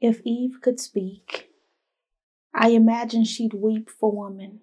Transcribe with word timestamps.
If 0.00 0.20
Eve 0.24 0.60
could 0.62 0.78
speak, 0.78 1.50
I 2.54 2.70
imagine 2.70 3.24
she'd 3.24 3.54
weep 3.54 3.90
for 3.90 4.12
woman. 4.12 4.60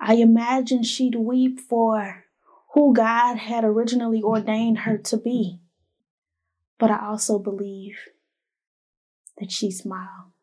I 0.00 0.14
imagine 0.14 0.82
she'd 0.82 1.14
weep 1.14 1.58
for 1.60 2.24
who 2.74 2.92
God 2.92 3.36
had 3.36 3.64
originally 3.64 4.22
ordained 4.22 4.80
her 4.80 4.98
to 4.98 5.16
be. 5.16 5.60
But 6.78 6.90
I 6.90 7.06
also 7.06 7.38
believe 7.38 7.96
that 9.38 9.50
she'd 9.50 9.72
smile. 9.72 10.34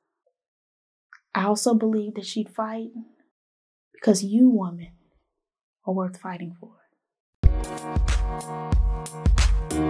I 1.34 1.44
also 1.46 1.74
believe 1.74 2.16
that 2.16 2.26
she'd 2.26 2.50
fight 2.50 2.90
because 3.94 4.24
you, 4.24 4.50
woman, 4.50 4.94
are 5.86 5.94
worth 5.94 6.18
fighting 6.18 6.56
for. 6.60 6.72
Yo, 9.76 9.82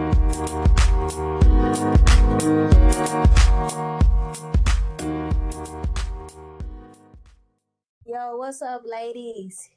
what's 8.37 8.63
up, 8.63 8.81
ladies? 8.83 9.69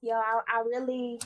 Yo, 0.00 0.14
I, 0.14 0.40
I 0.48 0.62
really 0.66 1.20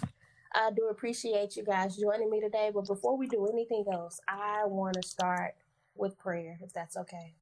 uh, 0.55 0.71
do 0.71 0.89
appreciate 0.91 1.57
you 1.57 1.65
guys 1.65 1.97
joining 1.97 2.29
me 2.29 2.43
today. 2.43 2.71
But 2.75 2.87
before 2.87 3.17
we 3.17 3.27
do 3.27 3.47
anything 3.47 3.87
else, 3.91 4.21
I 4.29 4.67
want 4.67 5.01
to 5.01 5.09
start 5.09 5.55
with 5.95 6.19
prayer, 6.19 6.59
if 6.63 6.75
that's 6.75 6.99
okay. 6.99 7.33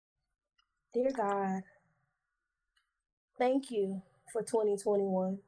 Dear 0.93 1.11
God, 1.11 1.65
thank 3.37 3.73
you 3.73 4.01
for 4.33 4.43
2021. 4.43 5.41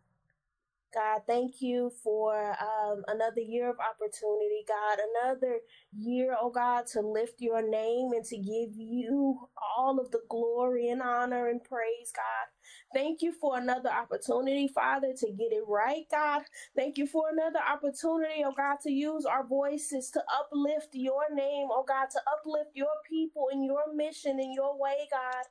God, 0.97 1.23
thank 1.29 1.63
you 1.63 1.93
for 2.05 2.57
um, 2.61 3.05
another 3.09 3.43
year 3.43 3.71
of 3.71 3.77
opportunity, 3.81 4.65
God, 4.69 4.99
another 5.25 5.61
year, 5.97 6.37
oh 6.41 6.51
God, 6.51 6.87
to 6.95 7.03
lift 7.03 7.43
your 7.43 7.63
name 7.63 8.13
and 8.15 8.25
to 8.27 8.39
give 8.39 8.77
you 8.77 9.39
all 9.79 10.01
of 10.01 10.11
the 10.13 10.23
glory 10.31 10.91
and 10.91 11.03
honor 11.03 11.49
and 11.49 11.65
praise, 11.65 12.13
God. 12.17 12.49
Thank 12.95 13.23
you 13.23 13.33
for 13.33 13.59
another 13.59 13.91
opportunity, 13.91 14.69
Father, 14.75 15.15
to 15.19 15.29
get 15.29 15.53
it 15.53 15.65
right, 15.69 16.05
God. 16.11 16.43
Thank 16.77 16.99
you 16.99 17.07
for 17.07 17.25
another 17.33 17.61
opportunity, 17.61 18.45
oh 18.47 18.55
God, 18.57 18.79
to 18.85 18.93
use 18.93 19.27
our 19.27 19.47
voices 19.47 20.11
to 20.13 20.23
uplift 20.41 20.91
your 20.95 21.25
name, 21.35 21.69
oh 21.73 21.85
God, 21.89 22.09
to 22.13 22.21
uplift 22.39 22.73
your 22.75 22.89
people 23.09 23.49
and 23.53 23.65
your 23.65 23.95
mission, 23.95 24.41
in 24.41 24.55
your 24.55 24.79
way, 24.81 25.09
God. 25.13 25.45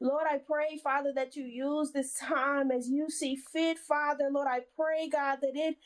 Lord, 0.00 0.26
I 0.30 0.38
pray, 0.38 0.78
Father, 0.82 1.12
that 1.14 1.36
you 1.36 1.44
use 1.44 1.92
this 1.92 2.14
time 2.14 2.70
as 2.70 2.88
you 2.88 3.10
see 3.10 3.36
fit, 3.36 3.78
Father. 3.78 4.28
Lord, 4.30 4.48
I 4.50 4.60
pray, 4.76 5.08
God, 5.08 5.38
that 5.42 5.56
it 5.56 5.76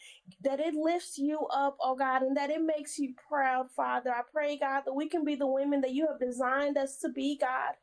that 0.43 0.61
it 0.61 0.75
lifts 0.75 1.19
you 1.19 1.47
up, 1.55 1.77
oh 1.81 1.97
God, 1.97 2.23
and 2.23 2.37
that 2.37 2.51
it 2.51 2.63
makes 2.63 2.99
you 2.99 3.15
proud, 3.29 3.71
Father. 3.71 4.11
I 4.11 4.23
pray, 4.33 4.59
God, 4.59 4.83
that 4.87 4.95
we 4.95 5.09
can 5.09 5.25
be 5.25 5.37
the 5.37 5.47
women 5.47 5.81
that 5.83 5.95
you 5.95 6.09
have 6.09 6.21
designed 6.21 6.79
us 6.79 6.99
to 6.99 7.09
be, 7.11 7.39
God, 7.41 7.75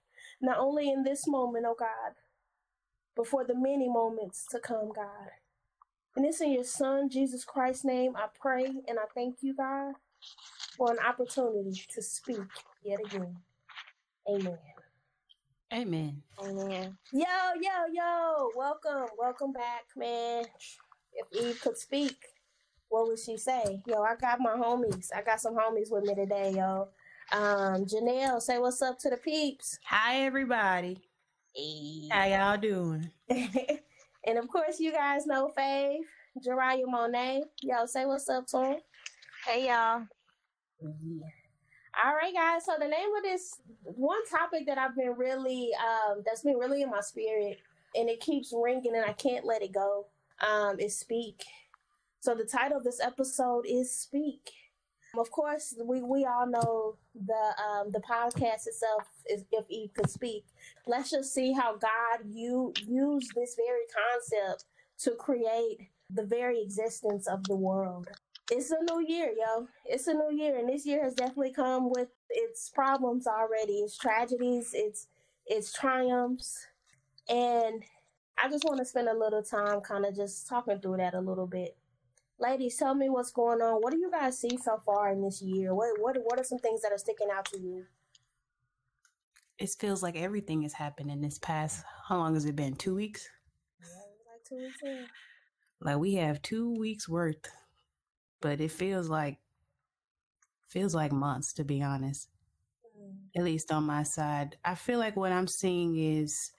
not 0.42 0.60
only 0.60 0.90
in 0.92 1.04
this 1.04 1.28
moment, 1.28 1.66
oh 1.68 1.76
God, 1.80 2.16
but 3.16 3.28
for 3.28 3.46
the 3.46 3.56
many 3.56 3.90
moments 3.90 4.46
to 4.52 4.60
come, 4.60 4.92
God. 4.96 5.32
And 6.16 6.26
it's 6.26 6.42
in 6.42 6.54
your 6.54 6.66
Son, 6.66 7.10
Jesus 7.10 7.46
Christ's 7.46 7.86
name, 7.86 8.16
I 8.18 8.28
pray 8.42 8.66
and 8.66 9.00
I 9.00 9.06
thank 9.16 9.38
you, 9.42 9.56
God, 9.56 9.96
for 10.78 10.92
an 10.92 11.00
opportunity 11.00 11.84
to 11.96 12.02
speak 12.04 12.40
yet 12.84 13.00
again. 13.06 13.38
Amen. 14.30 14.77
Amen. 15.74 16.24
Amen. 16.40 16.98
Yo, 17.12 17.26
yo, 17.62 17.86
yo. 17.94 18.52
Welcome. 18.56 19.08
Welcome 19.18 19.52
back, 19.52 19.84
man. 19.98 20.46
If 21.14 21.28
Eve 21.44 21.60
could 21.62 21.78
speak, 21.78 22.18
what 22.88 23.08
would 23.08 23.20
she 23.20 23.38
say? 23.38 23.82
Yo, 23.86 24.02
I 24.02 24.16
got 24.16 24.40
my 24.40 24.52
homies. 24.52 25.10
I 25.14 25.22
got 25.22 25.42
some 25.42 25.56
homies 25.56 25.92
with 25.92 26.06
me 26.06 26.16
today, 26.16 26.54
yo. 26.56 26.88
Um, 27.34 27.86
Janelle, 27.86 28.42
say 28.42 28.60
what's 28.60 28.82
up 28.82 28.98
to 29.00 29.10
the 29.10 29.18
peeps. 29.18 29.78
Hi, 29.86 30.22
everybody. 30.22 31.02
Hey. 31.54 32.08
How 32.12 32.26
y'all 32.28 32.58
doing? 32.58 33.12
and 33.30 34.38
of 34.38 34.48
course, 34.48 34.80
you 34.80 34.94
guys 34.94 35.26
know 35.26 35.52
Fave, 35.58 36.00
Jariah 36.48 36.88
Monet. 36.88 37.44
Yo, 37.62 37.86
say 37.88 38.06
what's 38.06 38.30
up 38.30 38.48
to 38.48 38.64
him. 38.64 38.78
Hey, 39.46 39.68
y'all. 39.68 40.04
Yeah. 40.82 41.28
All 42.04 42.14
right, 42.14 42.34
guys. 42.34 42.66
So 42.66 42.74
the 42.80 42.88
name 42.88 43.16
of 43.18 43.24
this 43.24 43.60
one 43.84 44.24
topic 44.30 44.68
that 44.68 44.78
I've 44.78 44.96
been 44.96 45.16
really, 45.18 45.72
um, 45.80 46.22
that's 46.24 46.44
been 46.44 46.58
really 46.58 46.84
in 46.84 46.92
my 46.92 47.02
spirit, 47.02 47.58
and 47.96 48.08
it 48.08 48.20
keeps 48.20 48.54
ringing, 48.56 48.96
and 48.96 49.06
I 49.06 49.14
can't 49.14 49.46
let 49.46 49.64
it 49.64 49.74
go, 49.74 50.06
um, 50.48 50.80
is 50.80 51.00
speak. 51.00 51.44
So 52.20 52.36
the 52.36 52.46
title 52.46 52.78
of 52.78 52.84
this 52.84 53.00
episode 53.00 53.66
is 53.68 53.92
speak. 53.92 54.52
Of 55.18 55.32
course, 55.32 55.74
we, 55.84 56.04
we 56.04 56.26
all 56.26 56.46
know 56.46 56.98
the 57.16 57.56
um, 57.64 57.92
the 57.92 58.02
podcast 58.02 58.68
itself 58.68 59.04
is 59.28 59.46
if 59.52 59.66
Eve 59.70 59.94
could 59.96 60.10
speak. 60.10 60.46
Let's 60.86 61.10
just 61.10 61.34
see 61.34 61.54
how 61.54 61.78
God 61.78 62.20
you 62.30 62.74
used 62.86 63.32
this 63.34 63.56
very 63.56 63.86
concept 63.90 64.66
to 65.00 65.12
create 65.12 65.90
the 66.12 66.24
very 66.24 66.62
existence 66.62 67.28
of 67.28 67.44
the 67.46 67.56
world 67.56 68.08
it's 68.50 68.72
a 68.72 68.78
new 68.90 69.06
year, 69.06 69.34
yo. 69.38 69.68
It's 69.86 70.08
a 70.08 70.14
new 70.14 70.32
year, 70.32 70.58
and 70.58 70.70
this 70.70 70.86
year 70.86 71.04
has 71.04 71.14
definitely 71.14 71.54
come 71.54 71.90
with 71.90 72.10
its 72.30 72.70
problems 72.70 73.28
already. 73.28 73.80
Its 73.80 73.98
tragedies, 73.98 74.72
its 74.74 75.08
its 75.46 75.74
triumphs, 75.74 76.68
and 77.30 77.84
I 78.38 78.50
just 78.50 78.64
want 78.66 78.80
to 78.80 78.86
spend 78.86 79.10
a 79.10 79.18
little 79.18 79.44
time, 79.44 79.82
kind 79.82 80.06
of 80.06 80.16
just 80.16 80.48
talking 80.48 80.80
through 80.80 80.98
that 80.98 81.14
a 81.14 81.20
little 81.20 81.48
bit. 81.48 81.76
Ladies, 82.40 82.78
tell 82.78 82.94
me 82.94 83.10
what's 83.10 83.32
going 83.32 83.62
on. 83.62 83.82
What 83.82 83.92
do 83.92 83.98
you 83.98 84.12
guys 84.12 84.40
see 84.40 84.58
so 84.64 84.82
far 84.86 85.12
in 85.12 85.22
this 85.22 85.42
year? 85.42 85.74
What 85.74 86.00
what 86.00 86.16
what 86.24 86.40
are 86.40 86.44
some 86.44 86.60
things 86.60 86.82
that 86.82 86.92
are 86.92 86.98
sticking 86.98 87.30
out 87.34 87.46
to 87.46 87.60
you? 87.60 87.86
It 89.58 89.70
feels 89.80 90.04
like 90.04 90.16
everything 90.16 90.62
has 90.62 90.74
happened 90.74 91.10
in 91.10 91.20
this 91.20 91.40
past. 91.40 91.84
How 92.08 92.18
long 92.18 92.36
has 92.36 92.46
it 92.46 92.56
been? 92.56 92.76
Two 92.76 92.96
weeks. 92.96 93.28
Yeah, 93.82 93.88
like 94.32 94.44
two 94.48 94.58
weeks. 94.58 94.78
In. 94.84 95.08
Like 95.82 95.98
we 95.98 96.14
have 96.16 96.42
two 96.42 96.74
weeks 96.76 97.10
worth 97.10 97.48
but 98.42 98.62
it 98.62 98.72
feels 98.72 99.10
like 99.10 99.38
feels 100.68 100.94
like 100.94 101.12
months 101.12 101.54
to 101.54 101.64
be 101.64 101.82
honest. 101.82 102.30
Mm. 103.00 103.16
At 103.36 103.44
least 103.44 103.72
on 103.72 103.84
my 103.86 104.04
side. 104.04 104.58
I 104.66 104.76
feel 104.76 105.00
like 105.00 105.16
what 105.16 105.32
I'm 105.32 105.48
seeing 105.48 105.98
is 105.98 106.52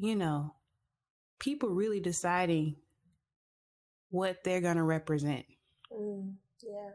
you 0.00 0.16
know, 0.16 0.54
people 1.38 1.68
really 1.68 2.00
deciding 2.00 2.74
what 4.08 4.42
they're 4.42 4.62
going 4.62 4.78
to 4.78 4.82
represent. 4.82 5.44
Mm. 5.92 6.34
Yeah. 6.62 6.90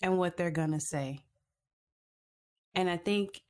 And 0.00 0.16
what 0.16 0.36
they're 0.36 0.50
going 0.50 0.72
to 0.72 0.80
say. 0.80 1.20
And 2.74 2.88
I 2.88 2.96
think 2.96 3.42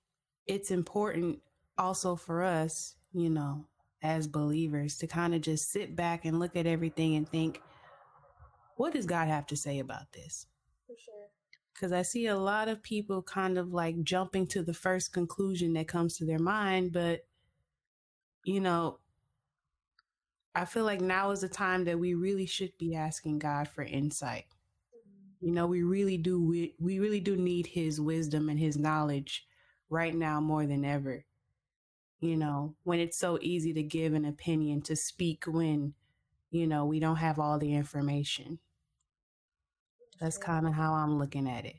it's 0.46 0.70
important 0.70 1.40
also 1.76 2.16
for 2.16 2.42
us, 2.42 2.96
you 3.12 3.30
know, 3.30 3.66
as 4.02 4.26
believers 4.26 4.96
to 4.98 5.06
kind 5.06 5.34
of 5.34 5.42
just 5.42 5.70
sit 5.70 5.94
back 5.94 6.24
and 6.24 6.40
look 6.40 6.56
at 6.56 6.66
everything 6.66 7.14
and 7.14 7.28
think, 7.28 7.60
what 8.78 8.92
does 8.92 9.06
God 9.06 9.28
have 9.28 9.46
to 9.46 9.56
say 9.56 9.80
about 9.80 10.12
this? 10.12 10.46
For 10.86 10.94
sure. 10.96 11.28
Because 11.74 11.92
I 11.92 12.02
see 12.02 12.26
a 12.26 12.36
lot 12.36 12.68
of 12.68 12.82
people 12.82 13.22
kind 13.22 13.58
of 13.58 13.72
like 13.72 14.02
jumping 14.02 14.46
to 14.48 14.62
the 14.62 14.74
first 14.74 15.12
conclusion 15.12 15.72
that 15.74 15.88
comes 15.88 16.16
to 16.16 16.24
their 16.24 16.38
mind, 16.38 16.92
but 16.92 17.26
you 18.44 18.60
know, 18.60 18.98
I 20.54 20.64
feel 20.64 20.84
like 20.84 21.00
now 21.00 21.30
is 21.32 21.40
the 21.40 21.48
time 21.48 21.84
that 21.84 21.98
we 21.98 22.14
really 22.14 22.46
should 22.46 22.72
be 22.78 22.94
asking 22.94 23.40
God 23.40 23.68
for 23.68 23.82
insight. 23.82 24.46
Mm-hmm. 24.94 25.46
You 25.46 25.52
know, 25.52 25.66
we 25.66 25.82
really 25.82 26.16
do 26.16 26.42
we, 26.42 26.74
we 26.80 26.98
really 26.98 27.20
do 27.20 27.36
need 27.36 27.66
his 27.66 28.00
wisdom 28.00 28.48
and 28.48 28.58
his 28.58 28.76
knowledge 28.76 29.46
right 29.90 30.14
now 30.14 30.40
more 30.40 30.66
than 30.66 30.84
ever. 30.84 31.24
You 32.20 32.36
know, 32.36 32.74
when 32.84 33.00
it's 33.00 33.18
so 33.18 33.38
easy 33.40 33.72
to 33.74 33.82
give 33.82 34.14
an 34.14 34.24
opinion, 34.24 34.82
to 34.82 34.96
speak 34.96 35.44
when, 35.46 35.94
you 36.50 36.66
know, 36.66 36.84
we 36.86 37.00
don't 37.00 37.16
have 37.16 37.38
all 37.38 37.58
the 37.58 37.74
information. 37.74 38.58
That's 40.20 40.38
kind 40.38 40.66
of 40.66 40.74
how 40.74 40.94
I'm 40.94 41.18
looking 41.18 41.48
at 41.48 41.64
it. 41.64 41.76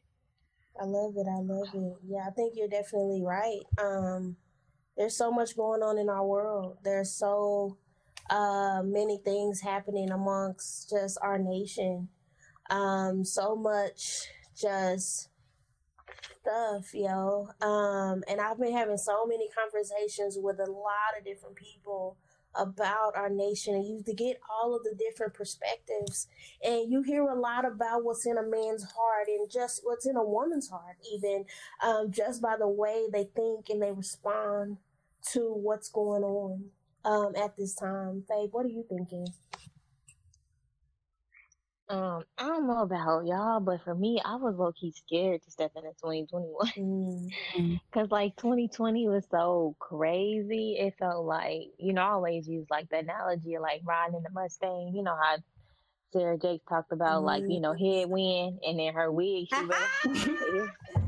I 0.79 0.85
love 0.85 1.13
it. 1.17 1.27
I 1.27 1.41
love 1.41 1.67
it. 1.73 1.97
Yeah, 2.07 2.25
I 2.27 2.31
think 2.31 2.53
you're 2.55 2.69
definitely 2.69 3.22
right. 3.22 3.61
Um, 3.77 4.38
there's 4.97 5.15
so 5.15 5.31
much 5.31 5.57
going 5.57 5.81
on 5.81 5.97
in 5.97 6.09
our 6.09 6.25
world. 6.25 6.77
There's 6.83 7.12
so 7.12 7.77
uh, 8.30 8.81
many 8.83 9.18
things 9.18 9.62
happening 9.62 10.12
amongst 10.12 10.89
just 10.89 11.18
our 11.21 11.38
nation. 11.38 12.09
Um, 12.69 13.25
so 13.25 13.56
much 13.56 14.27
just 14.56 15.30
stuff, 16.41 16.94
yo. 16.94 17.50
Um, 17.62 18.24
and 18.30 18.39
I've 18.39 18.59
been 18.59 18.75
having 18.75 18.97
so 18.97 19.25
many 19.25 19.50
conversations 19.50 20.38
with 20.39 20.59
a 20.59 20.71
lot 20.71 21.18
of 21.18 21.25
different 21.25 21.56
people 21.56 22.18
about 22.56 23.16
our 23.16 23.30
nation 23.30 23.75
and 23.75 23.88
you 23.88 24.04
to 24.06 24.13
get 24.13 24.40
all 24.50 24.75
of 24.75 24.84
the 24.84 24.96
different 24.98 25.34
perspectives. 25.34 26.28
And 26.63 26.92
you 26.92 27.01
hear 27.01 27.24
a 27.28 27.40
lot 27.40 27.66
about 27.66 28.04
what's 28.04 28.25
in 28.25 28.38
a 28.38 28.44
man's 28.44 28.84
heart 28.84 29.28
and 29.28 29.50
just 29.50 29.81
what's 29.84 30.06
in 30.07 30.16
a 30.16 30.24
woman's 30.24 30.69
heart 30.69 30.98
even 31.13 31.46
um, 31.84 32.12
just 32.12 32.42
by 32.42 32.57
the 32.57 32.68
way 32.68 33.07
they 33.12 33.25
think 33.36 33.69
and 33.69 33.81
they 33.81 33.92
respond 33.92 34.78
to 35.31 35.54
what's 35.54 35.90
going 35.90 36.24
on 36.24 36.66
um, 37.06 37.34
at 37.36 37.56
this 37.57 37.75
time. 37.75 38.24
Faye, 38.28 38.48
what 38.51 38.66
are 38.66 38.69
you 38.69 38.86
thinking 38.90 39.28
Um, 41.89 42.24
I 42.38 42.44
don't 42.45 42.68
know 42.68 42.81
about 42.81 43.25
y'all, 43.25 43.59
but 43.59 43.83
for 43.83 43.95
me, 43.95 44.21
I 44.24 44.36
was 44.36 44.56
low 44.56 44.71
key 44.71 44.94
scared 44.95 45.41
to 45.44 45.50
step 45.51 45.71
into 45.75 45.89
2021 46.03 46.69
Mm. 47.57 47.80
because 47.91 48.12
like 48.12 48.36
2020 48.36 49.07
was 49.07 49.25
so 49.31 49.75
crazy. 49.80 50.77
It 50.80 50.94
felt 51.00 51.25
like, 51.25 51.63
you 51.80 51.94
know, 51.94 52.03
I 52.03 52.09
always 52.09 52.47
use 52.47 52.68
like 52.69 52.89
the 52.89 53.00
analogy 53.00 53.56
of 53.56 53.63
like 53.63 53.81
riding 53.83 54.18
in 54.18 54.24
the 54.24 54.30
Mustang. 54.30 54.94
You 54.94 55.01
know 55.01 55.15
how 55.19 55.38
Sarah 56.13 56.38
Jakes 56.38 56.63
talked 56.69 56.91
about 56.91 57.24
like, 57.24 57.44
you 57.47 57.59
know, 57.59 57.74
headwind 57.74 58.59
and 58.63 58.77
then 58.80 58.94
her 58.94 59.12
wig, 59.12 59.47
she 59.50 59.56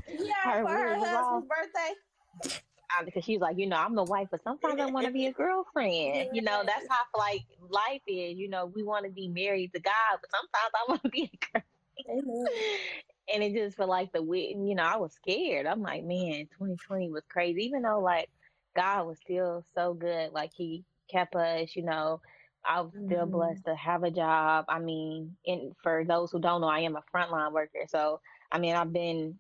Yeah, 0.07 0.33
Her 0.43 0.63
for 0.63 0.69
her 0.71 0.89
wig 0.93 0.99
was 0.99 1.09
husband's 1.09 1.47
birthday. 1.47 2.61
Because 3.05 3.23
she's 3.23 3.39
like, 3.39 3.57
you 3.57 3.67
know, 3.67 3.77
I'm 3.77 3.95
the 3.95 4.03
wife, 4.03 4.27
but 4.31 4.43
sometimes 4.43 4.79
I 4.79 4.85
want 4.87 5.05
to 5.05 5.11
be 5.11 5.25
a 5.27 5.31
girlfriend. 5.33 6.29
You 6.31 6.41
know, 6.41 6.63
that's 6.65 6.85
how 6.89 7.03
like 7.17 7.41
life 7.69 8.01
is. 8.07 8.37
You 8.37 8.49
know, 8.49 8.65
we 8.65 8.83
want 8.83 9.05
to 9.05 9.11
be 9.11 9.27
married 9.29 9.71
to 9.73 9.79
God, 9.81 10.19
but 10.21 10.29
sometimes 10.31 10.71
I 10.75 10.85
want 10.89 11.03
to 11.03 11.09
be 11.09 11.31
a 11.33 11.59
girl. 11.59 11.63
Amen. 12.09 12.65
And 13.33 13.43
it 13.43 13.53
just 13.53 13.77
felt 13.77 13.89
like 13.89 14.11
the 14.11 14.21
wit, 14.21 14.51
you 14.51 14.75
know, 14.75 14.83
I 14.83 14.97
was 14.97 15.13
scared. 15.13 15.65
I'm 15.65 15.81
like, 15.81 16.03
man, 16.03 16.47
2020 16.57 17.09
was 17.09 17.23
crazy. 17.29 17.63
Even 17.65 17.83
though 17.83 17.99
like 17.99 18.29
God 18.75 19.05
was 19.07 19.19
still 19.19 19.63
so 19.75 19.93
good, 19.93 20.31
like 20.33 20.51
He 20.55 20.85
kept 21.09 21.35
us. 21.35 21.75
You 21.75 21.83
know, 21.83 22.21
I 22.65 22.81
was 22.81 22.93
still 23.05 23.25
Mhm. 23.25 23.27
blessed 23.27 23.65
to 23.65 23.75
have 23.75 24.03
a 24.03 24.11
job. 24.11 24.65
I 24.69 24.79
mean, 24.79 25.37
and 25.45 25.73
for 25.83 26.03
those 26.05 26.31
who 26.31 26.39
don't 26.39 26.61
know, 26.61 26.67
I 26.67 26.79
am 26.81 26.95
a 26.95 27.03
frontline 27.15 27.53
worker. 27.53 27.85
So 27.87 28.21
I 28.51 28.59
mean, 28.59 28.75
I've 28.75 28.93
been 28.93 29.39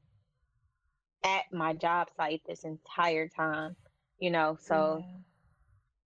at 1.23 1.43
my 1.51 1.73
job 1.73 2.09
site 2.15 2.41
this 2.47 2.63
entire 2.63 3.27
time. 3.27 3.75
You 4.19 4.29
know, 4.29 4.57
so 4.61 5.03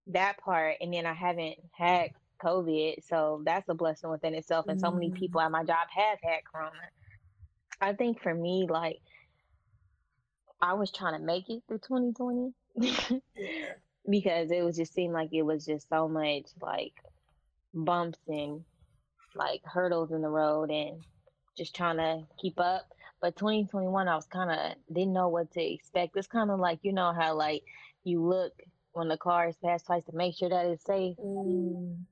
that 0.07 0.37
part 0.37 0.75
and 0.79 0.93
then 0.93 1.05
I 1.05 1.13
haven't 1.13 1.57
had 1.71 2.11
COVID, 2.41 3.05
so 3.07 3.41
that's 3.45 3.67
a 3.69 3.73
blessing 3.73 4.09
within 4.09 4.33
itself. 4.33 4.67
And 4.67 4.79
so 4.79 4.91
many 4.91 5.11
people 5.11 5.39
mm-hmm. 5.39 5.55
at 5.55 5.59
my 5.59 5.63
job 5.63 5.87
have 5.89 6.19
had 6.21 6.39
corona. 6.51 6.71
I 7.81 7.93
think 7.93 8.21
for 8.21 8.33
me, 8.33 8.67
like 8.69 8.99
I 10.61 10.73
was 10.73 10.91
trying 10.91 11.19
to 11.19 11.25
make 11.25 11.49
it 11.49 11.63
through 11.67 11.79
2020 11.79 12.53
Yeah. 12.75 13.19
because 14.09 14.51
it 14.51 14.63
was 14.63 14.77
just 14.77 14.93
seemed 14.93 15.13
like 15.13 15.29
it 15.33 15.41
was 15.41 15.65
just 15.65 15.89
so 15.89 16.07
much 16.07 16.45
like 16.61 16.93
bumps 17.73 18.19
and 18.27 18.63
like 19.35 19.61
hurdles 19.65 20.11
in 20.11 20.21
the 20.21 20.29
road 20.29 20.71
and 20.71 21.03
just 21.57 21.75
trying 21.75 21.97
to 21.97 22.23
keep 22.39 22.59
up. 22.59 22.85
But 23.25 23.37
2021, 23.37 24.07
I 24.07 24.15
was 24.15 24.27
kind 24.27 24.51
of 24.51 24.75
didn't 24.93 25.13
know 25.13 25.29
what 25.29 25.49
to 25.53 25.59
expect. 25.59 26.15
It's 26.15 26.27
kind 26.27 26.51
of 26.51 26.59
like 26.59 26.77
you 26.83 26.93
know 26.93 27.11
how 27.11 27.33
like 27.33 27.63
you 28.03 28.23
look 28.23 28.53
when 28.91 29.07
the 29.07 29.17
car 29.17 29.47
is 29.47 29.57
passed 29.65 29.87
twice 29.87 30.03
to 30.03 30.15
make 30.15 30.35
sure 30.37 30.49
that 30.49 30.67
it's 30.67 30.85
safe 30.85 31.17
Mm. 31.17 32.05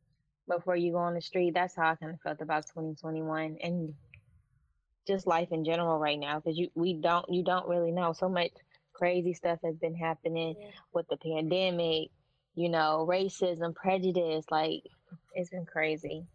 before 0.49 0.75
you 0.75 0.93
go 0.93 0.97
on 0.97 1.13
the 1.13 1.21
street. 1.21 1.53
That's 1.53 1.75
how 1.75 1.91
I 1.91 1.95
kind 1.97 2.15
of 2.15 2.21
felt 2.21 2.41
about 2.41 2.65
2021 2.65 3.57
and 3.61 3.93
just 5.05 5.27
life 5.27 5.49
in 5.51 5.63
general 5.63 5.99
right 5.99 6.17
now 6.17 6.39
because 6.39 6.57
you 6.57 6.69
we 6.73 6.95
don't 6.95 7.27
you 7.29 7.43
don't 7.43 7.67
really 7.67 7.91
know 7.91 8.13
so 8.13 8.27
much 8.27 8.49
crazy 8.93 9.35
stuff 9.35 9.59
has 9.63 9.75
been 9.75 9.93
happening 9.93 10.55
Yeah. 10.59 10.69
with 10.93 11.07
the 11.09 11.17
pandemic, 11.17 12.09
you 12.55 12.69
know, 12.69 13.05
racism, 13.07 13.75
prejudice, 13.75 14.45
like 14.49 14.81
it's 15.35 15.51
been 15.51 15.67
crazy. 15.67 16.25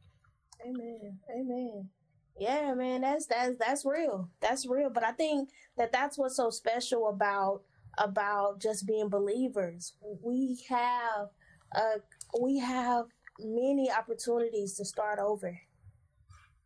Amen. 0.65 1.19
Amen. 1.37 1.91
Yeah, 2.39 2.75
man, 2.75 3.01
that's 3.03 3.27
that's 3.27 3.59
that's 3.59 3.85
real. 3.85 4.31
That's 4.41 4.67
real. 4.67 4.91
But 4.91 5.05
I 5.05 5.13
think 5.13 5.51
that 5.77 5.93
that's 5.93 6.19
what's 6.19 6.37
so 6.37 6.51
special 6.51 7.09
about 7.09 7.63
about 7.99 8.61
just 8.61 8.87
being 8.87 9.09
believers. 9.09 9.95
We 10.23 10.59
have 10.69 11.31
uh 11.75 11.99
we 12.41 12.59
have 12.59 13.07
many 13.41 13.91
opportunities 13.91 14.75
to 14.77 14.85
start 14.85 15.19
over. 15.19 15.61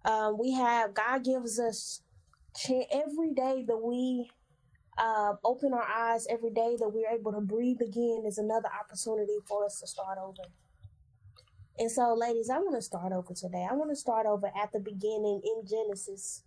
Um, 0.05 0.37
we 0.39 0.53
have 0.53 0.95
God 0.95 1.25
gives 1.25 1.59
us 1.61 2.03
every 2.93 3.33
day 3.35 3.65
that 3.67 3.79
we 3.79 4.31
uh, 4.99 5.35
open 5.45 5.73
our 5.73 5.85
eyes, 5.85 6.27
every 6.31 6.51
day 6.51 6.77
that 6.79 6.89
we're 6.89 7.09
able 7.09 7.33
to 7.33 7.41
breathe 7.41 7.81
again 7.81 8.25
is 8.27 8.39
another 8.39 8.69
opportunity 8.79 9.39
for 9.49 9.65
us 9.65 9.81
to 9.81 9.87
start 9.87 10.19
over. 10.19 10.43
And 11.79 11.91
so, 11.91 12.15
ladies, 12.15 12.51
I 12.51 12.59
want 12.59 12.77
to 12.77 12.83
start 12.83 13.13
over 13.13 13.33
today. 13.35 13.67
I 13.69 13.75
want 13.75 13.91
to 13.91 13.97
start 13.97 14.27
over 14.27 14.47
at 14.49 14.73
the 14.73 14.81
beginning 14.81 15.41
in 15.45 15.67
Genesis. 15.67 16.43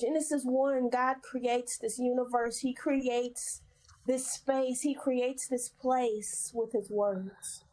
Genesis 0.00 0.42
1, 0.44 0.90
God 0.90 1.16
creates 1.22 1.76
this 1.76 1.98
universe, 1.98 2.58
He 2.58 2.72
creates 2.72 3.62
this 4.06 4.30
space, 4.30 4.82
He 4.82 4.94
creates 4.94 5.48
this 5.48 5.68
place 5.68 6.52
with 6.54 6.72
His 6.72 6.88
words. 6.88 7.64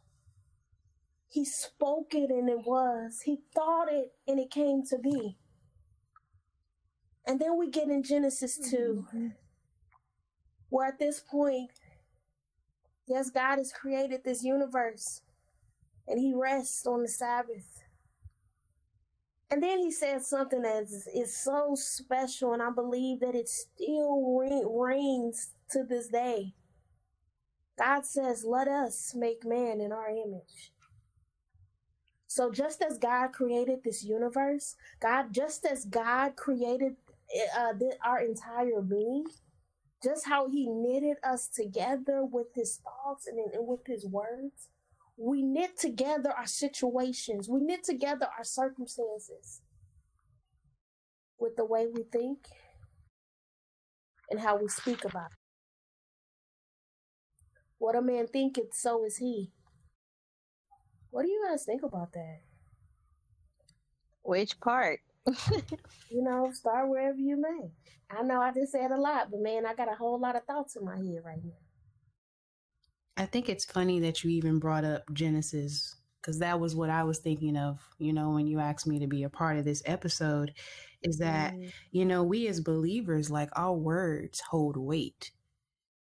He 1.28 1.44
spoke 1.44 2.14
it 2.14 2.30
and 2.30 2.48
it 2.48 2.66
was. 2.66 3.22
He 3.24 3.38
thought 3.54 3.88
it 3.90 4.12
and 4.26 4.40
it 4.40 4.50
came 4.50 4.82
to 4.86 4.98
be. 4.98 5.36
And 7.26 7.40
then 7.40 7.58
we 7.58 7.70
get 7.70 7.88
in 7.88 8.02
Genesis 8.02 8.58
2, 8.70 9.06
where 10.68 10.88
at 10.88 10.98
this 10.98 11.20
point, 11.20 11.70
yes, 13.06 13.30
God 13.30 13.58
has 13.58 13.72
created 13.72 14.22
this 14.24 14.44
universe 14.44 15.22
and 16.08 16.20
he 16.20 16.34
rests 16.34 16.86
on 16.86 17.02
the 17.02 17.08
Sabbath. 17.08 17.82
And 19.50 19.62
then 19.62 19.78
he 19.78 19.92
says 19.92 20.28
something 20.28 20.62
that 20.62 20.82
is, 20.82 21.08
is 21.14 21.36
so 21.36 21.74
special, 21.76 22.52
and 22.52 22.62
I 22.62 22.70
believe 22.70 23.20
that 23.20 23.34
it 23.34 23.48
still 23.48 24.36
ring, 24.38 24.66
rings 24.68 25.52
to 25.70 25.84
this 25.84 26.08
day. 26.08 26.54
God 27.78 28.04
says, 28.04 28.44
Let 28.44 28.68
us 28.68 29.14
make 29.14 29.44
man 29.44 29.80
in 29.80 29.92
our 29.92 30.08
image. 30.08 30.72
So, 32.26 32.50
just 32.50 32.82
as 32.82 32.98
God 32.98 33.32
created 33.32 33.80
this 33.84 34.04
universe, 34.04 34.74
God, 35.00 35.32
just 35.32 35.64
as 35.64 35.84
God 35.84 36.36
created 36.36 36.96
uh, 37.56 37.72
our 38.04 38.20
entire 38.20 38.82
being, 38.82 39.24
just 40.02 40.26
how 40.26 40.48
he 40.48 40.68
knitted 40.68 41.16
us 41.24 41.48
together 41.48 42.24
with 42.24 42.48
his 42.54 42.78
thoughts 42.78 43.26
and, 43.26 43.38
and 43.38 43.66
with 43.66 43.86
his 43.86 44.06
words, 44.06 44.68
we 45.16 45.42
knit 45.42 45.78
together 45.78 46.30
our 46.30 46.46
situations, 46.46 47.48
we 47.48 47.60
knit 47.60 47.84
together 47.84 48.26
our 48.36 48.44
circumstances 48.44 49.62
with 51.38 51.56
the 51.56 51.64
way 51.64 51.86
we 51.86 52.02
think 52.02 52.46
and 54.30 54.40
how 54.40 54.56
we 54.56 54.68
speak 54.68 55.04
about 55.04 55.26
it. 55.30 55.38
What 57.78 57.96
a 57.96 58.02
man 58.02 58.26
thinketh, 58.26 58.74
so 58.74 59.04
is 59.04 59.18
he. 59.18 59.52
What 61.10 61.22
do 61.24 61.28
you 61.28 61.46
guys 61.48 61.64
think 61.64 61.82
about 61.82 62.12
that? 62.12 62.40
Which 64.22 64.58
part? 64.60 65.00
You 66.08 66.22
know, 66.22 66.50
start 66.52 66.88
wherever 66.88 67.18
you 67.18 67.36
may. 67.36 67.70
I 68.08 68.22
know 68.22 68.40
I 68.40 68.52
just 68.52 68.72
said 68.72 68.92
a 68.92 68.96
lot, 68.96 69.30
but 69.30 69.40
man, 69.40 69.66
I 69.66 69.74
got 69.74 69.90
a 69.90 69.96
whole 69.96 70.20
lot 70.20 70.36
of 70.36 70.44
thoughts 70.44 70.76
in 70.76 70.84
my 70.84 70.96
head 70.96 71.22
right 71.24 71.44
now. 71.44 71.65
I 73.16 73.26
think 73.26 73.48
it's 73.48 73.64
funny 73.64 74.00
that 74.00 74.22
you 74.24 74.30
even 74.30 74.58
brought 74.58 74.84
up 74.84 75.04
Genesis 75.12 75.96
because 76.20 76.38
that 76.40 76.58
was 76.60 76.74
what 76.74 76.90
I 76.90 77.04
was 77.04 77.18
thinking 77.18 77.56
of, 77.56 77.80
you 77.98 78.12
know, 78.12 78.30
when 78.30 78.46
you 78.46 78.58
asked 78.58 78.86
me 78.86 78.98
to 78.98 79.06
be 79.06 79.22
a 79.22 79.30
part 79.30 79.56
of 79.58 79.64
this 79.64 79.82
episode 79.86 80.52
is 81.02 81.18
that, 81.18 81.54
Mm, 81.54 81.72
you 81.92 82.04
know, 82.04 82.24
we 82.24 82.48
as 82.48 82.60
believers, 82.60 83.30
like 83.30 83.48
our 83.56 83.74
words 83.74 84.40
hold 84.40 84.76
weight, 84.76 85.30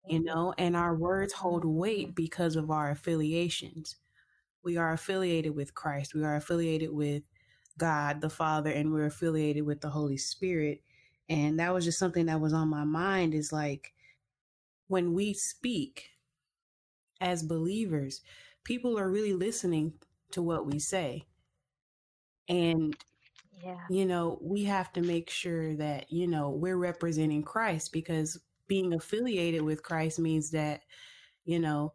you 0.09 0.23
know, 0.23 0.55
and 0.59 0.77
our 0.77 0.97
words 0.97 1.35
hold 1.35 1.65
weight 1.65 2.15
because 2.15 2.57
of 2.57 2.71
our 2.71 2.91
affiliations. 2.91 3.97
We 4.65 4.77
are 4.79 4.93
affiliated 4.93 5.55
with 5.57 5.75
Christ, 5.75 6.15
we 6.15 6.25
are 6.25 6.37
affiliated 6.37 6.93
with 6.93 7.25
God 7.79 8.21
the 8.21 8.31
Father, 8.31 8.71
and 8.71 8.93
we're 8.93 9.07
affiliated 9.07 9.65
with 9.67 9.81
the 9.83 9.91
Holy 9.91 10.19
Spirit. 10.19 10.83
And 11.29 11.59
that 11.61 11.75
was 11.75 11.85
just 11.85 11.99
something 11.99 12.27
that 12.27 12.41
was 12.41 12.53
on 12.55 12.69
my 12.69 12.85
mind 12.85 13.35
is 13.35 13.53
like 13.53 13.95
when 14.89 15.15
we 15.15 15.35
speak, 15.35 16.11
as 17.25 17.43
believers, 17.45 18.23
people 18.65 18.99
are 18.99 19.11
really 19.11 19.35
listening 19.35 19.95
to 20.33 20.43
what 20.43 20.67
we 20.67 20.81
say. 20.81 21.27
And, 22.49 22.97
Yeah. 23.63 23.89
you 23.89 24.07
know, 24.07 24.39
we 24.43 24.65
have 24.65 24.93
to 24.95 25.03
make 25.03 25.31
sure 25.31 25.75
that, 25.77 26.13
you 26.13 26.27
know, 26.29 26.51
we're 26.51 26.77
representing 26.77 27.43
Christ 27.43 27.93
because 27.93 28.41
being 28.69 28.93
affiliated 28.95 29.63
with 29.63 29.83
Christ 29.83 30.19
means 30.21 30.51
that, 30.53 30.83
you 31.45 31.59
know, 31.61 31.95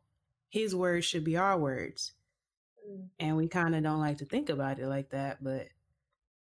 his 0.50 0.75
words 0.75 1.05
should 1.05 1.24
be 1.25 1.38
our 1.38 1.59
words. 1.59 2.13
mm, 2.88 3.09
And 3.19 3.38
we 3.38 3.48
kind 3.48 3.75
of 3.75 3.83
don't 3.83 4.00
like 4.01 4.17
to 4.17 4.25
think 4.25 4.50
about 4.50 4.79
it 4.79 4.88
like 4.88 5.12
that, 5.12 5.43
but 5.43 5.69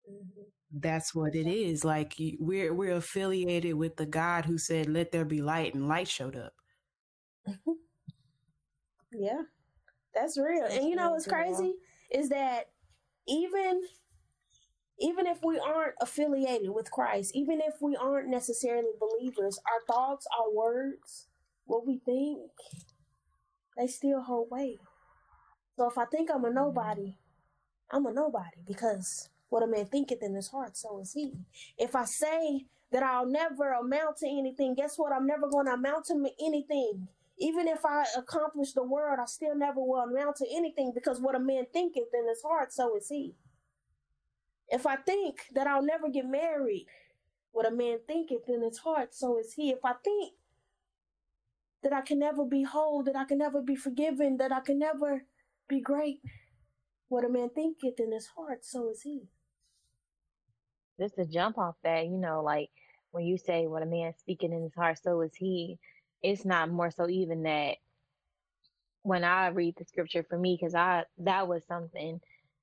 mhm. 0.09 0.45
that's 0.73 1.14
what 1.14 1.35
it 1.35 1.47
is. 1.47 1.85
Like 1.85 2.14
we're 2.38 2.73
we're 2.75 2.97
affiliated 2.97 3.75
with 3.75 3.97
the 3.97 4.07
God 4.07 4.47
who 4.47 4.59
said, 4.59 4.88
"Let 4.88 5.12
there 5.12 5.25
be 5.25 5.43
light," 5.43 5.75
and 5.75 5.88
light 5.88 6.09
showed 6.09 6.37
up. 6.37 6.55
Yeah, 9.12 9.42
that's 10.14 10.38
real. 10.38 10.62
That's 10.62 10.76
and 10.76 10.88
you 10.88 10.97
know 10.97 11.11
what's 11.11 11.26
crazy 11.26 11.75
is 12.11 12.28
that 12.31 12.71
even 13.26 13.83
even 14.99 15.26
if 15.26 15.38
we 15.42 15.59
aren't 15.59 15.95
affiliated 16.00 16.71
with 16.71 16.90
Christ, 16.90 17.33
even 17.35 17.61
if 17.61 17.75
we 17.81 17.97
aren't 17.97 18.28
necessarily 18.28 18.90
believers, 19.00 19.59
our 19.66 19.95
thoughts, 19.95 20.26
our 20.38 20.52
words, 20.52 21.26
what 21.64 21.87
we 21.87 21.99
think, 21.99 22.50
they 23.76 23.87
still 23.87 24.23
hold 24.23 24.49
weight. 24.50 24.78
So 25.76 25.88
if 25.88 25.99
I 25.99 26.04
think 26.04 26.31
I'm 26.31 26.45
a 26.45 26.50
nobody, 26.50 27.16
I'm 27.90 28.07
a 28.07 28.12
nobody 28.12 28.62
because 28.66 29.28
what 29.49 29.62
a 29.62 29.66
man 29.66 29.87
thinketh 29.87 30.23
in 30.23 30.35
his 30.35 30.49
heart, 30.49 30.76
so 30.76 31.00
is 31.00 31.12
he. 31.12 31.33
If 31.78 31.97
I 31.97 32.04
say 32.04 32.66
that 32.92 33.02
I'll 33.02 33.26
never 33.26 33.73
amount 33.73 34.19
to 34.19 34.26
anything, 34.28 34.75
guess 34.75 34.97
what? 34.97 35.12
I'm 35.12 35.26
never 35.26 35.49
going 35.49 35.66
to 35.66 35.73
amount 35.73 36.07
to 36.07 36.26
anything. 36.45 37.09
Even 37.39 37.67
if 37.67 37.85
I 37.85 38.05
accomplish 38.17 38.73
the 38.73 38.85
world, 38.85 39.19
I 39.21 39.27
still 39.27 39.57
never 39.57 39.81
will 39.81 40.01
amount 40.01 40.37
to 40.37 40.47
anything 40.51 40.93
because 40.95 41.21
what 41.21 41.35
a 41.35 41.41
man 41.41 41.67
thinketh 41.73 42.12
in 42.12 42.29
his 42.29 42.43
heart, 42.43 42.73
so 42.73 42.97
is 42.97 43.09
he. 43.09 43.35
If 44.69 44.87
I 44.87 44.97
think 44.97 45.47
that 45.55 45.67
I'll 45.67 45.83
never 45.83 46.09
get 46.09 46.27
married, 46.27 46.87
what 47.53 47.67
a 47.67 47.75
man 47.75 47.99
thinketh 48.07 48.49
in 48.49 48.62
his 48.62 48.79
heart, 48.79 49.15
so 49.15 49.39
is 49.39 49.55
he. 49.55 49.71
If 49.71 49.85
I 49.85 49.95
think 50.05 50.35
that 51.83 51.93
I 51.93 52.01
can 52.01 52.19
never 52.19 52.45
be 52.45 52.62
whole, 52.62 53.03
that 53.05 53.17
I 53.17 53.25
can 53.25 53.39
never 53.39 53.61
be 53.61 53.77
forgiven, 53.77 54.37
that 54.39 54.53
I 54.53 54.61
can 54.61 54.79
never 54.79 55.25
be 55.69 55.81
great, 55.81 56.21
what 57.09 57.25
a 57.25 57.29
man 57.29 57.51
thinketh 57.55 57.99
in 57.99 58.12
his 58.12 58.29
heart, 58.37 58.65
so 58.65 58.91
is 58.91 59.03
he. 59.03 59.23
Just 60.99 61.17
to 61.17 61.27
jump 61.27 61.59
off 61.59 61.77
that, 61.83 62.07
you 62.07 62.19
know, 62.19 62.43
like 62.43 62.71
when 63.11 63.25
you 63.25 63.37
say 63.37 63.67
what 63.67 63.83
a 63.83 63.87
man 63.87 64.15
speaking 64.19 64.53
in 64.53 64.62
his 64.62 64.75
heart, 64.75 64.99
so 65.03 65.21
is 65.23 65.35
he, 65.35 65.79
it's 66.23 66.45
not 66.45 66.71
more 66.71 66.91
so 66.91 67.09
even 67.09 67.43
that 67.45 67.76
when 69.02 69.25
I 69.25 69.49
read 69.49 69.75
the 69.76 69.85
scripture 69.85 70.25
for 70.29 70.38
me, 70.38 70.57
because 70.59 70.75
I 70.75 71.05
that 71.19 71.49
was 71.49 71.64
something 71.67 72.21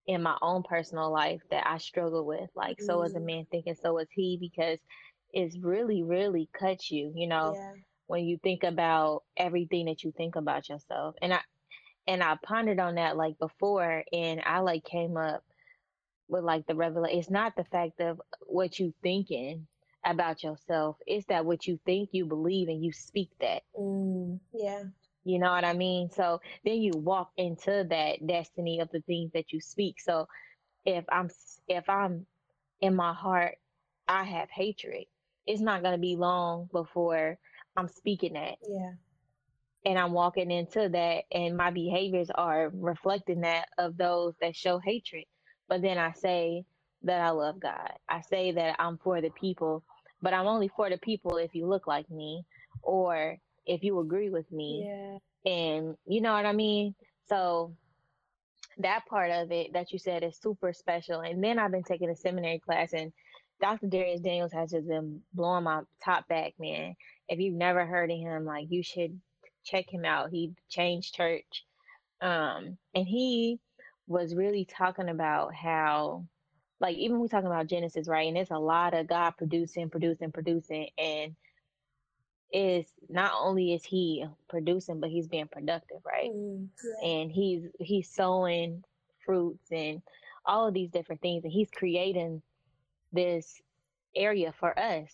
in 0.08 0.24
my 0.24 0.36
own 0.42 0.64
personal 0.64 1.12
life 1.12 1.42
that 1.52 1.68
I 1.68 1.78
struggle 1.78 2.26
with. 2.26 2.50
Like, 2.56 2.78
mm. 2.78 2.86
so 2.86 3.04
is 3.04 3.16
a 3.16 3.20
man 3.20 3.46
thinking, 3.52 3.76
so 3.76 4.00
is 4.00 4.08
he, 4.12 4.38
because 4.40 4.80
it's 5.32 5.58
really, 5.60 6.02
really 6.02 6.50
cuts 6.52 6.90
you, 6.90 7.12
you 7.16 7.28
know, 7.28 7.54
yeah. 7.56 7.74
when 8.08 8.26
you 8.26 8.40
think 8.42 8.64
about 8.64 9.24
everything 9.38 9.86
that 9.86 10.04
you 10.04 10.12
think 10.18 10.36
about 10.36 10.68
yourself. 10.68 11.14
And 11.22 11.34
I, 11.34 11.42
and 12.08 12.24
I 12.24 12.38
pondered 12.42 12.80
on 12.80 12.96
that 12.96 13.18
like 13.18 13.38
before, 13.38 14.04
and 14.12 14.42
I 14.46 14.60
like 14.60 14.84
came 14.84 15.16
up 15.16 15.44
with 16.28 16.44
like 16.44 16.66
the 16.66 16.76
revelation. 16.76 17.20
It's 17.20 17.30
not 17.30 17.56
the 17.56 17.66
fact 17.66 18.00
of 18.00 18.20
what 18.48 18.80
you 18.80 18.94
thinking 19.04 19.68
about 20.06 20.44
yourself. 20.44 20.98
It's 21.08 21.26
that 21.28 21.46
what 21.46 21.68
you 21.68 21.80
think 21.86 22.10
you 22.12 22.26
believe 22.26 22.68
and 22.70 22.84
you 22.84 22.92
speak 22.92 23.30
that. 23.42 23.64
Mm, 23.80 24.40
yeah. 24.54 24.84
You 25.26 25.40
know 25.40 25.52
what 25.52 25.66
I 25.66 25.74
mean? 25.74 26.10
So 26.10 26.42
then 26.66 26.82
you 26.82 26.92
walk 26.96 27.32
into 27.38 27.86
that 27.90 28.26
destiny 28.26 28.80
of 28.80 28.90
the 28.92 29.02
things 29.02 29.32
that 29.34 29.52
you 29.52 29.62
speak. 29.62 30.00
So 30.00 30.28
if 30.86 31.06
I'm 31.12 31.30
if 31.68 31.90
I'm 31.90 32.26
in 32.82 32.96
my 32.96 33.14
heart, 33.14 33.58
I 34.08 34.24
have 34.24 34.50
hatred. 34.50 35.06
It's 35.46 35.62
not 35.62 35.82
going 35.82 35.94
to 35.94 36.02
be 36.02 36.16
long 36.16 36.70
before 36.72 37.38
I'm 37.76 37.88
speaking 37.90 38.34
that. 38.34 38.56
Yeah 38.68 38.94
and 39.86 39.98
I'm 39.98 40.14
walking 40.14 40.52
into 40.52 40.90
that 40.90 41.24
and 41.32 41.56
my 41.56 41.72
behaviors 41.72 42.30
are 42.36 42.70
reflecting 42.74 43.42
that 43.42 43.70
of 43.78 43.98
those 43.98 44.34
that 44.42 44.56
show 44.56 44.80
hatred. 44.80 45.26
But 45.68 45.82
then 45.82 45.98
I 45.98 46.12
say 46.14 46.66
that 47.04 47.22
I 47.22 47.30
love 47.30 47.60
God. 47.60 47.94
I 48.08 48.22
say 48.22 48.52
that 48.52 48.76
I'm 48.80 48.98
for 48.98 49.22
the 49.22 49.30
people, 49.32 49.84
but 50.22 50.34
I'm 50.34 50.48
only 50.48 50.68
for 50.68 50.90
the 50.90 50.98
people 50.98 51.38
if 51.38 51.56
you 51.56 51.68
look 51.68 51.88
like 51.88 52.10
me 52.10 52.44
or 52.82 53.38
if 53.66 53.84
you 53.84 54.00
agree 54.00 54.30
with 54.30 54.52
me. 54.52 54.86
Yeah. 54.88 55.52
And 55.52 55.96
you 56.06 56.22
know 56.22 56.34
what 56.34 56.46
I 56.46 56.54
mean? 56.54 56.96
So 57.28 57.74
that 58.80 59.06
part 59.08 59.32
of 59.32 59.52
it 59.52 59.74
that 59.74 59.92
you 59.92 60.00
said 60.00 60.24
is 60.24 60.38
super 60.38 60.74
special. 60.74 61.22
And 61.22 61.44
then 61.44 61.60
I've 61.60 61.72
been 61.72 61.84
taking 61.84 62.10
a 62.10 62.16
seminary 62.16 62.60
class 62.60 62.94
and 62.94 63.12
Dr. 63.62 63.88
Dharius 63.88 64.24
Daniels 64.24 64.54
has 64.54 64.72
just 64.72 64.88
been 64.88 65.22
blowing 65.34 65.66
my 65.66 65.82
top 66.04 66.28
back, 66.28 66.54
man. 66.60 66.96
If 67.28 67.40
you've 67.40 67.56
never 67.56 67.86
heard 67.86 68.10
of 68.10 68.18
him, 68.18 68.46
like 68.46 68.68
you 68.70 68.84
should 68.84 69.20
check 69.66 69.90
him 69.90 70.06
out. 70.06 70.30
He 70.32 70.54
changed 70.70 71.16
church. 71.16 71.66
Um, 72.22 72.78
and 72.96 73.06
he 73.08 73.60
was 74.08 74.34
really 74.34 74.66
talking 74.66 75.10
about 75.10 75.54
how, 75.54 76.26
like, 76.80 76.98
even 76.98 77.20
we 77.20 77.28
talking 77.28 77.48
about 77.48 77.68
Genesis, 77.68 78.08
right? 78.08 78.28
And 78.28 78.38
it's 78.38 78.52
a 78.52 78.58
lot 78.58 78.94
of 78.94 79.08
God 79.08 79.32
producing, 79.32 79.90
producing, 79.90 80.32
producing. 80.32 80.90
And 80.98 81.36
is 82.52 82.88
not 83.08 83.34
only 83.40 83.74
is 83.74 83.86
he 83.86 84.26
producing, 84.50 85.00
but 85.00 85.10
he's 85.10 85.28
being 85.28 85.48
productive, 85.48 86.00
right? 86.06 86.32
Mm, 86.32 86.68
yeah. 86.84 87.10
And 87.10 87.32
he's 87.32 87.64
he's 87.80 88.10
sowing 88.10 88.84
fruits 89.24 89.72
and 89.72 90.02
all 90.46 90.68
of 90.68 90.74
these 90.74 90.90
different 90.90 91.22
things, 91.22 91.44
and 91.44 91.54
he's 91.54 91.70
creating 91.70 92.42
this 93.14 93.62
area 94.16 94.52
for 94.60 94.78
us 94.78 95.10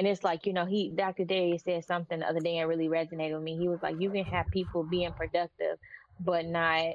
and 0.00 0.08
it's 0.08 0.24
like, 0.24 0.46
you 0.46 0.54
know, 0.54 0.64
he, 0.64 0.90
Dr. 0.90 1.24
Dharius 1.24 1.64
said 1.64 1.84
something 1.84 2.20
the 2.20 2.26
other 2.26 2.40
day 2.40 2.56
and 2.56 2.68
really 2.70 2.88
resonated 2.88 3.34
with 3.34 3.42
me. 3.42 3.58
He 3.58 3.68
was 3.68 3.82
like, 3.82 3.96
you 4.00 4.10
can 4.10 4.24
have 4.24 4.46
people 4.50 4.82
being 4.82 5.12
productive, 5.12 5.78
but 6.18 6.46
not 6.46 6.94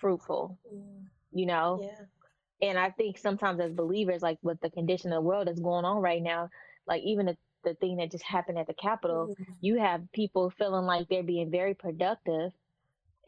fruitful, 0.00 0.58
mm. 0.74 1.04
you 1.32 1.44
know? 1.44 1.80
Yeah. 1.82 2.04
And 2.62 2.78
I 2.78 2.90
think 2.90 3.18
sometimes 3.18 3.60
as 3.60 3.72
believers, 3.72 4.22
like 4.22 4.38
with 4.42 4.60
the 4.60 4.70
condition 4.70 5.12
of 5.12 5.16
the 5.16 5.28
world 5.28 5.48
that's 5.48 5.60
going 5.60 5.84
on 5.84 6.00
right 6.00 6.22
now, 6.22 6.48
like 6.86 7.02
even 7.02 7.26
the, 7.26 7.36
the 7.64 7.74
thing 7.74 7.96
that 7.96 8.10
just 8.10 8.24
happened 8.24 8.58
at 8.58 8.68
the 8.68 8.74
Capitol, 8.74 9.28
mm-hmm. 9.28 9.52
you 9.60 9.78
have 9.78 10.00
people 10.12 10.50
feeling 10.50 10.86
like 10.86 11.08
they're 11.08 11.24
being 11.24 11.50
very 11.50 11.74
productive 11.74 12.52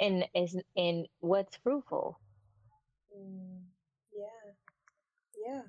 and 0.00 0.24
is 0.34 0.56
and 0.76 1.06
what's 1.20 1.56
fruitful. 1.62 2.18
Mm. 3.16 3.62
Yeah. 4.16 4.52
Yeah. 5.46 5.62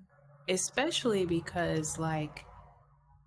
Especially 0.47 1.25
because 1.25 1.97
like 1.97 2.45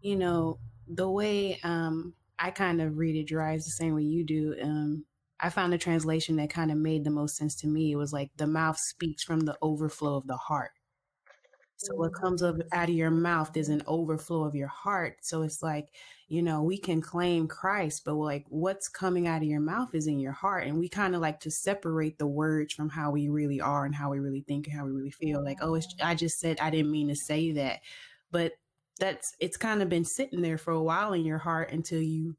you 0.00 0.16
know, 0.16 0.59
the 0.87 1.09
way 1.09 1.59
um, 1.64 2.14
I 2.38 2.50
kind 2.50 2.80
of 2.80 2.97
read 2.97 3.16
it 3.16 3.25
dry 3.25 3.54
is 3.54 3.64
the 3.64 3.73
same 3.73 3.95
way 3.95 4.02
you 4.02 4.25
do. 4.25 4.54
Um, 4.62 5.04
I 5.40 5.50
found 5.50 5.73
a 5.73 5.78
translation 5.78 6.37
that 6.37 6.50
kind 6.50 6.71
of 6.71 6.78
made 6.78 7.04
the 7.04 7.11
most 7.11 7.37
sense 7.37 7.54
to 7.57 7.68
me. 7.68 7.92
It 7.92 7.97
was 7.97 8.12
like 8.12 8.30
the 8.37 8.47
mouth 8.47 8.78
speaks 8.78 9.23
from 9.23 9.40
the 9.40 9.57
overflow 9.62 10.16
of 10.16 10.26
the 10.26 10.37
heart. 10.37 10.73
So 11.78 11.95
what 11.95 12.11
mm. 12.11 12.21
comes 12.21 12.42
up 12.42 12.57
out 12.73 12.88
of 12.88 12.95
your 12.95 13.11
mouth 13.11 13.57
is 13.57 13.68
an 13.68 13.83
overflow 13.87 14.42
of 14.42 14.57
your 14.57 14.68
heart. 14.68 15.18
So 15.23 15.42
it's 15.42 15.62
like, 15.62 15.88
you 16.26 16.42
know, 16.42 16.62
we 16.62 16.76
can 16.76 17.00
claim 17.00 17.47
Christ, 17.47 18.02
but 18.04 18.14
like 18.14 18.45
what's 18.49 18.88
coming 18.88 19.28
out 19.28 19.42
of 19.42 19.49
your 19.49 19.61
mouth 19.61 19.95
is 19.95 20.09
in 20.09 20.18
your 20.18 20.33
heart. 20.33 20.66
And 20.66 20.78
we 20.78 20.88
kind 20.88 21.14
of 21.14 21.21
like 21.21 21.38
to 21.40 21.52
separate 21.52 22.18
the 22.18 22.26
words 22.26 22.75
from 22.75 22.88
how 22.88 23.12
we 23.12 23.28
really 23.28 23.61
are 23.61 23.85
and 23.85 23.95
how 23.95 24.11
we 24.11 24.18
really 24.18 24.40
think 24.40 24.66
and 24.66 24.76
how 24.76 24.85
we 24.87 24.90
really 24.90 25.12
feel. 25.12 25.42
Like, 25.42 25.59
oh, 25.62 25.80
I 26.02 26.16
just 26.16 26.40
said 26.40 26.59
I 26.61 26.71
didn't 26.71 26.90
mean 26.90 27.09
to 27.09 27.16
say 27.16 27.52
that. 27.52 27.78
But 28.33 28.54
that's 28.99 29.35
it's 29.38 29.57
kind 29.57 29.80
of 29.80 29.88
been 29.88 30.04
sitting 30.04 30.42
there 30.42 30.59
for 30.59 30.73
a 30.73 30.83
while 30.83 31.12
in 31.12 31.25
your 31.25 31.38
heart 31.38 31.71
until 31.71 32.02
you 32.02 32.35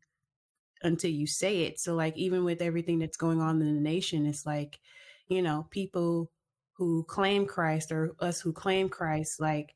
until 0.81 1.11
you 1.11 1.27
say 1.27 1.63
it. 1.63 1.79
So 1.79 1.95
like 1.95 2.17
even 2.17 2.43
with 2.43 2.61
everything 2.61 2.99
that's 2.99 3.17
going 3.17 3.41
on 3.41 3.61
in 3.61 3.75
the 3.75 3.81
nation, 3.81 4.25
it's 4.25 4.45
like, 4.45 4.79
you 5.27 5.41
know, 5.41 5.67
people 5.69 6.31
who 6.73 7.03
claim 7.03 7.45
Christ 7.45 7.91
or 7.91 8.15
us 8.19 8.39
who 8.39 8.53
claim 8.53 8.89
Christ, 8.89 9.39
like, 9.39 9.75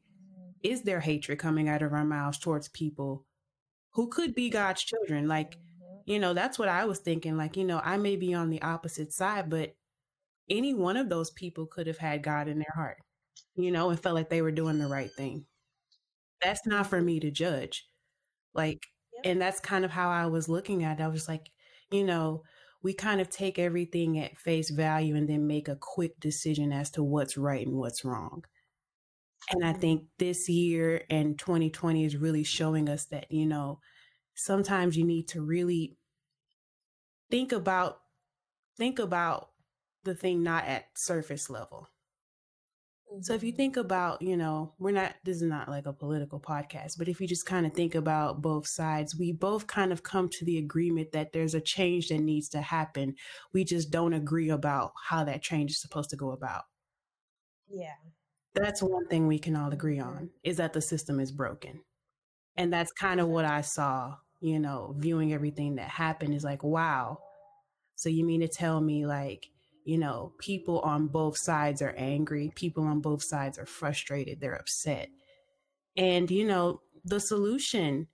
is 0.64 0.84
there 0.84 1.02
hatred 1.02 1.40
coming 1.40 1.68
out 1.68 1.82
of 1.82 1.94
our 1.94 2.06
mouths 2.06 2.40
towards 2.40 2.70
people 2.70 3.26
who 3.92 4.08
could 4.08 4.34
be 4.34 4.50
God's 4.50 4.84
children? 4.84 5.28
Like, 5.28 5.56
mm-hmm. 5.56 6.12
you 6.12 6.20
know, 6.20 6.34
that's 6.34 6.58
what 6.58 6.70
I 6.70 6.86
was 6.86 7.00
thinking. 7.00 7.36
Like, 7.36 7.58
you 7.58 7.66
know, 7.66 7.82
I 7.84 7.98
may 7.98 8.16
be 8.16 8.34
on 8.34 8.50
the 8.50 8.62
opposite 8.62 9.12
side, 9.12 9.50
but 9.50 9.76
any 10.50 10.74
one 10.74 10.98
of 10.98 11.10
those 11.10 11.32
people 11.32 11.66
could 11.66 11.88
have 11.88 11.98
had 11.98 12.24
God 12.24 12.48
in 12.48 12.58
their 12.58 12.74
heart, 12.74 12.98
you 13.56 13.72
know, 13.72 13.90
and 13.90 14.00
felt 14.00 14.16
like 14.16 14.30
they 14.30 14.42
were 14.42 14.52
doing 14.52 14.80
the 14.80 14.88
right 14.88 15.12
thing 15.12 15.46
that's 16.42 16.66
not 16.66 16.88
for 16.88 17.02
me 17.02 17.20
to 17.20 17.32
judge. 17.32 17.88
Like. 18.54 18.86
And 19.24 19.42
that's 19.42 19.60
kind 19.60 19.86
of 19.86 19.92
how 19.92 20.10
I 20.10 20.26
was 20.28 20.50
looking 20.50 20.84
at 20.84 21.00
it. 21.00 21.04
I 21.04 21.08
was 21.08 21.28
like, 21.28 21.52
you 21.92 22.04
know, 22.04 22.44
we 22.82 22.94
kind 22.94 23.22
of 23.22 23.30
take 23.30 23.58
everything 23.58 24.20
at 24.20 24.38
face 24.38 24.70
value 24.70 25.16
and 25.16 25.28
then 25.28 25.48
make 25.48 25.68
a 25.68 25.78
quick 25.78 26.20
decision 26.20 26.74
as 26.74 26.92
to 26.92 27.04
what's 27.04 27.38
right 27.38 27.66
and 27.66 27.78
what's 27.78 28.04
wrong. 28.04 28.44
And 29.52 29.64
I 29.64 29.72
mm-hmm. 29.72 29.80
think 29.80 30.04
this 30.20 30.50
year 30.50 31.04
and 31.10 31.40
2020 31.40 32.04
is 32.04 32.18
really 32.18 32.44
showing 32.44 32.90
us 32.90 33.06
that, 33.06 33.32
you 33.32 33.46
know, 33.46 33.80
sometimes 34.36 34.98
you 34.98 35.06
need 35.06 35.28
to 35.30 35.42
really 35.42 35.96
think 37.30 37.52
about 37.52 38.00
think 38.78 39.00
about 39.00 39.50
the 40.04 40.16
thing 40.16 40.44
not 40.44 40.66
at 40.66 40.86
surface 40.96 41.50
level. 41.50 41.88
So 43.22 43.34
if 43.34 43.44
you 43.44 43.52
think 43.52 43.78
about, 43.78 44.22
you 44.22 44.36
know, 44.36 44.74
we're 44.80 44.92
not, 44.92 45.16
this 45.24 45.38
is 45.38 45.44
not 45.44 45.70
like 45.70 45.86
a 45.86 45.94
political 45.94 46.40
podcast, 46.40 46.98
but 46.98 47.08
if 47.08 47.22
you 47.22 47.28
just 47.28 47.46
kind 47.46 47.66
of 47.66 47.74
think 47.74 47.96
about 47.96 48.42
both 48.42 48.68
sides, 48.68 49.16
we 49.16 49.32
both 49.32 49.68
kind 49.68 49.92
of 49.92 50.04
come 50.04 50.30
to 50.30 50.46
the 50.46 50.58
agreement 50.58 51.12
that 51.12 51.32
there's 51.32 51.54
a 51.54 51.62
change 51.62 52.08
that 52.08 52.20
needs 52.20 52.50
to 52.50 52.62
happen. 52.62 53.16
We 53.54 53.64
just 53.66 53.92
don't 53.92 54.14
agree 54.14 54.50
about 54.50 54.94
how 55.10 55.24
that 55.26 55.44
change 55.44 55.72
is 55.72 55.82
supposed 55.82 56.10
to 56.10 56.16
go 56.16 56.32
about. 56.32 56.64
Yeah. 57.70 57.96
That's 58.56 58.82
one 58.82 59.08
thing 59.08 59.28
we 59.28 59.40
can 59.40 59.56
all 59.56 59.72
agree 59.72 60.00
on 60.00 60.30
is 60.44 60.58
that 60.58 60.74
the 60.74 60.82
system 60.82 61.20
is 61.20 61.32
broken. 61.32 61.82
And 62.56 62.72
that's 62.72 62.92
kind 62.92 63.20
of 63.20 63.28
what 63.28 63.46
I 63.46 63.62
saw, 63.62 64.16
you 64.40 64.60
know, 64.60 64.96
viewing 64.98 65.34
everything 65.34 65.76
that 65.76 65.90
happened 65.90 66.34
is 66.34 66.44
like, 66.44 66.64
wow. 66.64 67.20
So 67.96 68.10
you 68.10 68.26
mean 68.26 68.42
to 68.42 68.48
tell 68.48 68.82
me 68.82 69.06
like, 69.06 69.50
you 69.86 69.98
know, 69.98 70.34
people 70.40 70.80
on 70.80 71.08
both 71.08 71.38
sides 71.38 71.82
are 71.82 71.94
angry. 71.98 72.52
People 72.56 72.86
on 72.86 73.02
both 73.02 73.24
sides 73.24 73.58
are 73.58 73.66
frustrated. 73.66 74.40
They're 74.40 74.56
upset. 74.56 75.10
And, 75.98 76.30
you 76.32 76.46
know, 76.46 76.82
the 77.04 77.20
solution 77.20 78.08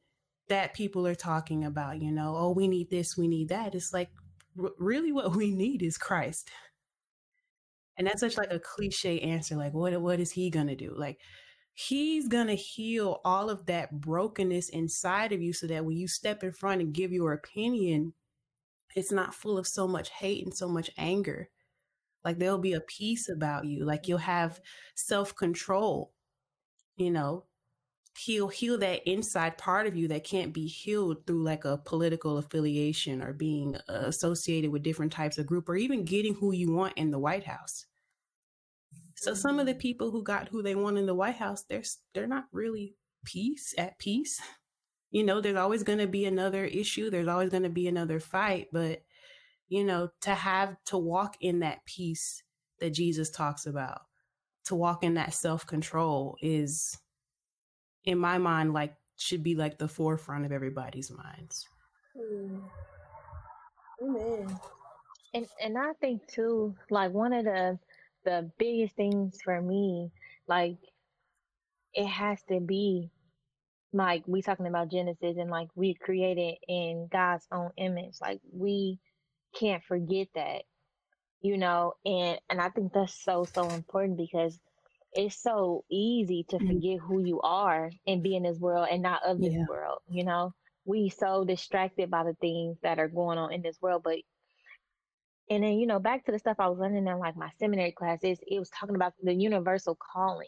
that 0.49 0.73
people 0.73 1.05
are 1.05 1.15
talking 1.15 1.63
about, 1.63 2.01
you 2.01 2.11
know, 2.11 2.35
oh, 2.35 2.51
we 2.51 2.67
need 2.67 2.89
this, 2.89 3.15
we 3.15 3.27
need 3.27 3.49
that. 3.49 3.75
It's 3.75 3.93
like 3.93 4.09
r- 4.61 4.71
really 4.79 5.11
what 5.11 5.35
we 5.35 5.51
need 5.51 5.81
is 5.83 5.97
Christ. 5.97 6.49
And 7.97 8.07
that's 8.07 8.21
such 8.21 8.37
like 8.37 8.51
a 8.51 8.59
cliche 8.59 9.19
answer. 9.19 9.55
Like, 9.55 9.73
what 9.73 9.99
what 10.01 10.19
is 10.19 10.31
he 10.31 10.49
gonna 10.49 10.75
do? 10.75 10.93
Like, 10.95 11.19
he's 11.73 12.27
gonna 12.27 12.55
heal 12.55 13.19
all 13.25 13.49
of 13.49 13.65
that 13.65 13.99
brokenness 13.99 14.69
inside 14.69 15.33
of 15.33 15.41
you 15.41 15.53
so 15.53 15.67
that 15.67 15.85
when 15.85 15.97
you 15.97 16.07
step 16.07 16.43
in 16.43 16.53
front 16.53 16.81
and 16.81 16.93
give 16.93 17.11
your 17.11 17.33
opinion, 17.33 18.13
it's 18.95 19.11
not 19.11 19.35
full 19.35 19.57
of 19.57 19.67
so 19.67 19.87
much 19.87 20.09
hate 20.09 20.43
and 20.43 20.55
so 20.55 20.67
much 20.67 20.89
anger. 20.97 21.49
Like 22.23 22.39
there'll 22.39 22.57
be 22.57 22.73
a 22.73 22.81
peace 22.81 23.29
about 23.29 23.65
you. 23.65 23.85
Like 23.85 24.07
you'll 24.07 24.17
have 24.19 24.59
self 24.95 25.35
control. 25.35 26.13
You 26.97 27.11
know, 27.11 27.45
he'll 28.17 28.49
heal 28.49 28.77
that 28.79 29.07
inside 29.09 29.57
part 29.57 29.87
of 29.87 29.95
you 29.95 30.07
that 30.09 30.23
can't 30.23 30.53
be 30.53 30.67
healed 30.67 31.25
through 31.25 31.43
like 31.43 31.63
a 31.65 31.77
political 31.77 32.37
affiliation 32.37 33.21
or 33.21 33.31
being 33.31 33.75
uh, 33.87 34.03
associated 34.05 34.71
with 34.71 34.83
different 34.83 35.11
types 35.11 35.37
of 35.37 35.45
group 35.45 35.69
or 35.69 35.75
even 35.75 36.03
getting 36.03 36.35
who 36.35 36.51
you 36.51 36.71
want 36.71 36.97
in 36.97 37.11
the 37.11 37.19
White 37.19 37.45
House. 37.45 37.85
So 39.15 39.33
some 39.33 39.59
of 39.59 39.65
the 39.65 39.73
mm-hmm. 39.73 39.79
people 39.79 40.11
who 40.11 40.23
got 40.23 40.49
who 40.49 40.61
they 40.61 40.75
want 40.75 40.97
in 40.97 41.05
the 41.05 41.15
White 41.15 41.35
House, 41.35 41.63
they're 41.63 41.83
they're 42.13 42.27
not 42.27 42.45
really 42.51 42.95
peace 43.25 43.73
at 43.77 43.97
peace. 43.99 44.41
You 45.11 45.23
know, 45.23 45.41
there's 45.41 45.57
always 45.57 45.83
going 45.83 45.99
to 45.99 46.07
be 46.07 46.25
another 46.25 46.65
issue. 46.65 47.09
There's 47.09 47.27
always 47.27 47.49
going 47.49 47.63
to 47.63 47.69
be 47.69 47.87
another 47.87 48.19
fight, 48.19 48.67
but 48.71 49.01
you 49.69 49.83
know, 49.83 50.09
to 50.21 50.31
have 50.31 50.75
to 50.85 50.97
walk 50.97 51.37
in 51.41 51.59
that 51.59 51.85
peace 51.85 52.43
that 52.79 52.91
Jesus 52.91 53.29
talks 53.29 53.65
about, 53.65 54.01
to 54.65 54.75
walk 54.75 55.03
in 55.03 55.13
that 55.13 55.33
self-control 55.33 56.35
is 56.41 56.97
in 58.05 58.17
my 58.17 58.37
mind 58.37 58.73
like 58.73 58.95
should 59.15 59.43
be 59.43 59.55
like 59.55 59.77
the 59.77 59.87
forefront 59.87 60.45
of 60.45 60.51
everybody's 60.51 61.11
minds. 61.11 61.67
Mm. 62.17 62.61
Amen. 64.01 64.59
And 65.33 65.47
and 65.61 65.77
I 65.77 65.93
think 66.01 66.25
too, 66.27 66.75
like 66.89 67.11
one 67.11 67.33
of 67.33 67.45
the 67.45 67.77
the 68.25 68.49
biggest 68.57 68.95
things 68.95 69.37
for 69.43 69.61
me, 69.61 70.11
like 70.47 70.77
it 71.93 72.07
has 72.07 72.41
to 72.49 72.59
be 72.59 73.11
like 73.93 74.23
we 74.27 74.41
talking 74.41 74.67
about 74.67 74.91
Genesis 74.91 75.37
and 75.37 75.49
like 75.49 75.69
we 75.75 75.93
created 75.95 76.55
in 76.67 77.07
God's 77.11 77.47
own 77.51 77.71
image. 77.77 78.15
Like 78.21 78.39
we 78.51 78.99
can't 79.53 79.83
forget 79.83 80.27
that, 80.35 80.63
you 81.41 81.57
know, 81.57 81.93
and 82.05 82.39
and 82.49 82.61
I 82.61 82.69
think 82.69 82.93
that's 82.93 83.23
so 83.23 83.45
so 83.45 83.69
important 83.69 84.17
because 84.17 84.59
it's 85.13 85.41
so 85.41 85.83
easy 85.89 86.45
to 86.49 86.57
mm-hmm. 86.57 86.67
forget 86.67 86.99
who 86.99 87.23
you 87.23 87.41
are 87.41 87.89
and 88.05 88.23
be 88.23 88.35
in 88.35 88.43
this 88.43 88.59
world 88.59 88.87
and 88.91 89.01
not 89.01 89.25
of 89.25 89.39
this 89.39 89.53
yeah. 89.53 89.65
world, 89.67 89.99
you 90.09 90.23
know. 90.23 90.53
We 90.85 91.09
so 91.09 91.43
distracted 91.45 92.09
by 92.09 92.23
the 92.23 92.35
things 92.41 92.77
that 92.81 92.99
are 92.99 93.07
going 93.07 93.37
on 93.37 93.53
in 93.53 93.61
this 93.61 93.77
world, 93.81 94.01
but 94.03 94.17
and 95.49 95.63
then, 95.63 95.79
you 95.79 95.87
know, 95.87 95.99
back 95.99 96.25
to 96.25 96.31
the 96.31 96.39
stuff 96.39 96.57
I 96.59 96.69
was 96.69 96.77
learning 96.77 97.07
in 97.07 97.19
like 97.19 97.35
my 97.35 97.49
seminary 97.59 97.91
classes, 97.91 98.37
it 98.45 98.59
was 98.59 98.69
talking 98.69 98.95
about 98.95 99.13
the 99.21 99.33
universal 99.33 99.97
calling. 100.13 100.47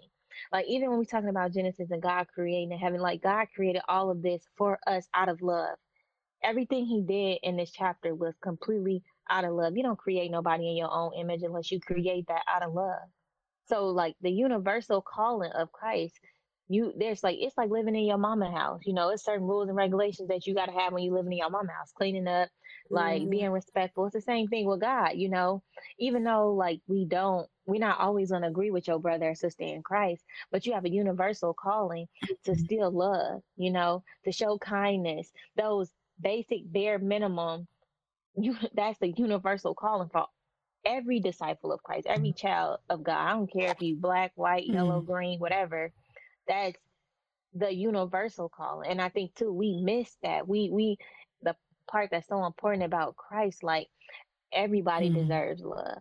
Like 0.51 0.65
even 0.67 0.89
when 0.89 1.00
we're 1.00 1.05
talking 1.05 1.29
about 1.29 1.53
Genesis 1.53 1.89
and 1.91 2.01
God 2.01 2.27
creating 2.34 2.77
heaven, 2.77 3.01
like 3.01 3.22
God 3.22 3.48
created 3.55 3.81
all 3.89 4.12
of 4.12 4.22
this 4.22 4.43
for 4.58 4.79
us 4.88 5.08
out 5.13 5.29
of 5.29 5.41
love. 5.41 5.77
Everything 6.43 6.86
he 6.86 7.01
did 7.01 7.39
in 7.43 7.57
this 7.57 7.71
chapter 7.71 8.15
was 8.15 8.33
completely 8.41 9.03
out 9.29 9.45
of 9.45 9.53
love. 9.53 9.75
You 9.75 9.83
don't 9.83 10.00
create 10.00 10.31
nobody 10.31 10.69
in 10.69 10.77
your 10.77 10.91
own 10.91 11.13
image 11.13 11.43
unless 11.43 11.71
you 11.71 11.79
create 11.79 12.27
that 12.27 12.43
out 12.53 12.63
of 12.63 12.74
love. 12.74 13.10
So 13.67 13.88
like 13.88 14.15
the 14.21 14.31
universal 14.31 15.01
calling 15.01 15.51
of 15.51 15.71
Christ 15.71 16.19
you 16.71 16.93
there's 16.98 17.21
like 17.21 17.38
it's 17.39 17.57
like 17.57 17.69
living 17.69 17.95
in 17.95 18.05
your 18.05 18.17
mama 18.17 18.50
house 18.50 18.79
you 18.86 18.93
know 18.93 19.10
it's 19.10 19.25
certain 19.25 19.45
rules 19.45 19.67
and 19.67 19.75
regulations 19.75 20.29
that 20.29 20.48
you 20.48 20.55
got 20.55 20.67
to 20.67 20.71
have 20.71 20.93
when 20.93 21.03
you 21.03 21.13
living 21.13 21.33
in 21.33 21.38
your 21.39 21.50
mama 21.50 21.71
house 21.71 21.91
cleaning 21.91 22.27
up 22.27 22.50
like 22.89 23.21
mm. 23.24 23.29
being 23.29 23.51
respectful 23.51 24.05
it's 24.05 24.13
the 24.13 24.21
same 24.21 24.48
thing 24.48 24.65
with 24.65 24.79
god 24.79 25.12
you 25.15 25.29
know 25.29 25.62
even 26.00 26.24
though 26.24 26.53
like 26.53 26.79
we 26.88 27.05
don't 27.05 27.48
we're 27.65 27.79
not 27.79 28.00
always 28.00 28.31
going 28.31 28.41
to 28.41 28.48
agree 28.48 28.71
with 28.71 28.88
your 28.88 29.00
brother 29.00 29.31
or 29.31 29.36
sister 29.36 29.63
in 29.63 29.83
christ 29.83 30.24
but 30.50 30.65
you 30.65 30.74
have 30.74 30.86
a 30.86 30.91
universal 30.91 31.53
calling 31.53 32.07
to 32.45 32.51
mm-hmm. 32.51 32.63
still 32.63 32.91
love 32.91 33.41
you 33.57 33.71
know 33.71 34.01
to 34.24 34.31
show 34.31 34.57
kindness 34.57 35.31
those 35.57 35.91
basic 36.21 36.61
bare 36.71 36.99
minimum 36.99 37.67
you 38.35 38.55
that's 38.75 38.99
the 38.99 39.11
universal 39.17 39.73
calling 39.73 40.09
for 40.09 40.25
every 40.85 41.19
disciple 41.19 41.72
of 41.72 41.83
christ 41.83 42.07
every 42.07 42.33
child 42.33 42.79
of 42.89 43.03
god 43.03 43.27
i 43.27 43.31
don't 43.33 43.51
care 43.51 43.72
if 43.72 43.81
you 43.81 43.96
black 43.96 44.31
white 44.35 44.65
yellow 44.65 45.00
mm. 45.01 45.05
green 45.05 45.39
whatever 45.39 45.91
that's 46.48 46.77
the 47.53 47.74
universal 47.74 48.50
call. 48.50 48.81
And 48.81 49.01
I 49.01 49.09
think 49.09 49.35
too, 49.35 49.51
we 49.51 49.81
miss 49.81 50.15
that. 50.24 50.48
We 50.48 50.69
we 50.72 50.98
the 51.41 51.55
part 51.89 52.09
that's 52.11 52.27
so 52.27 52.46
important 52.46 52.83
about 52.83 53.15
Christ, 53.15 53.63
like 53.63 53.87
everybody 54.53 55.09
mm 55.09 55.15
deserves 55.15 55.61
love. 55.61 56.00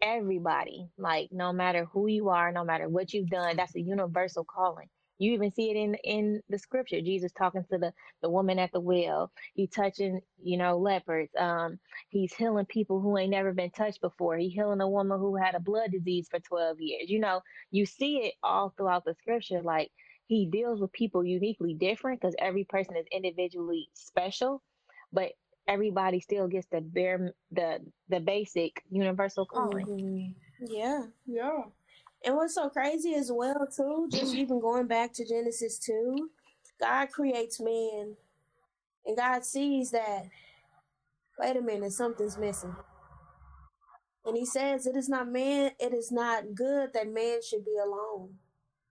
Everybody, 0.00 0.88
like 0.98 1.28
no 1.30 1.52
matter 1.52 1.86
who 1.92 2.08
you 2.08 2.28
are, 2.30 2.50
no 2.50 2.64
matter 2.64 2.88
what 2.88 3.12
you've 3.12 3.30
done, 3.30 3.56
that's 3.56 3.76
a 3.76 3.80
universal 3.80 4.44
calling. 4.44 4.88
You 5.22 5.34
even 5.34 5.52
see 5.52 5.70
it 5.70 5.76
in 5.76 5.94
in 6.04 6.42
the 6.50 6.58
scripture. 6.58 7.00
Jesus 7.02 7.32
talking 7.32 7.64
to 7.70 7.78
the 7.78 7.92
the 8.22 8.30
woman 8.30 8.58
at 8.58 8.72
the 8.72 8.80
well. 8.80 9.32
He 9.54 9.68
touching, 9.68 10.20
you 10.42 10.58
know, 10.58 10.78
lepers. 10.78 11.30
Um, 11.38 11.78
he's 12.10 12.34
healing 12.34 12.66
people 12.66 13.00
who 13.00 13.18
ain't 13.18 13.30
never 13.30 13.52
been 13.52 13.70
touched 13.70 14.00
before. 14.02 14.36
He 14.38 14.50
healing 14.50 14.80
a 14.80 14.88
woman 14.88 15.18
who 15.20 15.36
had 15.36 15.54
a 15.54 15.60
blood 15.60 15.92
disease 15.92 16.28
for 16.30 16.40
12 16.40 16.80
years. 16.80 17.10
You 17.10 17.20
know, 17.20 17.42
you 17.70 17.86
see 17.86 18.18
it 18.18 18.34
all 18.42 18.74
throughout 18.76 19.04
the 19.04 19.14
scripture 19.14 19.62
like 19.62 19.90
he 20.26 20.46
deals 20.46 20.80
with 20.80 20.92
people 20.92 21.24
uniquely 21.24 21.74
different 21.74 22.20
because 22.20 22.36
every 22.38 22.64
person 22.64 22.96
is 22.96 23.06
individually 23.12 23.88
special, 23.94 24.62
but 25.12 25.32
everybody 25.68 26.20
still 26.20 26.48
gets 26.48 26.66
the 26.72 26.80
bare 26.80 27.34
the 27.52 27.80
the 28.08 28.20
basic 28.20 28.82
universal 28.90 29.46
calling. 29.46 29.88
Mm-hmm. 29.90 30.66
Yeah, 30.66 31.06
yeah. 31.26 31.64
And 32.24 32.36
what's 32.36 32.54
so 32.54 32.68
crazy 32.68 33.14
as 33.14 33.30
well, 33.32 33.66
too, 33.74 34.08
just 34.10 34.32
mm-hmm. 34.32 34.40
even 34.40 34.60
going 34.60 34.86
back 34.86 35.12
to 35.14 35.26
Genesis 35.26 35.78
2, 35.78 36.30
God 36.80 37.10
creates 37.10 37.60
man 37.60 38.16
and 39.04 39.16
God 39.16 39.44
sees 39.44 39.90
that, 39.90 40.28
wait 41.38 41.56
a 41.56 41.60
minute, 41.60 41.92
something's 41.92 42.38
missing. 42.38 42.74
And 44.24 44.36
he 44.36 44.46
says, 44.46 44.86
It 44.86 44.96
is 44.96 45.08
not 45.08 45.28
man, 45.28 45.72
it 45.80 45.92
is 45.92 46.12
not 46.12 46.54
good 46.54 46.92
that 46.94 47.12
man 47.12 47.40
should 47.42 47.64
be 47.64 47.76
alone. 47.76 48.34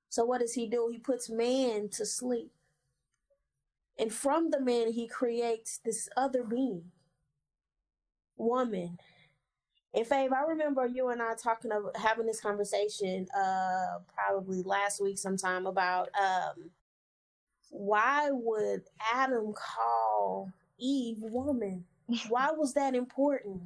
So 0.09 0.25
what 0.25 0.41
does 0.41 0.53
he 0.53 0.67
do? 0.67 0.89
He 0.91 0.99
puts 0.99 1.29
man 1.29 1.87
to 1.93 2.05
sleep. 2.05 2.51
And 3.97 4.11
from 4.11 4.51
the 4.51 4.59
man, 4.59 4.91
he 4.91 5.07
creates 5.07 5.79
this 5.85 6.09
other 6.17 6.43
being, 6.43 6.91
woman. 8.35 8.97
And 9.93 10.05
Fave, 10.05 10.31
I 10.31 10.43
remember 10.49 10.85
you 10.85 11.09
and 11.09 11.21
I 11.21 11.33
talking 11.35 11.71
of 11.71 11.89
having 11.95 12.25
this 12.25 12.39
conversation 12.41 13.27
uh 13.37 13.99
probably 14.15 14.63
last 14.63 15.01
week 15.01 15.17
sometime 15.17 15.65
about 15.65 16.09
um 16.19 16.71
why 17.71 18.29
would 18.31 18.83
Adam 19.13 19.53
call 19.53 20.51
Eve 20.77 21.17
woman? 21.21 21.85
Why 22.29 22.51
was 22.57 22.73
that 22.73 22.95
important? 22.95 23.63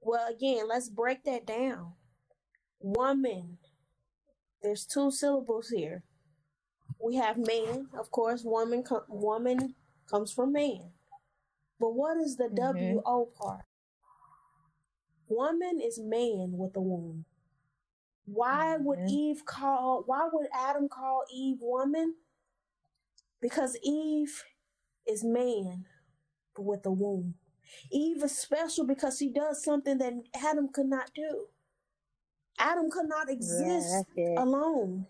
Well, 0.00 0.28
again, 0.28 0.68
let's 0.68 0.88
break 0.88 1.24
that 1.24 1.46
down. 1.46 1.92
Woman. 2.80 3.58
There's 4.62 4.84
two 4.86 5.10
syllables 5.10 5.68
here. 5.68 6.02
We 7.00 7.16
have 7.16 7.36
man, 7.36 7.88
of 7.98 8.10
course. 8.10 8.42
Woman, 8.44 8.84
woman 9.08 9.74
comes 10.10 10.32
from 10.32 10.52
man. 10.52 10.90
But 11.78 11.94
what 11.94 12.16
is 12.16 12.36
the 12.36 12.44
mm-hmm. 12.44 12.56
W 12.56 13.02
O 13.06 13.28
part? 13.40 13.67
Woman 15.28 15.80
is 15.82 15.98
man 15.98 16.52
with 16.52 16.76
a 16.76 16.80
womb. 16.80 17.24
Why 18.24 18.74
mm-hmm. 18.74 18.84
would 18.84 18.98
Eve 19.08 19.44
call, 19.44 20.02
why 20.06 20.28
would 20.32 20.48
Adam 20.54 20.88
call 20.88 21.24
Eve 21.32 21.58
woman? 21.60 22.14
Because 23.40 23.76
Eve 23.82 24.44
is 25.06 25.24
man, 25.24 25.84
but 26.54 26.62
with 26.64 26.84
a 26.86 26.90
womb. 26.90 27.34
Eve 27.90 28.22
is 28.22 28.36
special 28.36 28.86
because 28.86 29.18
she 29.18 29.30
does 29.32 29.62
something 29.62 29.98
that 29.98 30.14
Adam 30.34 30.68
could 30.72 30.86
not 30.86 31.10
do. 31.14 31.46
Adam 32.58 32.90
could 32.90 33.08
not 33.08 33.30
exist 33.30 34.06
yeah, 34.16 34.42
alone. 34.42 35.06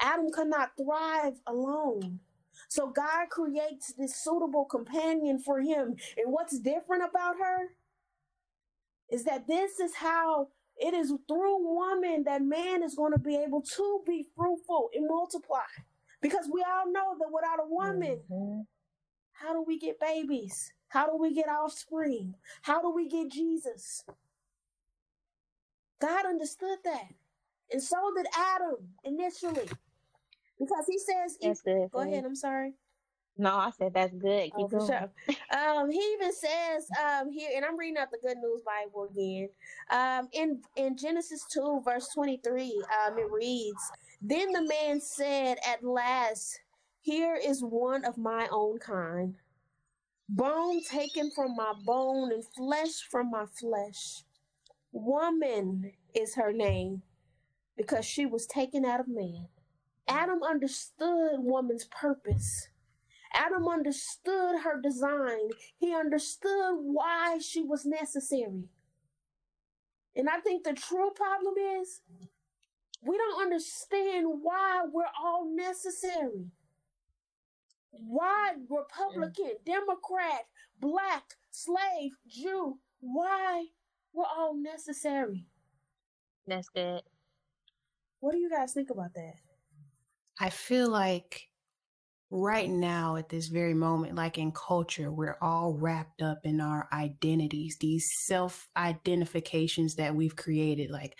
Adam 0.00 0.30
could 0.32 0.48
not 0.48 0.70
thrive 0.76 1.40
alone. 1.46 2.20
So 2.68 2.88
God 2.88 3.28
creates 3.30 3.92
this 3.92 4.16
suitable 4.16 4.64
companion 4.64 5.38
for 5.38 5.60
him. 5.60 5.96
And 6.16 6.32
what's 6.32 6.58
different 6.58 7.02
about 7.08 7.36
her? 7.38 7.70
Is 9.10 9.24
that 9.24 9.46
this 9.46 9.78
is 9.80 9.94
how 9.94 10.48
it 10.78 10.94
is 10.94 11.12
through 11.28 11.74
woman 11.74 12.24
that 12.24 12.42
man 12.42 12.82
is 12.82 12.94
going 12.94 13.12
to 13.12 13.18
be 13.18 13.36
able 13.36 13.62
to 13.62 14.02
be 14.06 14.26
fruitful 14.36 14.90
and 14.94 15.06
multiply. 15.08 15.64
Because 16.20 16.48
we 16.52 16.62
all 16.62 16.90
know 16.90 17.16
that 17.18 17.30
without 17.32 17.60
a 17.60 17.68
woman, 17.68 18.20
mm-hmm. 18.30 18.60
how 19.32 19.52
do 19.52 19.64
we 19.66 19.78
get 19.78 20.00
babies? 20.00 20.72
How 20.88 21.06
do 21.06 21.16
we 21.16 21.34
get 21.34 21.48
offspring? 21.48 22.34
How 22.62 22.80
do 22.80 22.90
we 22.90 23.08
get 23.08 23.30
Jesus? 23.30 24.04
God 26.00 26.26
understood 26.26 26.78
that. 26.84 27.08
And 27.70 27.82
so 27.82 27.96
did 28.16 28.26
Adam 28.36 28.88
initially. 29.04 29.68
Because 30.58 30.86
he 30.88 30.98
says, 30.98 31.36
yes, 31.40 31.62
go 31.92 32.00
ahead, 32.00 32.24
I'm 32.24 32.34
sorry. 32.34 32.74
No, 33.38 33.50
I 33.50 33.70
said 33.78 33.92
that's 33.94 34.14
good. 34.14 34.44
Keep 34.44 34.54
Oh, 34.56 34.68
for 34.68 34.86
sure. 34.86 35.10
Um, 35.58 35.90
he 35.90 35.98
even 36.14 36.32
says 36.32 36.88
um, 37.04 37.30
here, 37.30 37.50
and 37.56 37.64
I'm 37.64 37.78
reading 37.78 37.98
out 37.98 38.10
the 38.10 38.18
Good 38.22 38.38
News 38.38 38.62
Bible 38.64 39.08
again. 39.10 39.50
Um, 39.90 40.28
in 40.32 40.62
in 40.76 40.96
Genesis 40.96 41.44
two 41.52 41.82
verse 41.84 42.08
twenty 42.14 42.40
three, 42.44 42.82
um, 43.06 43.18
it 43.18 43.30
reads, 43.30 43.82
"Then 44.22 44.52
the 44.52 44.62
man 44.62 45.00
said, 45.00 45.58
At 45.66 45.84
last, 45.84 46.60
here 47.02 47.36
is 47.36 47.62
one 47.62 48.04
of 48.04 48.18
my 48.18 48.48
own 48.52 48.78
kind, 48.78 49.36
bone 50.28 50.82
taken 50.84 51.30
from 51.34 51.56
my 51.56 51.74
bone 51.84 52.32
and 52.32 52.44
flesh 52.56 53.02
from 53.10 53.30
my 53.30 53.46
flesh. 53.46 54.24
Woman 54.92 55.92
is 56.14 56.36
her 56.36 56.52
name, 56.52 57.02
because 57.76 58.06
she 58.06 58.26
was 58.26 58.46
taken 58.46 58.84
out 58.84 59.00
of 59.00 59.08
man." 59.08 59.48
Adam 60.08 60.42
understood 60.42 61.40
woman's 61.40 61.84
purpose. 61.86 62.68
Adam 63.36 63.68
understood 63.68 64.60
her 64.64 64.80
design. 64.80 65.50
He 65.78 65.94
understood 65.94 66.76
why 66.80 67.38
she 67.38 67.62
was 67.62 67.84
necessary. 67.84 68.64
And 70.16 70.28
I 70.30 70.40
think 70.40 70.64
the 70.64 70.72
true 70.72 71.10
problem 71.14 71.54
is 71.80 72.00
we 73.02 73.16
don't 73.18 73.42
understand 73.42 74.26
why 74.42 74.84
we're 74.90 75.04
all 75.22 75.46
necessary. 75.54 76.46
Why 77.90 78.54
Republican, 78.68 79.52
Democrat, 79.64 80.46
black, 80.80 81.24
slave, 81.50 82.12
Jew, 82.26 82.78
why 83.00 83.66
we're 84.12 84.24
all 84.24 84.54
necessary. 84.54 85.46
That's 86.46 86.68
good. 86.68 87.02
What 88.20 88.32
do 88.32 88.38
you 88.38 88.50
guys 88.50 88.72
think 88.72 88.90
about 88.90 89.12
that? 89.14 89.34
I 90.40 90.50
feel 90.50 90.88
like 90.88 91.48
right 92.30 92.68
now 92.68 93.16
at 93.16 93.28
this 93.28 93.46
very 93.48 93.74
moment, 93.74 94.14
like 94.16 94.38
in 94.38 94.52
culture, 94.52 95.12
we're 95.12 95.38
all 95.40 95.76
wrapped 95.78 96.22
up 96.22 96.38
in 96.44 96.60
our 96.60 96.88
identities, 96.92 97.76
these 97.80 98.10
self 98.24 98.68
identifications 98.76 99.94
that 99.96 100.14
we've 100.14 100.34
created. 100.34 100.90
Like, 100.90 101.16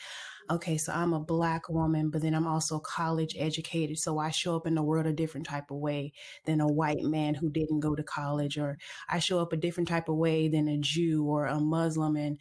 okay, 0.50 0.76
so 0.76 0.92
I'm 0.92 1.12
a 1.12 1.20
black 1.20 1.68
woman, 1.68 2.10
but 2.10 2.22
then 2.22 2.34
I'm 2.34 2.46
also 2.46 2.78
college 2.78 3.36
educated. 3.38 3.98
So 3.98 4.18
I 4.18 4.30
show 4.30 4.56
up 4.56 4.66
in 4.66 4.74
the 4.74 4.82
world 4.82 5.06
a 5.06 5.12
different 5.12 5.46
type 5.46 5.70
of 5.70 5.78
way 5.78 6.12
than 6.44 6.60
a 6.60 6.66
white 6.66 7.02
man 7.02 7.34
who 7.34 7.50
didn't 7.50 7.80
go 7.80 7.94
to 7.94 8.02
college, 8.02 8.58
or 8.58 8.76
I 9.08 9.20
show 9.20 9.38
up 9.38 9.52
a 9.52 9.56
different 9.56 9.88
type 9.88 10.08
of 10.08 10.16
way 10.16 10.48
than 10.48 10.68
a 10.68 10.78
Jew 10.78 11.24
or 11.24 11.46
a 11.46 11.60
Muslim 11.60 12.16
and 12.16 12.38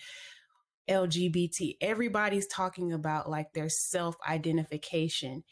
LGBT. 0.89 1.77
Everybody's 1.81 2.47
talking 2.47 2.93
about 2.93 3.29
like 3.29 3.53
their 3.53 3.69
self 3.69 4.15
identification. 4.27 5.43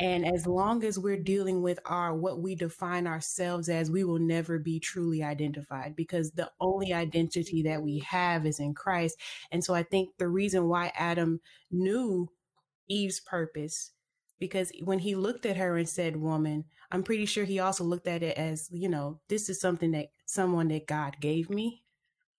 And 0.00 0.24
as 0.26 0.46
long 0.46 0.84
as 0.84 0.98
we're 0.98 1.16
dealing 1.16 1.60
with 1.60 1.80
our 1.84 2.14
what 2.14 2.40
we 2.40 2.54
define 2.54 3.06
ourselves 3.06 3.68
as, 3.68 3.90
we 3.90 4.04
will 4.04 4.20
never 4.20 4.58
be 4.58 4.78
truly 4.78 5.22
identified 5.24 5.96
because 5.96 6.30
the 6.30 6.50
only 6.60 6.92
identity 6.92 7.62
that 7.62 7.82
we 7.82 7.98
have 8.00 8.46
is 8.46 8.60
in 8.60 8.74
Christ. 8.74 9.18
And 9.50 9.64
so 9.64 9.74
I 9.74 9.82
think 9.82 10.10
the 10.18 10.28
reason 10.28 10.68
why 10.68 10.92
Adam 10.96 11.40
knew 11.70 12.28
Eve's 12.88 13.20
purpose 13.20 13.90
because 14.38 14.70
when 14.84 15.00
he 15.00 15.16
looked 15.16 15.44
at 15.44 15.56
her 15.56 15.76
and 15.76 15.88
said 15.88 16.16
woman, 16.16 16.64
I'm 16.92 17.02
pretty 17.02 17.26
sure 17.26 17.44
he 17.44 17.58
also 17.58 17.82
looked 17.82 18.06
at 18.06 18.22
it 18.22 18.38
as, 18.38 18.68
you 18.70 18.88
know, 18.88 19.20
this 19.28 19.48
is 19.48 19.60
something 19.60 19.90
that 19.92 20.10
someone 20.26 20.68
that 20.68 20.86
God 20.86 21.16
gave 21.20 21.50
me 21.50 21.82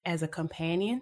as 0.06 0.24
a 0.24 0.28
companion 0.30 1.02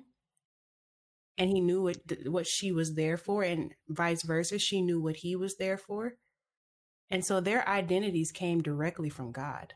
and 1.37 1.51
he 1.51 1.61
knew 1.61 1.83
what 1.83 1.97
what 2.25 2.47
she 2.47 2.71
was 2.71 2.95
there 2.95 3.15
for 3.15 3.43
and 3.43 3.73
vice 3.87 4.23
versa 4.23 4.57
she 4.57 4.81
knew 4.81 4.99
what 4.99 5.17
he 5.17 5.35
was 5.35 5.57
there 5.57 5.77
for 5.77 6.15
and 7.09 7.23
so 7.23 7.39
their 7.39 7.67
identities 7.67 8.31
came 8.31 8.61
directly 8.61 9.09
from 9.09 9.31
God, 9.31 9.73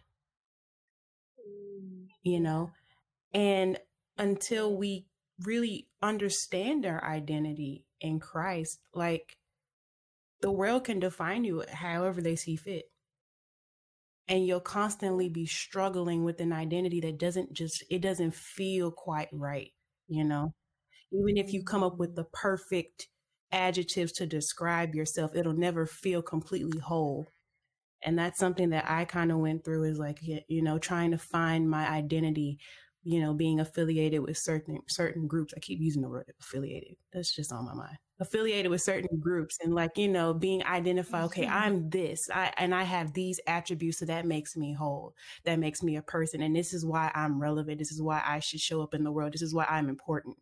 mm. 1.40 2.08
you 2.24 2.40
know? 2.40 2.72
And 3.34 3.80
until 4.18 4.76
we 4.76 5.08
really 5.44 5.88
understand 6.02 6.86
our 6.86 7.04
identity 7.04 7.86
in 8.02 8.20
Christ, 8.20 8.80
like 8.94 9.38
the 10.42 10.52
world 10.52 10.84
can 10.84 11.00
define 11.00 11.44
you 11.44 11.64
however 11.72 12.22
they 12.22 12.36
see 12.36 12.56
fit. 12.56 12.86
And 14.28 14.46
you'll 14.46 14.60
constantly 14.60 15.30
be 15.30 15.46
struggling 15.46 16.24
with 16.24 16.40
an 16.40 16.54
identity 16.54 17.02
that 17.02 17.18
doesn't 17.18 17.54
just, 17.54 17.84
it 17.90 18.02
doesn't 18.02 18.36
feel 18.36 18.92
quite 18.92 19.30
right, 19.32 19.72
you 20.08 20.24
know? 20.24 20.54
Even 21.12 21.38
if 21.38 21.54
you 21.54 21.64
come 21.64 21.84
up 21.84 21.98
with 21.98 22.12
mm. 22.12 22.16
the 22.16 22.26
perfect 22.26 23.08
adjectives 23.52 24.12
to 24.14 24.26
describe 24.26 24.96
yourself, 24.96 25.36
it'll 25.36 25.54
never 25.54 25.86
feel 25.86 26.22
completely 26.22 26.80
whole. 26.80 27.28
And 28.04 28.18
that's 28.18 28.40
something 28.40 28.70
that 28.72 28.90
I 28.90 29.06
kind 29.06 29.32
of 29.32 29.38
went 29.38 29.64
through 29.64 29.84
is 29.84 30.00
like, 30.00 30.20
you 30.22 30.62
know, 30.62 30.80
trying 30.80 31.12
to 31.12 31.18
find 31.18 31.70
my 31.70 31.88
identity, 31.88 32.58
you 33.04 33.20
know, 33.22 33.34
being 33.34 33.60
affiliated 33.60 34.22
with 34.22 34.38
certain 34.38 34.80
certain 34.88 35.28
groups. 35.28 35.54
I 35.56 35.60
keep 35.60 35.80
using 35.80 36.02
the 36.02 36.10
word 36.10 36.32
affiliated. 36.40 36.96
That's 37.14 37.36
just 37.36 37.52
on 37.52 37.66
my 37.66 37.74
mind. 37.74 37.98
Affiliated 38.20 38.72
with 38.72 38.82
certain 38.82 39.20
groups 39.20 39.58
and 39.64 39.74
like, 39.76 39.98
you 39.98 40.08
know, 40.08 40.34
being 40.34 40.64
identified, 40.66 41.26
okay, 41.26 41.46
mm-hmm. 41.46 41.64
I'm 41.64 41.90
this. 41.90 42.30
I 42.34 42.52
and 42.58 42.74
I 42.74 42.84
have 42.84 43.14
these 43.14 43.40
attributes, 43.48 44.00
so 44.00 44.06
that 44.06 44.26
makes 44.26 44.56
me 44.56 44.74
whole. 44.74 45.14
That 45.46 45.60
makes 45.60 45.84
me 45.84 45.98
a 45.98 46.02
person. 46.02 46.42
And 46.42 46.56
this 46.56 46.74
is 46.74 46.86
why 46.86 47.12
I'm 47.14 47.40
relevant. 47.42 47.80
This 47.80 47.92
is 47.92 48.02
why 48.02 48.22
I 48.26 48.40
should 48.40 48.62
show 48.62 48.82
up 48.82 48.94
in 48.96 49.04
the 49.04 49.12
world. 49.12 49.34
This 49.34 49.42
is 49.44 49.54
why 49.54 49.66
I'm 49.66 49.90
important. 49.90 50.38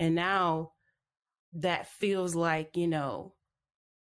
And 0.00 0.14
now 0.14 0.72
that 1.54 1.88
feels 1.88 2.34
like, 2.34 2.76
you 2.76 2.88
know, 2.88 3.34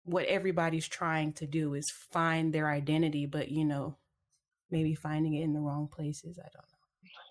what 0.04 0.26
everybody's 0.26 0.88
trying 0.88 1.32
to 1.35 1.46
do 1.46 1.74
is 1.74 1.90
find 1.90 2.52
their 2.52 2.70
identity, 2.70 3.26
but 3.26 3.50
you 3.50 3.64
know, 3.64 3.98
maybe 4.70 4.94
finding 4.94 5.35
it 5.35 5.42
in 5.44 5.52
the 5.52 5.61
wrong 5.61 5.88
places. 5.88 6.38
I 6.38 6.48
don't 6.52 6.54
know. 6.54 6.78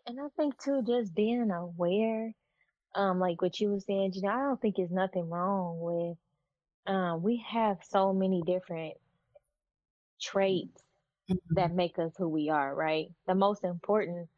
And 0.08 0.20
I 0.20 0.28
think 0.38 0.60
too, 0.62 0.84
just 0.86 1.14
being 1.16 1.52
aware, 1.52 2.34
um, 2.96 3.20
like 3.20 3.42
what 3.42 3.60
you 3.60 3.70
were 3.72 3.80
saying, 3.80 4.14
you 4.16 4.22
know, 4.24 4.30
I 4.30 4.40
don't 4.44 4.62
think 4.62 4.76
there's 4.78 4.92
nothing 4.92 5.30
wrong 5.30 5.80
with, 5.80 6.18
um, 6.88 7.24
we 7.24 7.44
have 7.50 7.78
so 7.90 8.14
many 8.14 8.42
different 8.44 8.96
traits 10.22 10.82
Mm-hmm. 11.30 11.56
that 11.56 11.74
make 11.74 11.98
us 12.00 12.14
who 12.18 12.30
we 12.30 12.50
are, 12.50 12.74
right? 12.76 13.08
The 13.28 13.36
most 13.36 13.64
important 13.64 14.30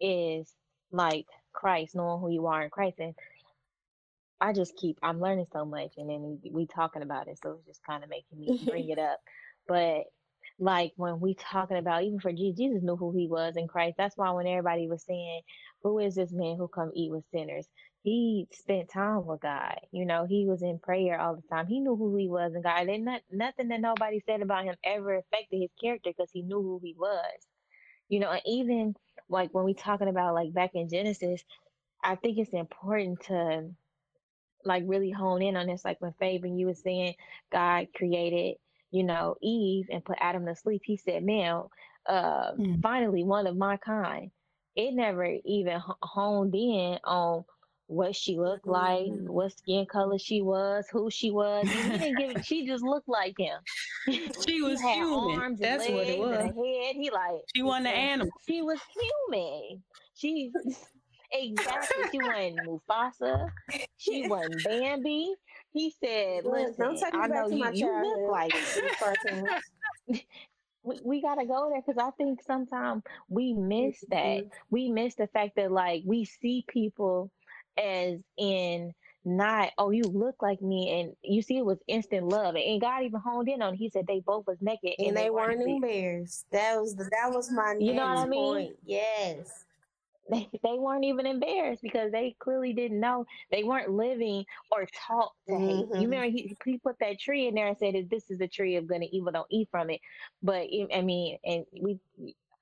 is 0.00 0.52
like 0.92 1.26
Christ, 1.52 1.94
knowing 1.94 2.20
who 2.20 2.30
you 2.30 2.46
are 2.46 2.64
in 2.64 2.70
Christ. 2.70 2.98
And 2.98 3.14
I 4.40 4.54
just 4.54 4.76
keep, 4.76 4.98
I'm 5.02 5.20
learning 5.20 5.46
so 5.52 5.66
much 5.66 5.94
and 5.98 6.10
then 6.10 6.22
we, 6.22 6.66
talking 6.68 7.02
about 7.02 7.28
it. 7.28 7.40
So 7.42 7.52
it's 7.52 7.66
just 7.66 7.84
kind 7.86 8.04
of 8.04 8.10
making 8.10 8.40
me 8.40 8.54
bring 8.68 8.90
it 8.90 8.98
up. 9.00 9.20
But 9.68 10.04
like 10.60 10.92
when 10.96 11.20
we 11.20 11.34
talking 11.34 11.78
about, 11.78 12.04
even 12.04 12.20
for 12.20 12.32
Jesus, 12.32 12.58
Jesus 12.58 12.84
knew 12.84 12.96
who 12.96 13.12
he 13.12 13.28
was 13.28 13.56
in 13.58 13.68
Christ. 13.68 13.96
That's 13.98 14.16
why 14.18 14.30
when 14.32 14.48
everybody 14.48 14.88
was 14.88 15.04
saying, 15.04 15.42
who 15.82 16.00
is 16.00 16.16
this 16.16 16.32
man 16.32 16.58
who 16.58 16.68
come 16.68 16.92
eat 16.94 17.12
with 17.12 17.24
sinners? 17.32 17.66
He 18.04 18.48
spent 18.52 18.90
time 18.90 19.26
with 19.26 19.42
God. 19.42 19.80
You 19.92 20.06
know, 20.06 20.26
he 20.26 20.46
was 20.46 20.62
in 20.62 20.80
prayer 20.80 21.20
all 21.20 21.36
the 21.36 21.42
time. 21.50 21.66
He 21.68 21.80
knew 21.80 21.96
who 21.96 22.16
he 22.16 22.28
was 22.28 22.54
in 22.54 22.62
God. 22.62 22.88
And 22.88 23.06
not, 23.06 23.22
nothing 23.32 23.68
that 23.68 23.82
nobody 23.82 24.22
said 24.26 24.42
about 24.42 24.64
him 24.66 24.76
ever 24.84 25.16
affected 25.16 25.60
his 25.60 25.72
character 25.80 26.12
because 26.16 26.30
he 26.32 26.42
knew 26.42 26.62
who 26.62 26.80
he 26.82 26.94
was. 26.98 27.46
You 28.08 28.20
know, 28.20 28.30
and 28.32 28.42
even 28.46 28.96
like 29.28 29.54
when 29.54 29.64
we 29.64 29.74
talking 29.74 30.08
about 30.08 30.34
like 30.34 30.54
back 30.54 30.72
in 30.74 30.88
Genesis, 30.90 31.42
I 32.04 32.16
think 32.16 32.38
it's 32.38 32.54
important 32.54 33.22
to 33.26 33.70
like 34.64 34.84
really 34.86 35.10
hone 35.10 35.42
in 35.42 35.56
on 35.56 35.66
this. 35.66 35.84
Like 35.84 36.00
when 36.00 36.12
Fabian, 36.18 36.58
you 36.58 36.66
were 36.66 36.74
saying 36.74 37.14
God 37.52 37.88
created, 37.94 38.56
you 38.90 39.04
know, 39.04 39.36
Eve 39.42 39.86
and 39.90 40.04
put 40.04 40.18
Adam 40.20 40.46
to 40.46 40.54
sleep. 40.54 40.82
He 40.84 40.96
said, 40.96 41.22
man, 41.24 41.64
uh, 42.08 42.52
Mm. 42.52 42.82
finally 42.82 43.24
one 43.24 43.46
of 43.46 43.56
my 43.56 43.76
kind. 43.78 44.30
It 44.76 44.92
never 44.94 45.24
even 45.44 45.80
honed 46.02 46.54
in 46.54 46.98
on 47.04 47.44
what 47.86 48.16
she 48.16 48.38
looked 48.38 48.66
like, 48.66 49.06
Mhm. 49.06 49.28
what 49.28 49.52
skin 49.56 49.86
color 49.86 50.18
she 50.18 50.42
was, 50.42 50.88
who 50.90 51.10
she 51.10 51.30
was. 51.30 51.68
He 51.70 51.84
didn't 51.84 52.16
give. 52.16 52.44
She 52.44 52.66
just 52.66 52.82
looked 52.82 53.08
like 53.08 53.36
him. 53.38 53.60
She 54.48 54.60
was 54.62 54.80
had 54.80 54.96
human. 54.96 55.38
arms 55.38 55.60
That's 55.60 55.88
what 55.88 56.08
it 56.08 56.18
was. 56.18 56.44
head. 56.44 56.96
He 56.96 57.10
like 57.10 57.40
She 57.54 57.62
wasn't 57.62 57.86
an 57.88 57.94
animal. 57.94 58.32
she 58.46 58.62
was 58.62 58.80
human. 59.30 59.82
She 60.14 60.52
exactly. 61.34 62.04
She 62.10 62.18
wasn't 62.20 62.66
Mufasa. 62.66 63.50
She 63.96 64.28
wasn't 64.28 64.62
Bambi. 64.62 65.34
He 65.72 65.94
said, 66.04 66.44
"Listen, 66.44 66.74
don't 66.84 67.00
take 67.00 67.14
me 67.14 67.20
I 67.20 67.26
know 67.26 67.48
you. 67.48 67.70
You 67.72 67.86
look 68.02 68.30
like 68.30 68.52
we, 70.84 71.00
we 71.02 71.22
gotta 71.22 71.46
go 71.46 71.70
there 71.70 71.82
because 71.84 71.98
I 71.98 72.10
think 72.12 72.42
sometimes 72.42 73.02
we 73.28 73.54
miss 73.54 74.04
that. 74.10 74.44
We 74.70 74.90
miss 74.90 75.14
the 75.14 75.26
fact 75.28 75.56
that 75.56 75.72
like 75.72 76.02
we 76.04 76.24
see 76.26 76.64
people 76.68 77.30
as 77.78 78.20
in 78.36 78.92
not 79.24 79.70
oh 79.78 79.90
you 79.90 80.02
look 80.04 80.36
like 80.42 80.60
me 80.60 81.00
and 81.00 81.16
you 81.22 81.40
see 81.40 81.56
it 81.56 81.64
was 81.64 81.78
instant 81.88 82.28
love 82.28 82.56
and 82.56 82.80
God 82.80 83.02
even 83.04 83.20
honed 83.20 83.48
in 83.48 83.62
on 83.62 83.72
it. 83.74 83.78
he 83.78 83.88
said 83.88 84.06
they 84.06 84.20
both 84.20 84.46
was 84.46 84.58
naked 84.60 84.92
And 84.98 85.16
they 85.16 85.30
weren't 85.30 85.58
weren't 85.58 85.82
embarrassed. 85.82 86.44
That 86.52 86.78
was 86.80 86.94
the 86.94 87.04
that 87.04 87.32
was 87.34 87.50
my 87.50 87.74
You 87.80 87.94
know 87.94 88.06
what 88.06 88.18
I 88.18 88.26
mean? 88.26 88.54
point. 88.54 88.76
Yes. 88.84 89.64
They, 90.30 90.48
they 90.62 90.78
weren't 90.78 91.04
even 91.04 91.26
embarrassed 91.26 91.82
because 91.82 92.12
they 92.12 92.36
clearly 92.38 92.72
didn't 92.72 93.00
know 93.00 93.26
they 93.50 93.64
weren't 93.64 93.90
living 93.90 94.44
or 94.70 94.86
taught 95.06 95.32
to 95.48 95.58
hate. 95.58 95.88
Mhm. 95.88 95.94
You 95.94 96.08
remember 96.08 96.30
he, 96.30 96.56
he 96.64 96.78
put 96.78 96.98
that 97.00 97.18
tree 97.18 97.46
in 97.46 97.54
there 97.54 97.68
and 97.68 97.78
said 97.78 97.94
this 98.10 98.30
is 98.30 98.38
the 98.38 98.48
tree 98.48 98.76
of 98.76 98.86
good 98.86 98.96
and 98.96 99.04
evil, 99.12 99.32
don't 99.32 99.46
eat 99.50 99.68
from 99.70 99.90
it. 99.90 100.00
But 100.42 100.68
I 100.94 101.02
mean, 101.02 101.38
and 101.44 101.66
we 101.80 102.00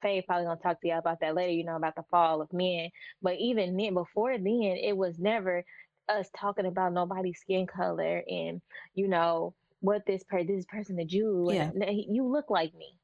Faye 0.03 0.23
probably 0.23 0.47
gonna 0.47 0.61
talk 0.61 0.81
to 0.81 0.89
y'all 0.89 0.99
about 0.99 1.21
that 1.21 1.35
later, 1.35 1.53
you 1.53 1.65
know, 1.65 1.77
about 1.77 1.97
the 1.97 2.05
fall 2.11 2.41
of 2.41 2.53
men. 2.53 2.91
But 3.23 3.37
even 3.39 3.77
then, 3.77 3.95
before 3.95 4.37
then, 4.37 4.47
it 4.47 4.97
was 4.97 5.19
never 5.19 5.65
us 6.09 6.31
talking 6.37 6.67
about 6.67 6.93
nobody's 6.93 7.41
skin 7.41 7.67
color 7.67 8.23
and 8.29 8.61
you 8.95 9.09
know 9.09 9.55
what 9.81 10.05
this 10.07 10.25
person, 10.25 10.47
this 10.49 10.67
person 10.67 10.99
a 10.99 11.05
Jew, 11.05 11.51
Yeah. 11.51 11.73
and 11.75 11.85
you 12.15 12.27
look 12.27 12.51
like 12.51 12.75
me. 12.75 12.99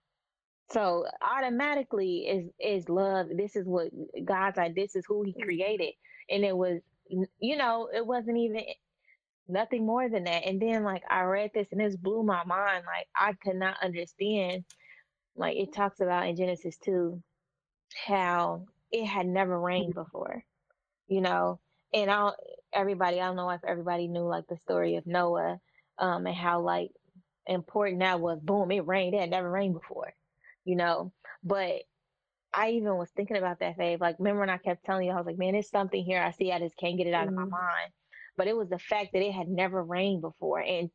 So 0.72 1.07
automatically 1.22 2.26
is 2.28 2.46
is 2.61 2.88
love. 2.88 3.28
This 3.37 3.57
is 3.57 3.66
what 3.66 3.90
God's 4.24 4.57
like. 4.59 4.74
This 4.74 4.96
is 4.96 5.04
who 5.07 5.22
He 5.24 5.35
created, 5.35 5.94
and 6.31 6.44
it 6.44 6.57
was, 6.57 6.81
you 7.40 7.57
know, 7.57 7.88
it 7.94 8.07
wasn't 8.07 8.38
even 8.38 8.62
nothing 9.48 9.87
more 9.87 10.09
than 10.09 10.24
that. 10.24 10.46
And 10.46 10.61
then 10.61 10.85
like 10.85 11.02
I 11.11 11.22
read 11.22 11.50
this 11.54 11.68
and 11.72 11.81
this 11.81 11.96
blew 11.96 12.22
my 12.22 12.44
mind. 12.44 12.85
Like 12.87 13.09
I 13.16 13.33
could 13.35 13.57
not 13.57 13.76
understand. 13.83 14.64
Like 15.37 15.57
it 15.57 15.72
talks 15.74 16.00
about 16.00 16.26
in 16.28 16.37
Genesis 16.37 16.76
two, 16.78 17.22
how 18.07 18.66
it 18.92 19.07
had 19.07 19.26
never 19.26 19.59
rained 19.61 19.94
before, 19.94 20.44
you 21.09 21.20
know. 21.20 21.61
And 21.94 22.11
I 22.11 22.16
don't, 22.18 22.37
everybody, 22.72 23.20
I 23.20 23.26
don't 23.26 23.37
know 23.37 23.50
if 23.50 23.64
everybody 23.66 24.09
knew 24.09 24.26
like 24.28 24.46
the 24.48 24.59
story 24.59 24.96
of 24.96 25.07
Noah, 25.07 25.61
um, 25.98 26.26
and 26.26 26.37
how 26.37 26.61
like 26.62 26.90
important 27.46 28.00
that 28.00 28.20
was. 28.20 28.40
Boom, 28.42 28.70
it 28.72 28.87
rained. 28.87 29.14
It 29.14 29.20
had 29.22 29.31
never 29.31 29.50
rained 29.50 29.74
before, 29.74 30.14
you 30.68 30.76
know. 30.76 31.14
But 31.44 31.83
I 32.54 32.70
even 32.72 32.96
was 32.96 33.11
thinking 33.12 33.38
about 33.38 33.61
that, 33.61 33.78
Fave. 33.78 34.00
Like, 34.00 34.18
remember 34.20 34.40
when 34.40 34.50
I 34.50 34.59
kept 34.59 34.85
telling 34.85 35.07
you, 35.07 35.12
I 35.12 35.16
was 35.16 35.26
like, 35.26 35.38
man, 35.38 35.54
there's 35.54 35.70
something 35.70 36.04
here. 36.04 36.22
I 36.22 36.33
see. 36.33 36.52
I 36.52 36.61
just 36.61 36.76
can't 36.78 36.98
get 36.98 37.09
it 37.09 37.14
out 37.14 37.28
of 37.28 37.35
my 37.35 37.44
Mhm. 37.44 37.50
mind. 37.50 37.92
But 38.37 38.48
it 38.48 38.57
was 38.57 38.70
the 38.70 38.78
fact 38.78 39.11
that 39.14 39.22
it 39.22 39.33
had 39.33 39.48
never 39.48 39.83
rained 39.83 40.22
before, 40.22 40.61
and 40.61 40.90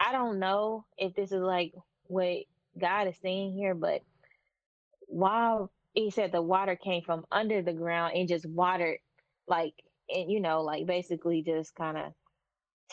I 0.00 0.12
don't 0.12 0.40
know 0.40 0.86
if 0.98 1.14
this 1.14 1.32
is 1.32 1.40
like 1.40 1.74
what 2.04 2.38
God 2.78 3.08
is 3.08 3.18
saying 3.20 3.54
here, 3.54 3.74
but 3.74 4.02
while 5.08 5.72
he 5.94 6.10
said 6.10 6.32
the 6.32 6.42
water 6.42 6.76
came 6.76 7.02
from 7.02 7.26
under 7.30 7.62
the 7.62 7.74
ground 7.74 8.14
and 8.16 8.28
just 8.28 8.46
watered, 8.46 8.98
like, 9.46 9.74
and 10.08 10.30
you 10.30 10.40
know, 10.40 10.62
like 10.62 10.86
basically 10.86 11.42
just 11.42 11.74
kind 11.74 11.98
of 11.98 12.12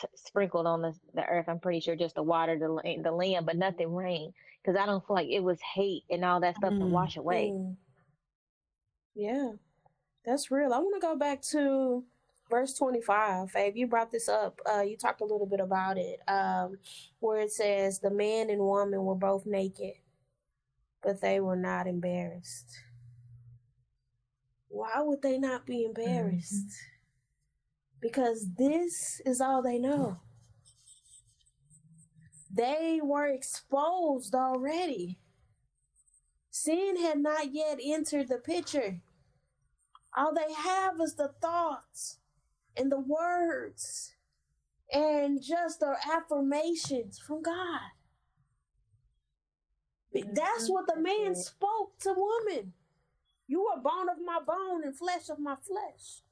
t- 0.00 0.08
sprinkled 0.14 0.66
on 0.66 0.82
the, 0.82 0.94
the 1.14 1.24
earth. 1.24 1.48
I'm 1.48 1.58
pretty 1.60 1.80
sure 1.80 1.96
just 1.96 2.16
to 2.16 2.22
water 2.22 2.58
the 2.58 2.98
the 3.02 3.12
land, 3.12 3.46
but 3.46 3.56
nothing 3.56 3.94
rained 3.94 4.32
because 4.62 4.78
I 4.80 4.86
don't 4.86 5.06
feel 5.06 5.16
like 5.16 5.28
it 5.28 5.42
was 5.42 5.60
hate 5.74 6.04
and 6.10 6.24
all 6.24 6.40
that 6.40 6.56
stuff 6.56 6.74
to 6.74 6.80
Mm. 6.80 6.90
wash 6.90 7.16
away. 7.16 7.50
Mm. 7.52 7.76
Yeah, 9.14 9.52
that's 10.24 10.50
real. 10.50 10.72
I 10.72 10.78
want 10.78 10.94
to 10.94 11.06
go 11.06 11.16
back 11.16 11.42
to 11.50 12.04
verse 12.48 12.74
25. 12.74 13.50
Fabe, 13.52 13.76
you 13.76 13.86
brought 13.86 14.10
this 14.12 14.28
up. 14.28 14.60
Uh, 14.70 14.82
you 14.82 14.96
talked 14.96 15.20
a 15.20 15.24
little 15.24 15.46
bit 15.46 15.60
about 15.60 15.98
it, 15.98 16.20
um, 16.28 16.78
where 17.20 17.40
it 17.40 17.52
says, 17.52 17.98
The 18.00 18.10
man 18.10 18.50
and 18.50 18.60
woman 18.60 19.04
were 19.04 19.14
both 19.14 19.46
naked, 19.46 19.94
but 21.02 21.20
they 21.20 21.40
were 21.40 21.56
not 21.56 21.86
embarrassed. 21.86 22.80
Why 24.68 25.00
would 25.00 25.22
they 25.22 25.38
not 25.38 25.66
be 25.66 25.84
embarrassed? 25.84 26.70
Because 28.00 28.48
this 28.56 29.20
is 29.26 29.40
all 29.40 29.62
they 29.62 29.78
know. 29.78 30.20
They 32.52 33.00
were 33.02 33.26
exposed 33.26 34.34
already. 34.34 35.18
Sin 36.50 37.00
had 37.00 37.18
not 37.18 37.52
yet 37.52 37.78
entered 37.82 38.28
the 38.28 38.38
picture. 38.38 39.00
All 40.16 40.34
they 40.34 40.52
have 40.52 41.00
is 41.00 41.14
the 41.14 41.32
thoughts 41.40 42.18
and 42.76 42.90
the 42.90 42.98
words 42.98 44.14
and 44.92 45.42
just 45.42 45.80
the 45.80 45.94
affirmations 46.12 47.18
from 47.18 47.42
God. 47.42 47.80
That's 50.12 50.68
what 50.68 50.86
the 50.86 51.00
man 51.00 51.36
spoke 51.36 51.98
to 52.00 52.14
woman. 52.16 52.72
You 53.46 53.66
are 53.66 53.80
bone 53.80 54.08
of 54.08 54.16
my 54.24 54.40
bone 54.44 54.82
and 54.84 54.96
flesh 54.96 55.28
of 55.28 55.38
my 55.38 55.56
flesh. 55.56 56.22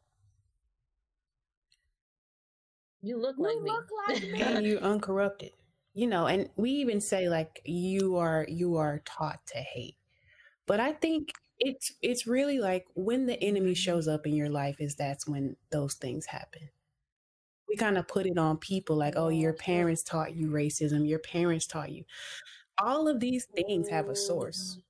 You 3.03 3.17
look 3.21 3.37
You 3.39 3.45
like 3.45 3.61
me. 3.63 3.71
look 3.71 3.87
like 4.09 4.23
me. 4.33 4.43
and 4.43 4.67
you 4.67 4.79
uncorrupted. 4.79 5.53
You 5.95 6.07
know 6.07 6.27
and 6.27 6.49
we 6.57 6.71
even 6.73 7.01
say 7.01 7.29
like 7.29 7.61
you 7.65 8.17
are 8.17 8.47
you 8.49 8.77
are 8.77 9.01
taught 9.05 9.41
to 9.49 9.59
hate. 9.59 9.97
But 10.67 10.81
i 10.81 10.93
think 10.93 11.31
it's 11.59 11.93
it's 12.03 12.27
really 12.27 12.59
like 12.61 12.87
when 12.95 13.27
the 13.27 13.43
enemy 13.43 13.75
shows 13.75 14.07
up 14.09 14.27
in 14.27 14.35
your 14.35 14.49
life 14.51 14.77
is 14.81 14.95
that's 14.95 15.27
when 15.27 15.57
those 15.71 15.95
things 15.95 16.27
happen. 16.27 16.69
We 17.69 17.77
kind 17.77 17.99
of 17.99 18.09
put 18.09 18.27
it 18.27 18.39
on 18.39 18.59
people 18.59 18.97
like 18.97 19.15
oh 19.17 19.29
your 19.29 19.53
parents 19.55 20.03
taught 20.03 20.35
you 20.37 20.51
racism. 20.51 21.09
Your 21.09 21.19
parents 21.21 21.67
taught 21.67 21.91
you. 21.93 22.05
All 22.83 23.09
of 23.09 23.21
these 23.21 23.47
things 23.47 23.89
have 23.89 24.09
a 24.09 24.17
source. 24.17 24.73
Mm-hmm. 24.73 24.81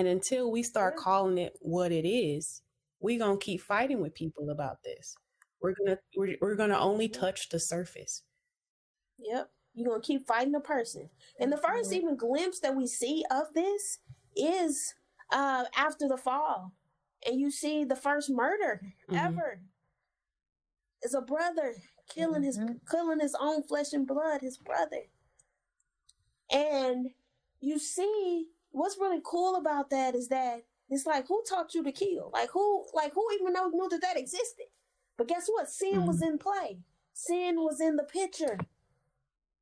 And 0.00 0.08
until 0.08 0.50
we 0.50 0.62
start 0.62 0.96
calling 0.96 1.38
it 1.38 1.56
what 1.60 1.92
it 1.92 2.06
is 2.08 2.62
we're 3.00 3.18
going 3.18 3.38
to 3.38 3.44
keep 3.44 3.60
fighting 3.60 4.00
with 4.00 4.14
people 4.14 4.50
about 4.50 4.82
this 4.82 5.14
we're 5.64 5.74
going 5.74 5.96
to 5.96 5.98
we're, 6.16 6.36
we're 6.40 6.56
to 6.56 6.78
only 6.78 7.08
touch 7.08 7.48
the 7.48 7.58
surface 7.58 8.22
Yep. 9.18 9.50
You're 9.74 9.88
gonna 9.88 10.02
keep 10.02 10.26
fighting 10.26 10.52
the 10.52 10.60
person. 10.60 11.10
And 11.40 11.50
the 11.52 11.56
first 11.56 11.92
even 11.92 12.16
glimpse 12.16 12.60
that 12.60 12.76
we 12.76 12.86
see 12.86 13.24
of 13.30 13.52
this 13.54 13.98
is 14.36 14.94
uh 15.32 15.64
after 15.76 16.06
the 16.06 16.16
fall. 16.16 16.72
And 17.26 17.40
you 17.40 17.50
see 17.50 17.84
the 17.84 17.96
first 17.96 18.30
murder 18.30 18.80
Mhm. 19.10 19.16
ever. 19.16 19.60
Is 21.02 21.14
a 21.14 21.20
brother 21.20 21.74
killing 22.08 22.42
his 22.44 22.58
Mhm. 22.58 22.80
killing 22.90 23.20
his 23.20 23.34
own 23.34 23.62
flesh 23.62 23.92
and 23.92 24.06
blood, 24.06 24.42
his 24.42 24.58
brother. 24.58 25.08
And 26.50 27.14
you 27.60 27.78
see 27.78 28.48
what's 28.70 28.98
really 28.98 29.20
cool 29.24 29.56
about 29.56 29.90
that 29.90 30.14
is 30.14 30.28
that 30.28 30.66
it's 30.88 31.06
like 31.06 31.26
who 31.26 31.42
taught 31.48 31.74
you 31.74 31.82
to 31.82 31.92
kill? 31.92 32.30
Like 32.32 32.50
who 32.50 32.86
like 32.92 33.12
who 33.14 33.26
even 33.32 33.52
know 33.52 33.68
knew 33.68 33.88
that 33.88 34.02
that 34.02 34.16
existed? 34.18 34.66
But 35.18 35.28
guess 35.28 35.48
what? 35.48 35.70
Sin 35.70 36.06
was 36.06 36.22
in 36.22 36.38
play. 36.38 36.80
Sin 37.14 37.56
was 37.58 37.80
in 37.80 37.96
the 37.96 38.04
picture. 38.04 38.58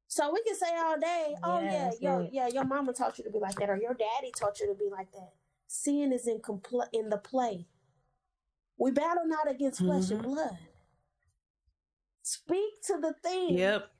So 0.08 0.32
we 0.32 0.42
can 0.44 0.56
say 0.56 0.76
all 0.78 0.98
day, 1.00 1.34
oh 1.44 1.60
Yeah, 1.62 1.70
yeah, 1.72 1.90
yo, 2.00 2.28
yeah, 2.32 2.48
your 2.48 2.64
mama 2.64 2.92
taught 2.92 3.18
you 3.18 3.24
to 3.24 3.30
be 3.30 3.40
like 3.40 3.56
that, 3.58 3.70
or 3.70 3.76
your 3.76 3.94
daddy 3.94 4.32
taught 4.38 4.60
you 4.60 4.68
to 4.68 4.74
be 4.74 4.90
like 4.90 5.12
that. 5.12 5.32
Sin 5.68 6.12
is 6.12 6.26
in 6.28 6.40
compl- 6.40 6.88
in 6.92 7.10
the 7.10 7.18
play. 7.18 7.66
We 8.78 8.92
battle 8.92 9.26
not 9.26 9.50
against 9.50 9.84
flesh 9.84 10.10
and 10.10 10.20
Mhm. 10.20 10.24
blood. 10.24 10.58
Speak 12.22 12.82
to 12.86 12.98
the 13.00 13.14
thing. 13.22 13.58
yep 13.58 13.92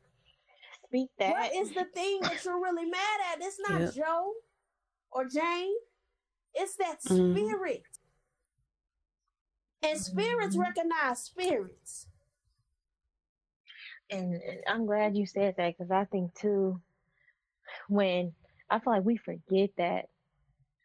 Speak 0.88 1.10
that. 1.18 1.32
What 1.32 1.54
is 1.54 1.72
the 1.74 1.86
thing 1.94 2.22
that 2.22 2.44
you're 2.44 2.62
really 2.62 2.86
mad 2.86 3.20
at? 3.32 3.42
It's 3.42 3.60
not 3.60 3.80
Yep. 3.80 3.94
Joe 3.94 4.34
or 5.12 5.26
Jane. 5.26 5.74
It's 6.54 6.76
that 6.76 7.02
Mhm. 7.06 7.58
spirit. 7.58 7.91
And 9.82 9.98
spirits 9.98 10.56
Mhm. 10.56 10.60
recognize 10.60 11.22
spirits. 11.24 12.08
And 14.10 14.40
I'm 14.66 14.86
glad 14.86 15.16
you 15.16 15.26
said 15.26 15.56
that 15.56 15.76
because 15.76 15.90
I 15.90 16.04
think 16.04 16.34
too, 16.34 16.80
when 17.88 18.34
I 18.70 18.78
feel 18.78 18.92
like 18.94 19.04
we 19.04 19.16
forget 19.16 19.70
that 19.76 20.08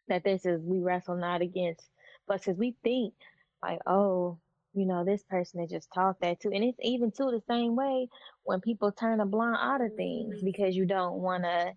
that 0.08 0.24
this 0.24 0.46
is 0.46 0.60
we 0.62 0.80
wrestle 0.80 1.16
not 1.16 1.42
against, 1.42 1.88
but 2.26 2.40
because 2.40 2.56
we 2.56 2.76
think 2.82 3.14
like, 3.62 3.80
oh, 3.86 4.38
you 4.74 4.86
know, 4.86 5.04
this 5.04 5.22
person 5.24 5.60
is 5.62 5.70
just 5.70 5.92
taught 5.92 6.20
that 6.20 6.40
too, 6.40 6.50
and 6.52 6.64
it's 6.64 6.78
even 6.82 7.10
too 7.10 7.30
the 7.30 7.42
same 7.48 7.76
way 7.76 8.08
when 8.44 8.60
people 8.60 8.92
turn 8.92 9.20
a 9.20 9.26
blind 9.26 9.56
eye 9.58 9.78
to 9.78 9.90
things 9.96 10.42
because 10.42 10.76
you 10.76 10.86
don't 10.86 11.16
want 11.20 11.44
to, 11.44 11.72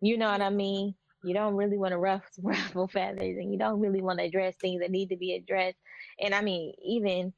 you 0.00 0.16
know 0.16 0.30
what 0.30 0.42
I 0.42 0.50
mean. 0.50 0.94
You 1.22 1.34
don't 1.34 1.56
really 1.56 1.78
want 1.78 1.92
to 1.92 1.98
ruffle, 1.98 2.28
ruffle 2.42 2.88
feathers, 2.88 3.36
and 3.38 3.52
you 3.52 3.58
don't 3.58 3.80
really 3.80 4.02
want 4.02 4.18
to 4.20 4.26
address 4.26 4.56
things 4.56 4.80
that 4.80 4.90
need 4.90 5.10
to 5.10 5.16
be 5.16 5.34
addressed. 5.34 5.78
And 6.20 6.34
I 6.34 6.42
mean, 6.42 6.74
even 6.84 7.32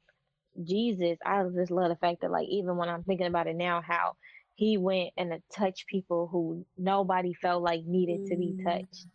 Jesus, 0.63 1.17
I 1.25 1.43
just 1.55 1.71
love 1.71 1.89
the 1.89 1.95
fact 1.97 2.21
that 2.21 2.31
like 2.31 2.47
even 2.49 2.77
when 2.77 2.89
I'm 2.89 3.03
thinking 3.03 3.27
about 3.27 3.47
it 3.47 3.55
now, 3.55 3.81
how 3.81 4.15
he 4.55 4.77
went 4.77 5.11
and 5.17 5.33
touched 5.51 5.87
people 5.87 6.27
who 6.27 6.65
nobody 6.77 7.33
felt 7.33 7.63
like 7.63 7.85
needed 7.85 8.21
to 8.27 8.37
be 8.37 8.55
Mm. 8.55 8.63
touched, 8.63 9.07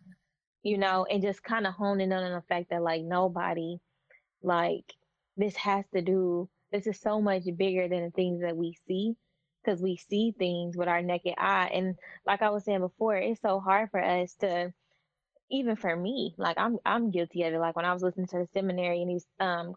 you 0.63 0.77
know, 0.77 1.05
and 1.05 1.21
just 1.21 1.43
kind 1.43 1.67
of 1.67 1.73
honing 1.73 2.11
in 2.11 2.13
on 2.17 2.33
the 2.33 2.41
fact 2.47 2.69
that 2.71 2.83
like 2.83 3.03
nobody, 3.03 3.77
like 4.43 4.93
this 5.37 5.55
has 5.57 5.85
to 5.95 6.01
do, 6.01 6.49
this 6.71 6.87
is 6.87 6.99
so 6.99 7.21
much 7.21 7.43
bigger 7.57 7.87
than 7.87 8.05
the 8.05 8.11
things 8.11 8.41
that 8.41 8.57
we 8.57 8.77
see, 8.87 9.15
because 9.63 9.81
we 9.81 9.97
see 9.97 10.31
things 10.37 10.77
with 10.77 10.87
our 10.87 11.01
naked 11.01 11.35
eye, 11.37 11.69
and 11.73 11.95
like 12.25 12.41
I 12.41 12.49
was 12.49 12.65
saying 12.65 12.79
before, 12.81 13.15
it's 13.17 13.41
so 13.41 13.59
hard 13.59 13.91
for 13.91 14.03
us 14.03 14.33
to 14.35 14.73
even 15.51 15.75
for 15.75 15.95
me, 15.95 16.33
like 16.37 16.57
I'm 16.57 16.79
I'm 16.85 17.11
guilty 17.11 17.43
of 17.43 17.53
it. 17.53 17.59
Like 17.59 17.75
when 17.75 17.85
I 17.85 17.93
was 17.93 18.03
listening 18.03 18.27
to 18.27 18.39
the 18.39 18.47
seminary 18.53 19.01
and 19.01 19.11
he's 19.11 19.27
um 19.39 19.75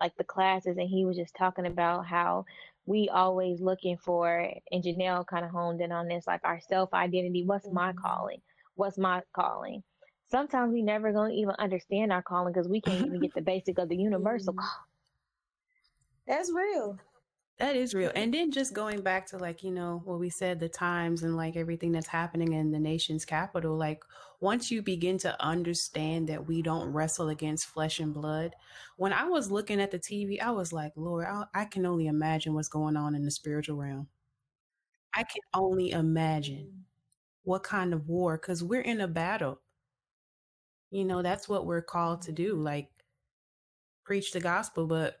like 0.00 0.16
the 0.16 0.24
classes 0.24 0.76
and 0.78 0.88
he 0.88 1.04
was 1.04 1.16
just 1.16 1.34
talking 1.36 1.66
about 1.66 2.06
how 2.06 2.44
we 2.86 3.08
always 3.08 3.60
looking 3.60 3.98
for 3.98 4.50
and 4.72 4.82
Janelle 4.84 5.26
kind 5.26 5.44
of 5.44 5.50
honed 5.50 5.80
in 5.80 5.92
on 5.92 6.08
this, 6.08 6.26
like 6.26 6.40
our 6.44 6.60
self 6.60 6.92
identity. 6.94 7.44
What's 7.44 7.70
my 7.72 7.92
Mhm. 7.92 8.02
calling? 8.02 8.40
What's 8.76 8.98
my 8.98 9.22
calling? 9.34 9.82
Sometimes 10.30 10.72
we 10.72 10.82
never 10.82 11.12
gonna 11.12 11.34
even 11.34 11.54
understand 11.58 12.12
our 12.12 12.22
calling 12.22 12.52
because 12.52 12.68
we 12.68 12.80
can't 12.80 13.00
even 13.02 13.20
get 13.20 13.34
the 13.34 13.42
basic 13.42 13.78
of 13.78 13.88
the 13.88 13.96
universal 13.96 14.52
Mhm. 14.52 14.54
call. 14.54 14.86
That's 16.26 16.52
real. 16.52 16.98
That 17.58 17.74
is 17.74 17.92
real. 17.92 18.12
And 18.14 18.32
then 18.32 18.52
just 18.52 18.72
going 18.72 19.00
back 19.02 19.26
to 19.28 19.36
like, 19.38 19.64
you 19.64 19.72
know, 19.72 20.00
what 20.04 20.20
we 20.20 20.30
said, 20.30 20.60
the 20.60 20.68
times 20.68 21.24
and 21.24 21.36
like 21.36 21.56
everything 21.56 21.90
that's 21.90 22.06
happening 22.06 22.52
in 22.52 22.70
the 22.70 22.78
nation's 22.78 23.24
capital, 23.24 23.76
like 23.76 24.04
once 24.40 24.70
you 24.70 24.80
begin 24.80 25.18
to 25.18 25.42
understand 25.44 26.28
that 26.28 26.46
we 26.46 26.62
don't 26.62 26.92
wrestle 26.92 27.28
against 27.30 27.66
flesh 27.66 27.98
and 27.98 28.14
blood, 28.14 28.54
when 28.96 29.12
I 29.12 29.24
was 29.24 29.50
looking 29.50 29.80
at 29.80 29.90
the 29.90 29.98
TV, 29.98 30.40
I 30.40 30.52
was 30.52 30.72
like, 30.72 30.92
Lord, 30.94 31.26
I, 31.26 31.44
I 31.52 31.64
can 31.64 31.84
only 31.84 32.06
imagine 32.06 32.54
what's 32.54 32.68
going 32.68 32.96
on 32.96 33.16
in 33.16 33.24
the 33.24 33.30
spiritual 33.32 33.76
realm. 33.76 34.08
I 35.12 35.22
can 35.24 35.42
only 35.52 35.90
imagine 35.90 36.86
what 37.44 37.62
kind 37.64 37.94
of 37.94 38.08
war, 38.08 38.38
because 38.38 38.64
we're 38.64 38.80
in 38.82 39.00
a 39.00 39.08
battle. 39.08 39.60
You 40.90 41.04
know, 41.06 41.22
that's 41.22 41.48
what 41.48 41.64
we're 41.66 41.80
called 41.82 42.20
to 42.22 42.32
do, 42.32 42.54
like 42.54 42.90
preach 44.04 44.32
the 44.32 44.40
gospel, 44.40 44.86
but 44.86 45.20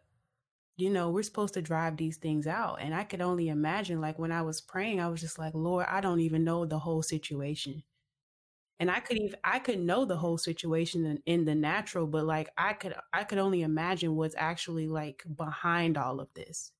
you 0.78 0.90
know, 0.90 1.10
we're 1.10 1.24
supposed 1.24 1.54
to 1.54 1.62
drive 1.62 1.98
these 1.98 2.18
things 2.18 2.46
out. 2.48 2.78
And 2.80 2.94
I 2.94 3.04
could 3.04 3.20
only 3.22 3.48
imagine, 3.50 4.00
like, 4.00 4.18
when 4.18 4.32
I 4.32 4.42
was 4.42 4.62
praying, 4.62 5.00
I 5.00 5.08
was 5.08 5.20
just 5.20 5.38
like, 5.38 5.54
Lord, 5.54 5.86
I 5.90 6.00
don't 6.02 6.20
even 6.20 6.44
know 6.44 6.66
the 6.66 6.80
whole 6.80 7.02
situation. 7.02 7.84
And 8.80 8.90
I 8.90 9.00
could 9.00 9.18
even, 9.18 9.38
I 9.44 9.58
could 9.60 9.80
know 9.80 10.04
the 10.04 10.16
whole 10.18 10.38
situation 10.38 11.06
in, 11.06 11.22
in 11.26 11.44
the 11.44 11.54
natural, 11.54 12.06
but 12.06 12.24
like, 12.26 12.50
I 12.58 12.74
could, 12.74 12.94
I 13.12 13.24
could 13.24 13.38
only 13.38 13.62
imagine 13.62 14.16
what's 14.16 14.36
actually 14.38 14.88
like 14.88 15.24
behind 15.36 15.98
all 15.98 16.20
of 16.20 16.32
this. 16.34 16.72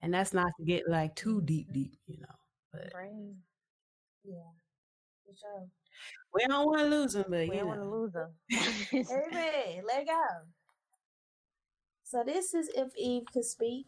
And 0.00 0.12
that's 0.12 0.32
not 0.32 0.52
to 0.58 0.64
get 0.64 0.88
like 0.88 1.14
too 1.14 1.40
deep, 1.42 1.72
deep, 1.72 1.96
you 2.06 2.18
know, 2.20 2.34
but. 2.72 2.92
Right. 2.94 3.34
Yeah. 4.24 4.50
For 5.26 5.34
sure. 5.36 5.68
We 6.34 6.46
don't 6.46 6.66
want 6.66 6.80
to 6.80 6.86
lose 6.86 7.14
them, 7.14 7.26
but 7.28 7.48
we 7.48 7.54
you 7.56 7.60
don't 7.60 7.68
want 7.68 7.80
to 7.80 7.88
lose 7.88 8.12
them. 8.12 8.32
Amen. 8.94 9.84
Let 9.86 10.06
go. 10.06 10.22
So 12.12 12.22
this 12.22 12.52
is 12.52 12.68
if 12.74 12.94
Eve 12.94 13.24
could 13.32 13.46
speak. 13.46 13.86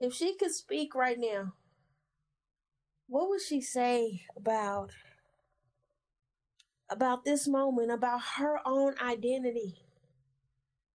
If 0.00 0.12
she 0.14 0.34
could 0.34 0.50
speak 0.50 0.96
right 0.96 1.16
now, 1.16 1.52
what 3.06 3.28
would 3.28 3.40
she 3.40 3.60
say 3.60 4.22
about 4.36 4.90
about 6.90 7.24
this 7.24 7.46
moment, 7.46 7.92
about 7.92 8.22
her 8.38 8.58
own 8.66 8.96
identity? 9.00 9.76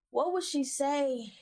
What 0.10 0.34
would 0.34 0.44
she 0.44 0.66
say 0.66 1.36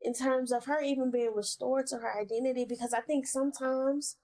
in 0.00 0.14
terms 0.14 0.52
of 0.52 0.66
her 0.66 0.80
even 0.80 1.10
being 1.10 1.34
restored 1.34 1.88
to 1.88 1.96
her 1.96 2.20
identity? 2.20 2.64
Because 2.64 2.92
I 2.94 3.00
think 3.00 3.26
sometimes 3.26 4.14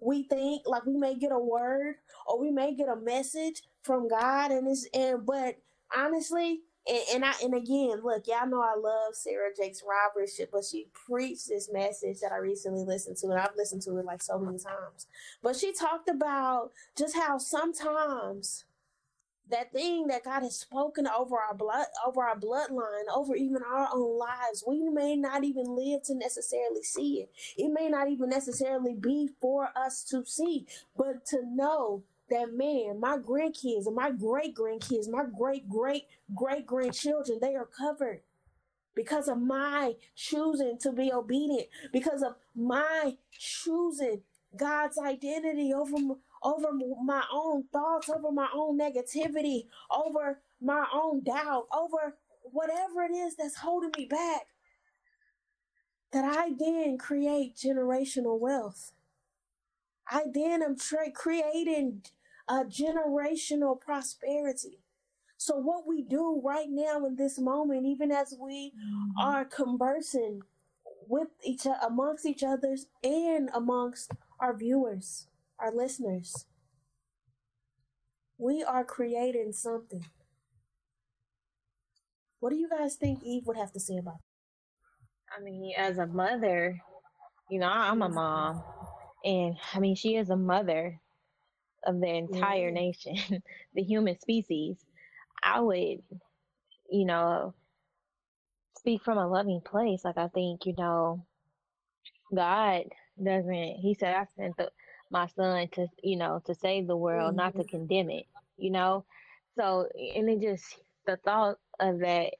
we 0.00 0.22
think 0.22 0.64
like 0.66 0.84
we 0.84 0.98
may 0.98 1.14
get 1.14 1.32
a 1.32 1.38
word 1.38 1.94
or 2.26 2.38
we 2.38 2.50
may 2.50 2.74
get 2.74 2.90
a 2.90 2.96
message 2.96 3.62
from 3.80 4.06
God 4.06 4.50
and 4.50 4.68
it's 4.68 4.86
and 4.92 5.24
but 5.24 5.54
honestly 5.96 6.60
and, 6.88 7.00
and 7.14 7.24
I 7.24 7.34
and 7.42 7.54
again 7.54 8.02
look 8.04 8.26
y'all 8.26 8.48
know 8.48 8.62
I 8.62 8.76
love 8.78 9.14
Sarah 9.14 9.50
Jakes 9.56 9.82
Roberts 9.88 10.40
but 10.52 10.64
she 10.64 10.88
preached 11.06 11.48
this 11.48 11.70
message 11.72 12.20
that 12.20 12.32
I 12.32 12.38
recently 12.38 12.84
listened 12.84 13.16
to 13.18 13.28
and 13.28 13.38
I've 13.40 13.56
listened 13.56 13.82
to 13.82 13.98
it 13.98 14.04
like 14.04 14.22
so 14.22 14.38
many 14.38 14.58
times 14.58 15.06
but 15.42 15.56
she 15.56 15.72
talked 15.72 16.08
about 16.08 16.72
just 16.96 17.16
how 17.16 17.38
sometimes 17.38 18.64
that 19.50 19.72
thing 19.72 20.06
that 20.08 20.24
God 20.24 20.42
has 20.42 20.56
spoken 20.58 21.06
over 21.06 21.36
our 21.38 21.54
blood, 21.54 21.86
over 22.06 22.22
our 22.22 22.36
bloodline, 22.38 23.04
over 23.14 23.34
even 23.34 23.62
our 23.62 23.88
own 23.92 24.18
lives, 24.18 24.64
we 24.66 24.88
may 24.88 25.16
not 25.16 25.44
even 25.44 25.64
live 25.76 26.02
to 26.04 26.14
necessarily 26.14 26.82
see 26.82 27.22
it. 27.22 27.30
It 27.56 27.70
may 27.72 27.88
not 27.88 28.08
even 28.10 28.30
necessarily 28.30 28.94
be 28.94 29.28
for 29.40 29.70
us 29.76 30.04
to 30.04 30.24
see, 30.24 30.66
but 30.96 31.26
to 31.26 31.42
know 31.46 32.02
that 32.30 32.52
man, 32.54 33.00
my 33.00 33.18
grandkids 33.18 33.86
and 33.86 33.96
my 33.96 34.10
great 34.10 34.54
grandkids, 34.54 35.08
my 35.10 35.24
great 35.36 35.68
great 35.68 36.04
great 36.34 36.66
grandchildren, 36.66 37.38
they 37.40 37.54
are 37.54 37.66
covered 37.66 38.22
because 38.94 39.28
of 39.28 39.38
my 39.40 39.94
choosing 40.16 40.78
to 40.80 40.92
be 40.92 41.12
obedient, 41.12 41.68
because 41.92 42.22
of 42.22 42.34
my 42.54 43.16
choosing 43.32 44.22
God's 44.56 44.98
identity 44.98 45.72
over 45.72 45.96
over 46.42 46.68
my 47.04 47.24
own 47.32 47.64
thoughts, 47.72 48.08
over 48.08 48.32
my 48.32 48.48
own 48.54 48.78
negativity, 48.78 49.66
over 49.90 50.40
my 50.60 50.86
own 50.92 51.22
doubt, 51.24 51.66
over 51.72 52.16
whatever 52.42 53.02
it 53.04 53.14
is 53.14 53.36
that's 53.36 53.58
holding 53.58 53.92
me 53.96 54.06
back, 54.06 54.46
that 56.12 56.24
I 56.24 56.52
then 56.58 56.98
create 56.98 57.56
generational 57.56 58.38
wealth. 58.40 58.92
I 60.10 60.24
then 60.32 60.62
am 60.62 60.76
tra- 60.78 61.12
creating 61.12 62.02
a 62.48 62.64
generational 62.64 63.80
prosperity. 63.80 64.80
So 65.36 65.56
what 65.56 65.86
we 65.86 66.02
do 66.02 66.40
right 66.44 66.68
now 66.68 67.04
in 67.06 67.16
this 67.16 67.38
moment, 67.38 67.86
even 67.86 68.10
as 68.10 68.34
we 68.40 68.72
mm-hmm. 68.74 69.20
are 69.20 69.44
conversing 69.44 70.42
with 71.06 71.28
each 71.44 71.66
amongst 71.86 72.26
each 72.26 72.42
others 72.42 72.86
and 73.02 73.48
amongst 73.54 74.12
our 74.40 74.56
viewers, 74.56 75.26
our 75.58 75.74
listeners. 75.74 76.46
We 78.36 78.62
are 78.62 78.84
creating 78.84 79.52
something. 79.52 80.04
What 82.40 82.50
do 82.50 82.56
you 82.56 82.68
guys 82.68 82.94
think 82.94 83.22
Eve 83.24 83.46
would 83.46 83.56
have 83.56 83.72
to 83.72 83.80
say 83.80 83.96
about 83.98 84.18
I 85.36 85.42
mean, 85.42 85.72
as 85.76 85.98
a 85.98 86.06
mother, 86.06 86.80
you 87.50 87.58
know, 87.58 87.68
I'm 87.68 88.00
a 88.00 88.08
mom, 88.08 88.62
and 89.24 89.56
I 89.74 89.78
mean, 89.78 89.94
she 89.94 90.16
is 90.16 90.30
a 90.30 90.36
mother 90.36 91.00
of 91.84 92.00
the 92.00 92.08
entire 92.08 92.70
Yeah. 92.70 92.72
nation, 92.72 93.16
the 93.74 93.82
human 93.82 94.18
species. 94.20 94.84
I 95.42 95.60
would, 95.60 96.02
you 96.90 97.04
know, 97.06 97.54
speak 98.78 99.02
from 99.02 99.18
a 99.18 99.28
loving 99.28 99.60
place. 99.60 100.04
Like, 100.04 100.18
I 100.18 100.28
think, 100.28 100.66
you 100.66 100.74
know, 100.76 101.26
God 102.34 102.84
doesn't, 103.22 103.76
He 103.80 103.94
said, 103.98 104.14
I 104.14 104.26
sent 104.36 104.56
the, 104.56 104.70
my 105.10 105.26
son 105.28 105.68
to, 105.72 105.88
you 106.02 106.16
know, 106.16 106.42
to 106.46 106.54
save 106.54 106.86
the 106.86 106.96
world, 106.96 107.36
not 107.36 107.56
to 107.56 107.64
mm-hmm. 107.64 107.68
condemn 107.68 108.10
it, 108.10 108.26
you 108.56 108.70
know? 108.70 109.06
So, 109.56 109.88
and 110.16 110.28
it 110.30 110.40
just, 110.40 110.64
the 111.06 111.16
thought 111.18 111.58
of 111.80 112.00
that 112.00 112.34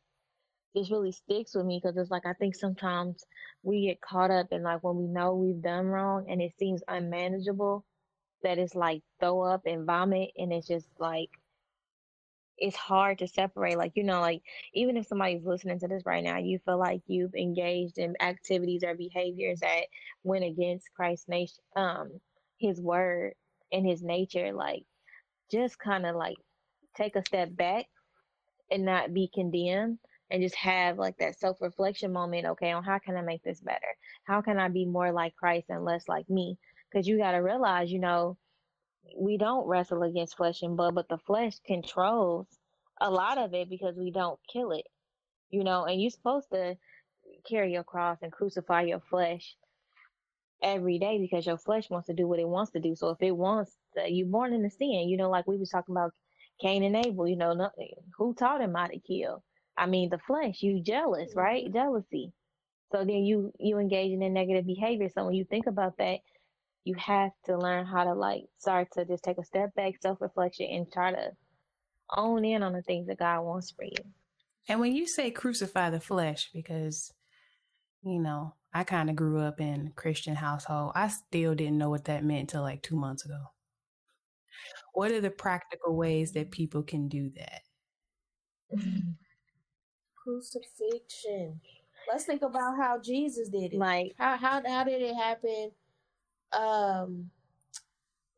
just 0.77 0.91
really 0.91 1.13
sticks 1.13 1.55
with 1.55 1.67
me 1.67 1.81
because 1.83 1.97
it's 1.97 2.11
like 2.11 2.27
I 2.27 2.35
think 2.35 2.55
sometimes 2.55 3.25
we 3.63 3.87
get 3.89 4.01
caught 4.01 4.31
up 4.31 4.49
in 4.53 4.63
like 4.63 4.85
when 4.85 4.97
we 4.97 5.07
know 5.09 5.35
we've 5.35 5.63
done 5.63 5.87
wrong 5.87 6.27
and 6.31 6.41
it 6.43 6.53
seems 6.59 6.83
unmanageable 6.89 7.85
that 8.43 8.59
it's 8.59 8.75
like 8.75 9.03
throw 9.21 9.43
up 9.43 9.63
and 9.67 9.87
vomit 9.87 10.31
and 10.37 10.53
it's 10.53 10.67
just 10.69 10.89
like 10.99 11.31
it's 12.59 12.77
hard 12.77 13.19
to 13.19 13.29
separate 13.29 13.79
like 13.79 13.93
you 13.95 14.03
know 14.05 14.21
like 14.21 14.43
even 14.75 14.97
if 14.97 15.07
somebody's 15.07 15.45
listening 15.45 15.79
to 15.79 15.89
this 15.89 16.03
right 16.07 16.25
now 16.25 16.39
you 16.39 16.59
feel 16.65 16.79
like 16.79 17.01
you've 17.07 17.35
engaged 17.35 17.99
in 17.99 18.15
activities 18.21 18.83
or 18.85 18.95
behaviors 18.95 19.61
that 19.61 19.83
went 20.25 20.45
against 20.45 20.93
Christ's 20.95 21.29
nation 21.29 21.59
um 21.77 22.11
his 22.59 22.81
word 22.81 23.35
and 23.73 23.87
his 23.87 24.03
nature 24.03 24.53
like 24.53 24.85
just 25.51 25.79
kind 25.79 26.07
of 26.07 26.17
like 26.17 26.37
take 26.97 27.17
a 27.17 27.25
step 27.25 27.55
back 27.57 27.87
and 28.71 28.85
not 28.85 29.15
be 29.15 29.31
condemned 29.33 29.99
and 30.31 30.43
just 30.43 30.57
have 30.57 30.99
like 30.99 31.17
that 31.19 31.39
self 31.39 31.61
reflection 31.61 32.13
moment. 32.13 32.47
Okay, 32.47 32.73
on 32.73 32.85
how 32.85 32.99
can 32.99 33.17
I 33.17 33.23
make 33.23 33.43
this 33.45 33.61
better? 33.61 33.97
How 34.25 34.43
can 34.43 34.59
I 34.59 34.69
be 34.69 34.85
more 34.85 35.13
like 35.13 35.37
Christ 35.37 35.67
and 35.71 35.85
less 35.85 36.09
like 36.09 36.29
me? 36.29 36.59
Because 36.91 37.07
you 37.07 37.19
got 37.19 37.33
to 37.33 37.39
realize, 37.39 37.91
you 37.91 37.99
know, 37.99 38.37
we 39.17 39.37
don't 39.37 39.67
wrestle 39.67 40.03
against 40.03 40.37
flesh 40.37 40.63
and 40.63 40.77
blood, 40.77 40.95
but 40.95 41.09
the 41.09 41.19
flesh 41.19 41.55
controls 41.67 42.47
a 43.01 43.11
lot 43.11 43.39
of 43.39 43.55
it 43.55 43.71
because 43.71 43.97
we 43.97 44.11
don't 44.11 44.39
kill 44.53 44.73
it, 44.73 44.87
you 45.51 45.65
know, 45.65 45.85
and 45.85 46.01
you're 46.01 46.11
supposed 46.11 46.49
to 46.53 46.77
carry 47.49 47.73
your 47.73 47.85
cross 47.85 48.19
and 48.23 48.33
crucify 48.33 48.83
your 48.83 49.01
flesh 49.11 49.57
every 50.63 50.99
day 50.99 51.19
because 51.19 51.47
your 51.47 51.59
flesh 51.59 51.89
wants 51.91 52.07
to 52.09 52.15
do 52.15 52.27
what 52.27 52.41
it 52.41 52.49
wants 52.49 52.73
to 52.73 52.81
do. 52.81 52.95
So 52.97 53.11
if 53.11 53.19
it 53.21 53.37
wants, 53.37 53.73
to, 53.97 54.11
you're 54.11 54.27
born 54.27 54.53
in 54.53 54.63
the 54.63 54.71
sin, 54.71 55.09
you 55.09 55.17
know, 55.17 55.31
like 55.31 55.47
we 55.47 55.57
was 55.57 55.71
talking 55.71 55.95
about 55.95 56.13
Cain 56.61 56.83
and 56.83 56.97
Abel, 56.97 57.29
you 57.29 57.37
know, 57.37 57.53
no, 57.53 57.71
who 58.17 58.35
taught 58.35 58.61
him 58.61 58.75
how 58.75 58.89
to 58.89 58.99
kill? 58.99 59.43
I 59.77 59.87
mean, 59.87 60.11
the 60.11 60.19
flesh, 60.27 60.63
you 60.63 60.83
jealous, 60.83 61.33
right? 61.37 61.73
Jealousy. 61.73 62.33
So 62.91 62.99
then 62.99 63.25
you, 63.25 63.53
you 63.61 63.79
engaging 63.79 64.23
in 64.23 64.33
negative 64.33 64.67
behavior. 64.67 65.09
So 65.15 65.27
when 65.27 65.35
you 65.35 65.45
think 65.45 65.67
about 65.67 65.99
that, 65.99 66.19
you 66.89 66.95
have 66.95 67.33
to 67.45 67.59
learn 67.59 67.85
how 67.85 68.05
to 68.05 68.15
like 68.15 68.45
start 68.59 68.89
to 68.93 69.05
just 69.05 69.23
take 69.23 69.37
a 69.37 69.45
step 69.45 69.75
back, 69.75 70.01
self 70.01 70.23
reflection, 70.23 70.67
and 70.71 70.91
try 70.91 71.13
to 71.13 71.33
own 72.17 72.47
in 72.47 72.63
on 72.63 72.73
the 72.73 72.81
things 72.81 73.07
that 73.09 73.19
God 73.19 73.43
wants 73.43 73.71
for 73.71 73.85
you. 73.85 74.03
And 74.69 74.81
when 74.81 74.95
you 74.97 75.07
say 75.07 75.31
crucify 75.31 75.91
the 75.91 76.01
flesh, 76.01 76.49
because, 76.55 77.13
you 78.03 78.19
know, 78.19 78.55
I 78.73 78.85
kind 78.85 79.11
of 79.11 79.17
grew 79.17 79.41
up 79.41 79.61
in 79.61 79.89
a 79.89 80.01
Christian 80.01 80.35
household, 80.35 80.93
I 80.95 81.09
still 81.09 81.55
didn't 81.55 81.77
know 81.77 81.91
what 81.91 82.07
that 82.07 82.25
meant 82.25 82.49
till 82.49 82.63
like 82.63 82.83
two 82.83 82.97
months 82.97 83.27
ago. 83.27 83.53
What 84.95 85.11
are 85.11 85.21
the 85.21 85.31
practical 85.31 85.95
ways 85.95 86.33
that 86.33 86.51
people 86.51 86.83
can 86.83 87.09
do 87.09 87.31
that? 87.37 87.61
crucifixion? 90.25 91.61
Let's 92.11 92.25
think 92.25 92.41
about 92.41 92.79
how 92.79 92.99
Jesus 92.99 93.51
did 93.51 93.75
it. 93.75 93.79
Like, 93.79 94.15
How 94.19 94.39
how 94.39 94.63
how 94.67 94.85
did 94.85 95.03
it 95.03 95.15
happen? 95.15 95.73
Um, 96.53 97.31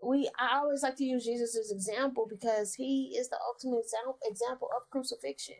we 0.02 0.30
I 0.38 0.58
always 0.58 0.82
like 0.82 0.96
to 0.96 1.04
use 1.04 1.24
Jesus 1.24 1.56
as 1.58 1.70
example 1.72 2.26
because 2.28 2.74
he 2.74 3.14
is 3.18 3.28
the 3.30 3.38
ultimate 3.46 3.84
example 4.24 4.68
of 4.76 4.88
crucifixion. 4.90 5.56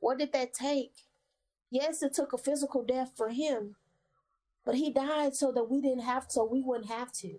What 0.00 0.18
did 0.18 0.32
that 0.32 0.54
take? 0.54 0.92
Yes, 1.70 2.02
it 2.02 2.14
took 2.14 2.32
a 2.32 2.38
physical 2.38 2.82
death 2.84 3.12
for 3.16 3.30
him, 3.30 3.76
But 4.64 4.76
he 4.76 4.92
died 4.92 5.34
so 5.36 5.52
that 5.52 5.70
we 5.70 5.80
didn't 5.80 6.02
have 6.04 6.28
to, 6.30 6.44
we 6.44 6.62
wouldn't 6.62 6.90
have 6.90 7.12
to. 7.14 7.38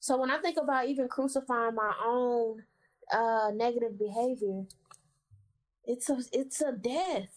So 0.00 0.18
when 0.18 0.30
I 0.30 0.38
think 0.38 0.58
about 0.58 0.88
even 0.88 1.08
crucifying 1.08 1.74
my 1.74 1.94
own 2.04 2.64
uh, 3.12 3.50
negative 3.54 3.98
behavior, 3.98 4.64
it's 5.84 6.08
a 6.10 6.18
it's 6.32 6.60
a 6.60 6.72
death. 6.72 7.30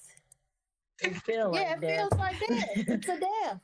It 1.01 1.15
feel 1.17 1.51
yeah, 1.51 1.61
like 1.69 1.77
it 1.77 1.81
death. 1.81 2.09
feels 2.09 2.13
like 2.17 2.39
death. 2.39 2.86
it's 2.88 3.09
a 3.09 3.19
death. 3.43 3.61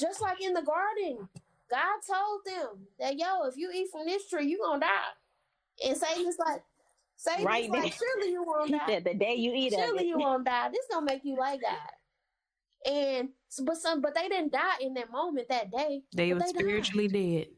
Just 0.00 0.20
like 0.22 0.40
in 0.42 0.54
the 0.54 0.62
garden, 0.62 1.28
God 1.70 2.00
told 2.12 2.40
them 2.46 2.86
that 2.98 3.16
yo, 3.18 3.44
if 3.46 3.56
you 3.56 3.70
eat 3.74 3.88
from 3.92 4.06
this 4.06 4.28
tree, 4.28 4.46
you 4.46 4.58
gonna 4.64 4.80
die. 4.80 5.30
And 5.88 5.96
Satan's 5.96 6.36
like, 6.38 6.62
Satan's 7.16 7.44
Right 7.46 7.70
like, 7.70 7.82
then. 7.82 7.92
surely 7.92 8.32
you 8.32 8.44
won't 8.46 8.70
die. 8.70 8.86
said 8.86 9.04
the 9.04 9.14
day 9.14 9.34
you 9.34 9.52
eat 9.54 9.72
of 9.74 9.80
Surely 9.80 10.04
it. 10.04 10.08
you 10.08 10.18
won't 10.18 10.44
die. 10.46 10.70
This 10.70 10.86
gonna 10.90 11.06
make 11.06 11.22
you 11.24 11.36
like 11.38 11.60
God. 11.62 11.90
And 12.92 13.30
but 13.64 13.76
some, 13.76 14.00
but 14.00 14.14
they 14.14 14.28
didn't 14.28 14.52
die 14.52 14.76
in 14.80 14.94
that 14.94 15.10
moment 15.10 15.48
that 15.50 15.70
day. 15.70 16.02
They 16.14 16.32
were 16.32 16.40
they 16.40 16.52
died. 16.52 16.54
spiritually 16.60 17.08
dead. 17.08 17.48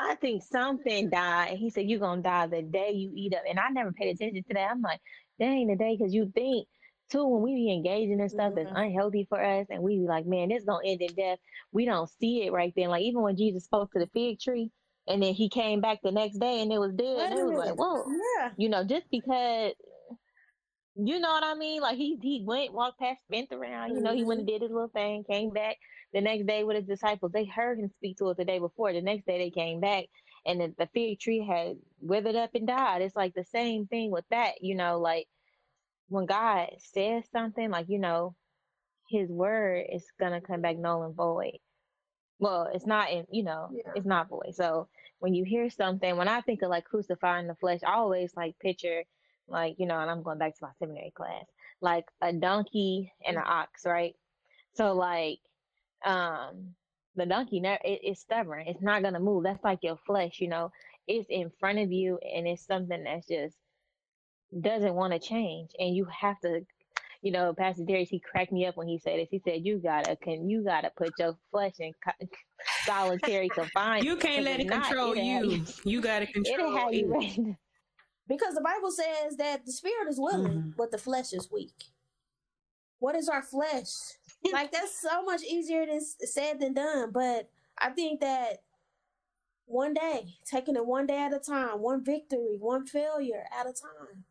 I 0.00 0.16
think 0.16 0.42
something 0.42 1.10
died. 1.10 1.50
And 1.50 1.58
he 1.58 1.70
said, 1.70 1.86
You're 1.88 2.00
going 2.00 2.20
to 2.22 2.28
die 2.28 2.46
the 2.48 2.62
day 2.62 2.92
you 2.92 3.12
eat 3.14 3.34
up. 3.34 3.42
And 3.48 3.58
I 3.60 3.68
never 3.70 3.92
paid 3.92 4.14
attention 4.14 4.42
to 4.48 4.54
that. 4.54 4.70
I'm 4.70 4.82
like, 4.82 5.00
Dang, 5.38 5.68
the 5.68 5.76
day, 5.76 5.96
because 5.96 6.12
you 6.14 6.30
think, 6.34 6.66
too, 7.14 7.26
when 7.28 7.42
we 7.42 7.54
be 7.54 7.72
engaging 7.72 8.20
in 8.20 8.28
stuff 8.28 8.54
that's 8.56 8.70
Mhm. 8.70 8.86
unhealthy 8.86 9.26
for 9.28 9.42
us, 9.42 9.68
and 9.70 9.82
we 9.82 9.98
be 10.00 10.06
like, 10.06 10.26
Man, 10.26 10.48
this 10.50 10.64
to 10.66 10.80
end 10.84 11.02
in 11.02 11.14
death. 11.14 11.40
We 11.72 11.86
don't 11.86 12.08
see 12.10 12.44
it 12.46 12.52
right 12.52 12.74
then. 12.76 12.90
Like, 12.90 13.02
even 13.04 13.22
when 13.22 13.36
Jesus 13.36 13.64
spoke 13.64 13.92
to 13.92 14.00
the 14.00 14.08
fig 14.08 14.40
tree, 14.40 14.72
and 15.08 15.22
then 15.22 15.34
he 15.34 15.48
came 15.50 15.80
back 15.80 16.00
the 16.02 16.12
next 16.12 16.38
day 16.38 16.62
and 16.62 16.72
it 16.72 16.78
was 16.78 16.94
dead, 16.94 17.30
and 17.32 17.40
it 17.40 17.44
was 17.44 17.56
like, 17.56 17.76
Whoa. 17.78 18.04
Yeah. 18.40 18.52
You 18.58 18.68
know, 18.70 18.84
just 18.84 19.10
because. 19.10 19.74
You 20.96 21.18
know 21.20 21.30
what 21.30 21.44
I 21.44 21.54
mean? 21.54 21.82
Like 21.82 21.96
he 21.96 22.18
he 22.22 22.44
went, 22.46 22.72
walked 22.72 23.00
past, 23.00 23.20
bent 23.30 23.52
around. 23.52 23.94
You 23.96 24.02
know, 24.02 24.14
he 24.14 24.24
went 24.24 24.40
and 24.40 24.46
did 24.48 24.62
his 24.62 24.70
little 24.70 24.88
thing, 24.88 25.24
came 25.24 25.50
back 25.50 25.78
the 26.12 26.20
next 26.20 26.46
day 26.46 26.62
with 26.64 26.76
his 26.76 26.86
disciples. 26.86 27.32
They 27.32 27.46
heard 27.46 27.80
him 27.80 27.90
speak 27.96 28.18
to 28.18 28.26
us 28.28 28.36
the 28.36 28.44
day 28.44 28.60
before. 28.60 28.92
The 28.92 29.02
next 29.02 29.26
day 29.26 29.38
they 29.38 29.50
came 29.50 29.80
back, 29.80 30.06
and 30.46 30.60
the, 30.60 30.74
the 30.78 30.88
fig 30.94 31.18
tree 31.20 31.44
had 31.44 31.78
withered 32.00 32.36
up 32.36 32.54
and 32.54 32.66
died. 32.68 33.02
It's 33.02 33.16
like 33.16 33.34
the 33.34 33.44
same 33.44 33.88
thing 33.88 34.12
with 34.12 34.24
that. 34.30 34.62
You 34.62 34.76
know, 34.76 35.00
like 35.00 35.26
when 36.08 36.26
God 36.26 36.70
says 36.78 37.24
something, 37.32 37.70
like 37.70 37.88
you 37.88 37.98
know, 37.98 38.34
His 39.10 39.30
word 39.30 39.86
is 39.92 40.06
gonna 40.20 40.40
come 40.40 40.62
back 40.62 40.78
null 40.78 41.04
and 41.04 41.14
void. 41.14 41.58
Well, 42.40 42.70
it's 42.74 42.86
not 42.86 43.10
in, 43.12 43.26
you 43.30 43.44
know, 43.44 43.70
Yeah. 43.72 43.92
it's 43.96 44.06
not 44.06 44.28
void. 44.28 44.54
So 44.54 44.88
when 45.20 45.34
you 45.34 45.44
hear 45.44 45.70
something, 45.70 46.16
when 46.16 46.28
I 46.28 46.40
think 46.42 46.62
of 46.62 46.70
like 46.70 46.84
crucifying 46.84 47.46
the 47.48 47.54
flesh, 47.56 47.80
I 47.86 47.94
always 47.94 48.36
like 48.36 48.58
picture 48.60 49.04
like 49.48 49.76
you 49.78 49.86
know, 49.86 50.00
and 50.00 50.10
I'm 50.10 50.22
going 50.22 50.38
back 50.38 50.54
to 50.56 50.64
my 50.64 50.72
seminary 50.78 51.12
class, 51.12 51.46
like 51.80 52.06
a 52.22 52.32
donkey 52.32 53.12
and 53.26 53.36
an 53.36 53.44
ox, 53.46 53.84
right? 53.86 54.16
So 54.74 54.94
like, 54.94 55.40
um, 56.04 56.74
the 57.16 57.26
donkey, 57.26 57.60
never, 57.60 57.80
it, 57.84 58.00
it's 58.04 58.20
stubborn. 58.22 58.66
It's 58.68 58.82
not 58.82 59.02
gonna 59.02 59.20
move. 59.20 59.44
That's 59.44 59.64
like 59.64 59.80
your 59.82 59.98
flesh, 60.06 60.40
you 60.40 60.48
know. 60.48 60.72
It's 61.08 61.28
in 61.30 61.50
front 61.60 61.78
of 61.80 61.92
you, 61.92 62.18
and 62.18 62.46
it's 62.48 62.66
something 62.66 63.04
that's 63.04 63.26
just 63.28 63.56
doesn't 64.60 64.94
want 64.94 65.12
to 65.12 65.18
change, 65.18 65.70
and 65.78 65.94
you 65.94 66.06
have 66.06 66.40
to. 66.40 66.60
You 67.22 67.32
know, 67.32 67.54
Pastor 67.54 67.84
Dharius, 67.84 68.08
he 68.08 68.20
cracked 68.20 68.52
me 68.52 68.66
up 68.66 68.76
when 68.76 68.86
he 68.86 68.98
said 68.98 69.18
this. 69.18 69.28
He 69.30 69.40
said, 69.42 69.64
"You 69.64 69.78
gotta, 69.78 70.14
can 70.16 70.46
you 70.46 70.62
gotta 70.62 70.90
put 70.94 71.18
your 71.18 71.38
flesh 71.50 71.72
in 71.78 71.92
co- 72.04 72.26
solitary 72.84 73.48
confinement. 73.48 74.04
You 74.04 74.16
can't 74.16 74.44
let 74.44 74.60
it 74.60 74.64
if 74.64 74.70
not, 74.70 74.84
control 74.88 75.12
it'll 75.12 75.24
you. 75.24 75.64
You 75.84 76.00
got 76.02 76.18
to 76.20 76.26
control 76.26 76.76
have 76.76 76.92
you 76.92 77.14
it. 77.18 77.56
Because 78.28 78.54
the 78.54 78.60
Bible 78.60 78.90
says 78.90 79.36
that 79.38 79.64
the 79.64 79.72
spirit 79.72 80.06
is 80.08 80.18
willing, 80.20 80.58
Mhm. 80.58 80.76
but 80.76 80.90
the 80.90 80.98
flesh 80.98 81.32
is 81.32 81.50
weak. 81.50 81.72
What 82.98 83.16
is 83.16 83.28
our 83.28 83.42
flesh? 83.42 83.88
like 84.52 84.70
that's 84.70 85.00
so 85.00 85.22
much 85.24 85.42
easier 85.42 85.86
than 85.86 85.96
s- 85.96 86.16
said 86.24 86.60
than 86.60 86.74
done. 86.74 87.10
But 87.10 87.48
I 87.78 87.88
think 87.90 88.20
that 88.20 88.62
one 89.66 89.94
day, 89.94 90.34
taking 90.44 90.76
it 90.76 90.84
one 90.84 91.06
day 91.06 91.18
at 91.18 91.32
a 91.32 91.38
time, 91.38 91.80
one 91.80 92.04
victory, 92.04 92.56
one 92.58 92.86
failure 92.86 93.44
at 93.58 93.66
a 93.66 93.72
time. 93.72 94.24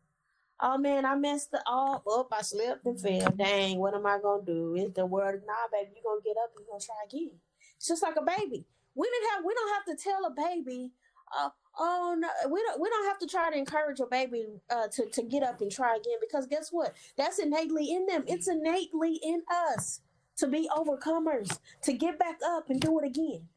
Oh 0.66 0.78
man, 0.78 1.04
I 1.04 1.14
messed 1.14 1.54
up. 1.66 2.04
Up, 2.10 2.28
I 2.32 2.40
slipped 2.40 2.86
and 2.86 2.98
fell. 2.98 3.30
Dang, 3.36 3.78
what 3.78 3.92
am 3.92 4.06
I 4.06 4.18
gonna 4.18 4.46
do? 4.46 4.74
It's 4.78 4.94
the 4.94 5.04
word. 5.04 5.42
Nah, 5.46 5.52
baby, 5.70 5.90
you 5.94 6.02
gonna 6.02 6.22
get 6.24 6.38
up 6.42 6.52
and 6.56 6.64
you 6.64 6.70
gonna 6.70 6.82
try 6.82 6.94
again. 7.06 7.38
It's 7.76 7.86
just 7.86 8.02
like 8.02 8.16
a 8.16 8.22
baby. 8.22 8.64
We 8.94 9.10
didn't 9.10 9.30
have. 9.34 9.44
We 9.44 9.52
don't 9.52 9.74
have 9.74 9.84
to 9.84 10.02
tell 10.02 10.24
a 10.24 10.30
baby. 10.30 10.92
Uh, 11.38 11.50
oh 11.78 12.16
no, 12.18 12.28
we 12.50 12.62
don't. 12.62 12.80
We 12.80 12.88
don't 12.88 13.04
have 13.04 13.18
to 13.18 13.26
try 13.26 13.50
to 13.50 13.58
encourage 13.58 14.00
a 14.00 14.06
baby 14.06 14.46
uh, 14.70 14.88
to 14.88 15.04
to 15.04 15.22
get 15.22 15.42
up 15.42 15.60
and 15.60 15.70
try 15.70 15.96
again 15.96 16.16
because 16.18 16.46
guess 16.46 16.70
what? 16.70 16.94
That's 17.18 17.38
innately 17.38 17.92
in 17.92 18.06
them. 18.06 18.24
It's 18.26 18.48
innately 18.48 19.20
in 19.22 19.42
us 19.68 20.00
to 20.38 20.46
be 20.46 20.66
overcomers, 20.74 21.58
to 21.82 21.92
get 21.92 22.18
back 22.18 22.38
up 22.42 22.70
and 22.70 22.80
do 22.80 22.98
it 23.00 23.06
again. 23.06 23.48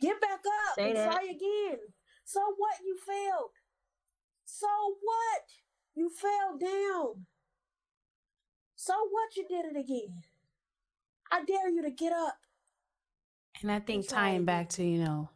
Get 0.00 0.18
back 0.18 0.40
up 0.70 0.76
Say 0.76 0.88
and 0.88 0.96
that. 0.96 1.12
try 1.12 1.24
again. 1.24 1.78
So 2.24 2.40
what? 2.56 2.76
You 2.82 2.96
failed. 3.06 3.50
So 4.46 4.66
what? 5.02 5.42
You 5.94 6.08
fell 6.10 6.56
down. 6.58 7.26
So 8.76 8.94
what? 9.10 9.36
You 9.36 9.46
did 9.48 9.66
it 9.66 9.78
again. 9.78 10.22
I 11.30 11.44
dare 11.44 11.68
you 11.68 11.82
to 11.82 11.90
get 11.90 12.12
up. 12.12 12.36
And 13.62 13.70
I 13.70 13.80
think 13.80 14.08
tying 14.08 14.44
back 14.44 14.70
to, 14.70 14.84
you 14.84 15.04
know, 15.04 15.30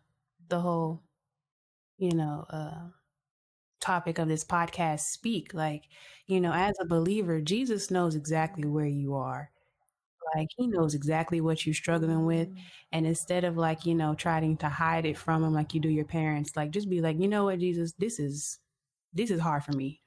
the 0.48 0.60
whole, 0.60 1.02
you 1.98 2.14
know, 2.14 2.46
uh 2.50 2.88
topic 3.80 4.18
of 4.18 4.28
this 4.28 4.44
podcast 4.44 5.00
speak 5.00 5.52
like, 5.52 5.84
you 6.26 6.40
know, 6.40 6.52
as 6.52 6.74
a 6.80 6.86
believer, 6.86 7.40
Jesus 7.40 7.90
knows 7.90 8.14
exactly 8.14 8.66
where 8.66 8.86
you 8.86 9.14
are. 9.14 9.50
Like 10.34 10.48
he 10.56 10.66
knows 10.66 10.94
exactly 10.94 11.40
what 11.40 11.66
you're 11.66 11.74
struggling 11.74 12.24
with. 12.24 12.48
And 12.92 13.06
instead 13.06 13.44
of 13.44 13.56
like, 13.58 13.86
you 13.86 13.94
know, 13.94 14.14
trying 14.14 14.56
to 14.58 14.68
hide 14.68 15.06
it 15.06 15.18
from 15.18 15.44
him 15.44 15.52
like 15.52 15.74
you 15.74 15.80
do 15.80 15.90
your 15.90 16.06
parents, 16.06 16.56
like 16.56 16.70
just 16.70 16.88
be 16.88 17.00
like, 17.02 17.18
you 17.20 17.28
know 17.28 17.44
what, 17.44 17.58
Jesus, 17.60 17.92
this 17.98 18.18
is 18.18 18.58
this 19.12 19.30
is 19.30 19.40
hard 19.40 19.64
for 19.64 19.72
me. 19.72 20.00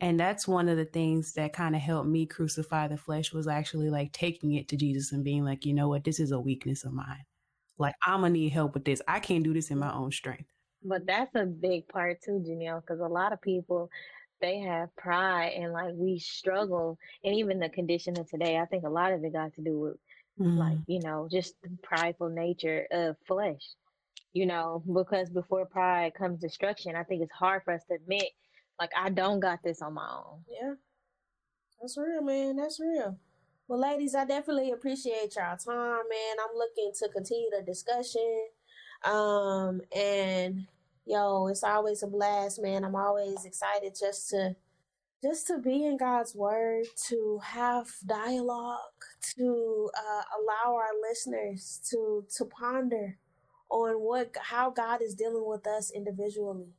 And 0.00 0.18
that's 0.18 0.48
one 0.48 0.68
of 0.68 0.76
the 0.76 0.84
things 0.84 1.32
that 1.34 1.52
kind 1.52 1.74
of 1.74 1.80
helped 1.80 2.08
me 2.08 2.26
crucify 2.26 2.88
the 2.88 2.96
flesh 2.96 3.32
was 3.32 3.46
actually 3.46 3.90
like 3.90 4.12
taking 4.12 4.54
it 4.54 4.68
to 4.68 4.76
Jesus 4.76 5.12
and 5.12 5.24
being 5.24 5.44
like, 5.44 5.64
you 5.64 5.72
know 5.72 5.88
what, 5.88 6.04
this 6.04 6.20
is 6.20 6.32
a 6.32 6.40
weakness 6.40 6.84
of 6.84 6.92
mine. 6.92 7.24
Like 7.78 7.94
I'm 8.06 8.20
gonna 8.20 8.30
need 8.30 8.50
help 8.50 8.74
with 8.74 8.84
this. 8.84 9.02
I 9.08 9.20
can't 9.20 9.44
do 9.44 9.54
this 9.54 9.70
in 9.70 9.78
my 9.78 9.92
own 9.92 10.12
strength. 10.12 10.48
But 10.82 11.06
that's 11.06 11.34
a 11.34 11.46
big 11.46 11.88
part 11.88 12.18
too, 12.22 12.44
Janelle, 12.46 12.80
because 12.80 13.00
a 13.00 13.06
lot 13.06 13.32
of 13.32 13.40
people 13.40 13.88
they 14.40 14.58
have 14.58 14.94
pride 14.96 15.52
and 15.56 15.72
like 15.72 15.92
we 15.94 16.18
struggle, 16.18 16.98
and 17.24 17.34
even 17.34 17.58
the 17.58 17.68
condition 17.68 18.18
of 18.18 18.28
today. 18.28 18.58
I 18.58 18.66
think 18.66 18.84
a 18.84 18.90
lot 18.90 19.12
of 19.12 19.24
it 19.24 19.32
got 19.32 19.54
to 19.54 19.62
do 19.62 19.78
with 19.78 19.96
like 20.36 20.72
mm-hmm. 20.72 20.90
you 20.90 21.00
know 21.00 21.28
just 21.30 21.54
the 21.62 21.70
prideful 21.82 22.28
nature 22.28 22.86
of 22.90 23.16
flesh. 23.26 23.62
You 24.32 24.46
know, 24.46 24.82
because 24.92 25.30
before 25.30 25.64
pride 25.64 26.14
comes 26.14 26.40
destruction. 26.40 26.96
I 26.96 27.04
think 27.04 27.22
it's 27.22 27.32
hard 27.32 27.62
for 27.64 27.72
us 27.72 27.82
to 27.88 27.94
admit, 27.94 28.30
like 28.78 28.90
I 28.96 29.10
don't 29.10 29.40
got 29.40 29.62
this 29.62 29.82
on 29.82 29.94
my 29.94 30.08
own. 30.08 30.40
Yeah. 30.48 30.74
That's 31.80 31.98
real, 31.98 32.22
man. 32.22 32.56
That's 32.56 32.80
real. 32.80 33.18
Well, 33.68 33.80
ladies, 33.80 34.14
I 34.14 34.24
definitely 34.24 34.72
appreciate 34.72 35.36
y'all 35.36 35.56
time, 35.56 36.02
man. 36.08 36.36
I'm 36.38 36.56
looking 36.56 36.92
to 36.98 37.08
continue 37.08 37.50
the 37.50 37.62
discussion. 37.62 38.46
Um, 39.04 39.80
and 39.94 40.66
yo, 41.06 41.46
it's 41.48 41.62
always 41.64 42.02
a 42.02 42.06
blast, 42.06 42.60
man. 42.62 42.84
I'm 42.84 42.96
always 42.96 43.44
excited 43.44 43.94
just 43.98 44.30
to 44.30 44.56
just 45.22 45.46
to 45.46 45.58
be 45.58 45.86
in 45.86 45.96
God's 45.96 46.34
word, 46.34 46.84
to 47.08 47.40
have 47.42 47.88
dialogue, 48.04 48.78
to 49.38 49.90
uh, 49.96 50.22
allow 50.38 50.76
our 50.76 50.90
listeners 51.08 51.80
to 51.90 52.26
to 52.36 52.44
ponder 52.44 53.16
on 53.70 53.94
what 53.94 54.36
how 54.40 54.70
God 54.70 55.00
is 55.02 55.14
dealing 55.14 55.46
with 55.46 55.66
us 55.66 55.90
individually. 55.90 56.74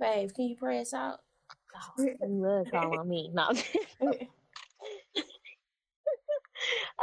Babe, 0.00 0.30
can 0.34 0.46
you 0.46 0.56
pray 0.56 0.80
us 0.80 0.94
out? 0.94 1.20
Love 2.22 2.68
call 2.70 2.98
on 2.98 3.08
me. 3.08 3.30
No. 3.34 3.50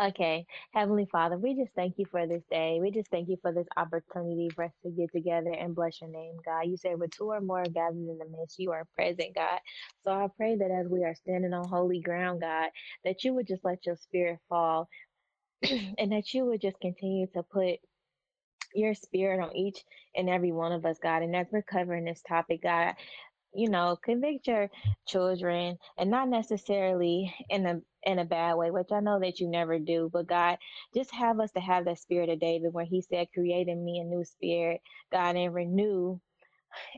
Okay. 0.01 0.45
Heavenly 0.73 1.07
Father, 1.11 1.37
we 1.37 1.55
just 1.55 1.73
thank 1.75 1.99
you 1.99 2.05
for 2.11 2.27
this 2.27 2.43
day. 2.49 2.79
We 2.81 2.91
just 2.91 3.09
thank 3.11 3.29
you 3.29 3.37
for 3.41 3.51
this 3.53 3.67
opportunity 3.77 4.49
for 4.55 4.65
us 4.65 4.71
to 4.83 4.89
get 4.91 5.11
together 5.11 5.51
and 5.51 5.75
bless 5.75 6.01
your 6.01 6.09
name, 6.09 6.37
God. 6.43 6.61
You 6.61 6.77
say, 6.77 6.95
with 6.95 7.11
two 7.11 7.31
or 7.31 7.41
more 7.41 7.63
gathered 7.63 7.97
in 7.97 8.17
the 8.17 8.25
midst, 8.37 8.59
you 8.59 8.71
are 8.71 8.87
present, 8.95 9.35
God. 9.35 9.59
So 10.03 10.11
I 10.11 10.27
pray 10.35 10.55
that 10.57 10.71
as 10.71 10.87
we 10.89 11.03
are 11.03 11.15
standing 11.15 11.53
on 11.53 11.67
holy 11.69 11.99
ground, 12.01 12.41
God, 12.41 12.69
that 13.05 13.23
you 13.23 13.35
would 13.35 13.47
just 13.47 13.63
let 13.65 13.85
your 13.85 13.97
spirit 13.97 14.39
fall 14.49 14.89
and 15.63 16.11
that 16.11 16.33
you 16.33 16.45
would 16.45 16.61
just 16.61 16.79
continue 16.81 17.27
to 17.35 17.43
put 17.43 17.79
your 18.75 18.93
spirit 18.95 19.41
on 19.43 19.55
each 19.55 19.83
and 20.15 20.29
every 20.29 20.51
one 20.51 20.71
of 20.73 20.85
us, 20.85 20.97
God. 21.01 21.23
And 21.23 21.35
as 21.35 21.47
we're 21.51 21.63
covering 21.63 22.05
this 22.05 22.23
topic, 22.27 22.63
God, 22.63 22.95
you 23.53 23.69
know, 23.69 23.97
convict 24.03 24.47
your 24.47 24.69
children 25.07 25.77
and 25.97 26.11
not 26.11 26.29
necessarily 26.29 27.33
in 27.49 27.65
a 27.65 27.81
in 28.03 28.19
a 28.19 28.25
bad 28.25 28.55
way, 28.55 28.71
which 28.71 28.91
I 28.91 28.99
know 29.01 29.19
that 29.19 29.39
you 29.39 29.49
never 29.49 29.79
do, 29.79 30.09
but 30.13 30.27
God, 30.27 30.57
just 30.95 31.11
have 31.13 31.39
us 31.39 31.51
to 31.53 31.59
have 31.59 31.85
that 31.85 31.99
spirit 31.99 32.29
of 32.29 32.39
David 32.39 32.73
where 32.73 32.85
he 32.85 33.01
said, 33.01 33.27
Create 33.33 33.67
in 33.67 33.83
me 33.83 33.99
a 33.99 34.05
new 34.05 34.23
spirit, 34.25 34.81
God, 35.11 35.35
and 35.35 35.53
renew 35.53 36.19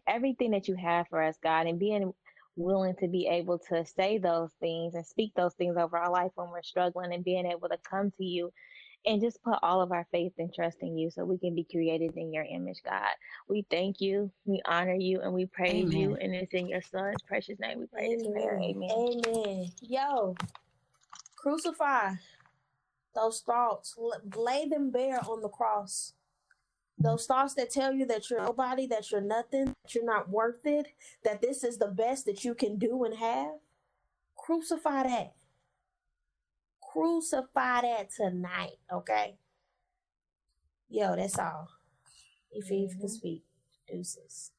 everything 0.07 0.51
that 0.51 0.67
you 0.67 0.75
have 0.75 1.07
for 1.09 1.21
us, 1.23 1.37
God, 1.43 1.67
and 1.67 1.79
being 1.79 2.13
willing 2.55 2.95
to 2.97 3.07
be 3.07 3.27
able 3.27 3.59
to 3.59 3.85
say 3.85 4.17
those 4.17 4.51
things 4.59 4.95
and 4.95 5.05
speak 5.05 5.33
those 5.35 5.53
things 5.55 5.77
over 5.77 5.97
our 5.97 6.11
life 6.11 6.31
when 6.35 6.49
we're 6.49 6.61
struggling 6.63 7.13
and 7.13 7.23
being 7.23 7.45
able 7.47 7.69
to 7.69 7.77
come 7.89 8.11
to 8.11 8.23
you 8.23 8.51
and 9.05 9.21
just 9.21 9.41
put 9.43 9.59
all 9.63 9.81
of 9.81 9.91
our 9.91 10.05
faith 10.11 10.33
and 10.37 10.53
trust 10.53 10.77
in 10.81 10.97
you 10.97 11.09
so 11.09 11.23
we 11.23 11.37
can 11.37 11.55
be 11.55 11.63
created 11.63 12.15
in 12.17 12.33
your 12.33 12.43
image, 12.43 12.81
God. 12.83 13.13
We 13.47 13.65
thank 13.69 14.01
you, 14.01 14.31
we 14.45 14.61
honor 14.65 14.95
you, 14.95 15.21
and 15.21 15.33
we 15.33 15.45
praise 15.45 15.89
Amen. 15.89 15.97
you. 15.97 16.15
And 16.15 16.35
it's 16.35 16.53
in 16.53 16.67
your 16.67 16.81
son's 16.81 17.21
precious 17.27 17.59
name 17.59 17.79
we 17.79 17.85
pray 17.87 18.15
this 18.15 18.27
prayer. 18.27 18.59
Amen. 18.61 18.89
Amen. 18.91 19.71
Yo, 19.81 20.35
crucify 21.37 22.13
those 23.15 23.41
thoughts. 23.41 23.95
Lay 24.35 24.67
them 24.67 24.91
bare 24.91 25.19
on 25.27 25.41
the 25.41 25.49
cross. 25.49 26.13
Those 26.99 27.27
thoughts 27.27 27.53
that 27.53 27.69
tell 27.69 27.93
you 27.93 28.05
that 28.07 28.29
you're 28.29 28.43
nobody, 28.43 28.87
that 28.87 29.11
you're 29.11 29.21
nothing, 29.21 29.65
that 29.65 29.93
you're 29.93 30.03
not 30.03 30.29
worth 30.29 30.65
it, 30.65 30.87
that 31.23 31.41
this 31.41 31.63
is 31.63 31.77
the 31.77 31.87
best 31.87 32.25
that 32.25 32.43
you 32.43 32.55
can 32.55 32.77
do 32.77 33.03
and 33.03 33.15
have. 33.15 33.51
Crucify 34.35 35.03
that. 35.03 35.33
Crucify 36.97 37.81
that 37.81 38.09
tonight, 38.09 38.77
okay? 38.91 39.35
Yo, 40.89 41.15
that's 41.15 41.37
all. 41.37 41.67
If 42.51 42.71
you 42.71 42.87
can 42.87 42.97
mm-hmm. 42.97 43.07
speak, 43.07 43.43
deuces. 43.87 44.51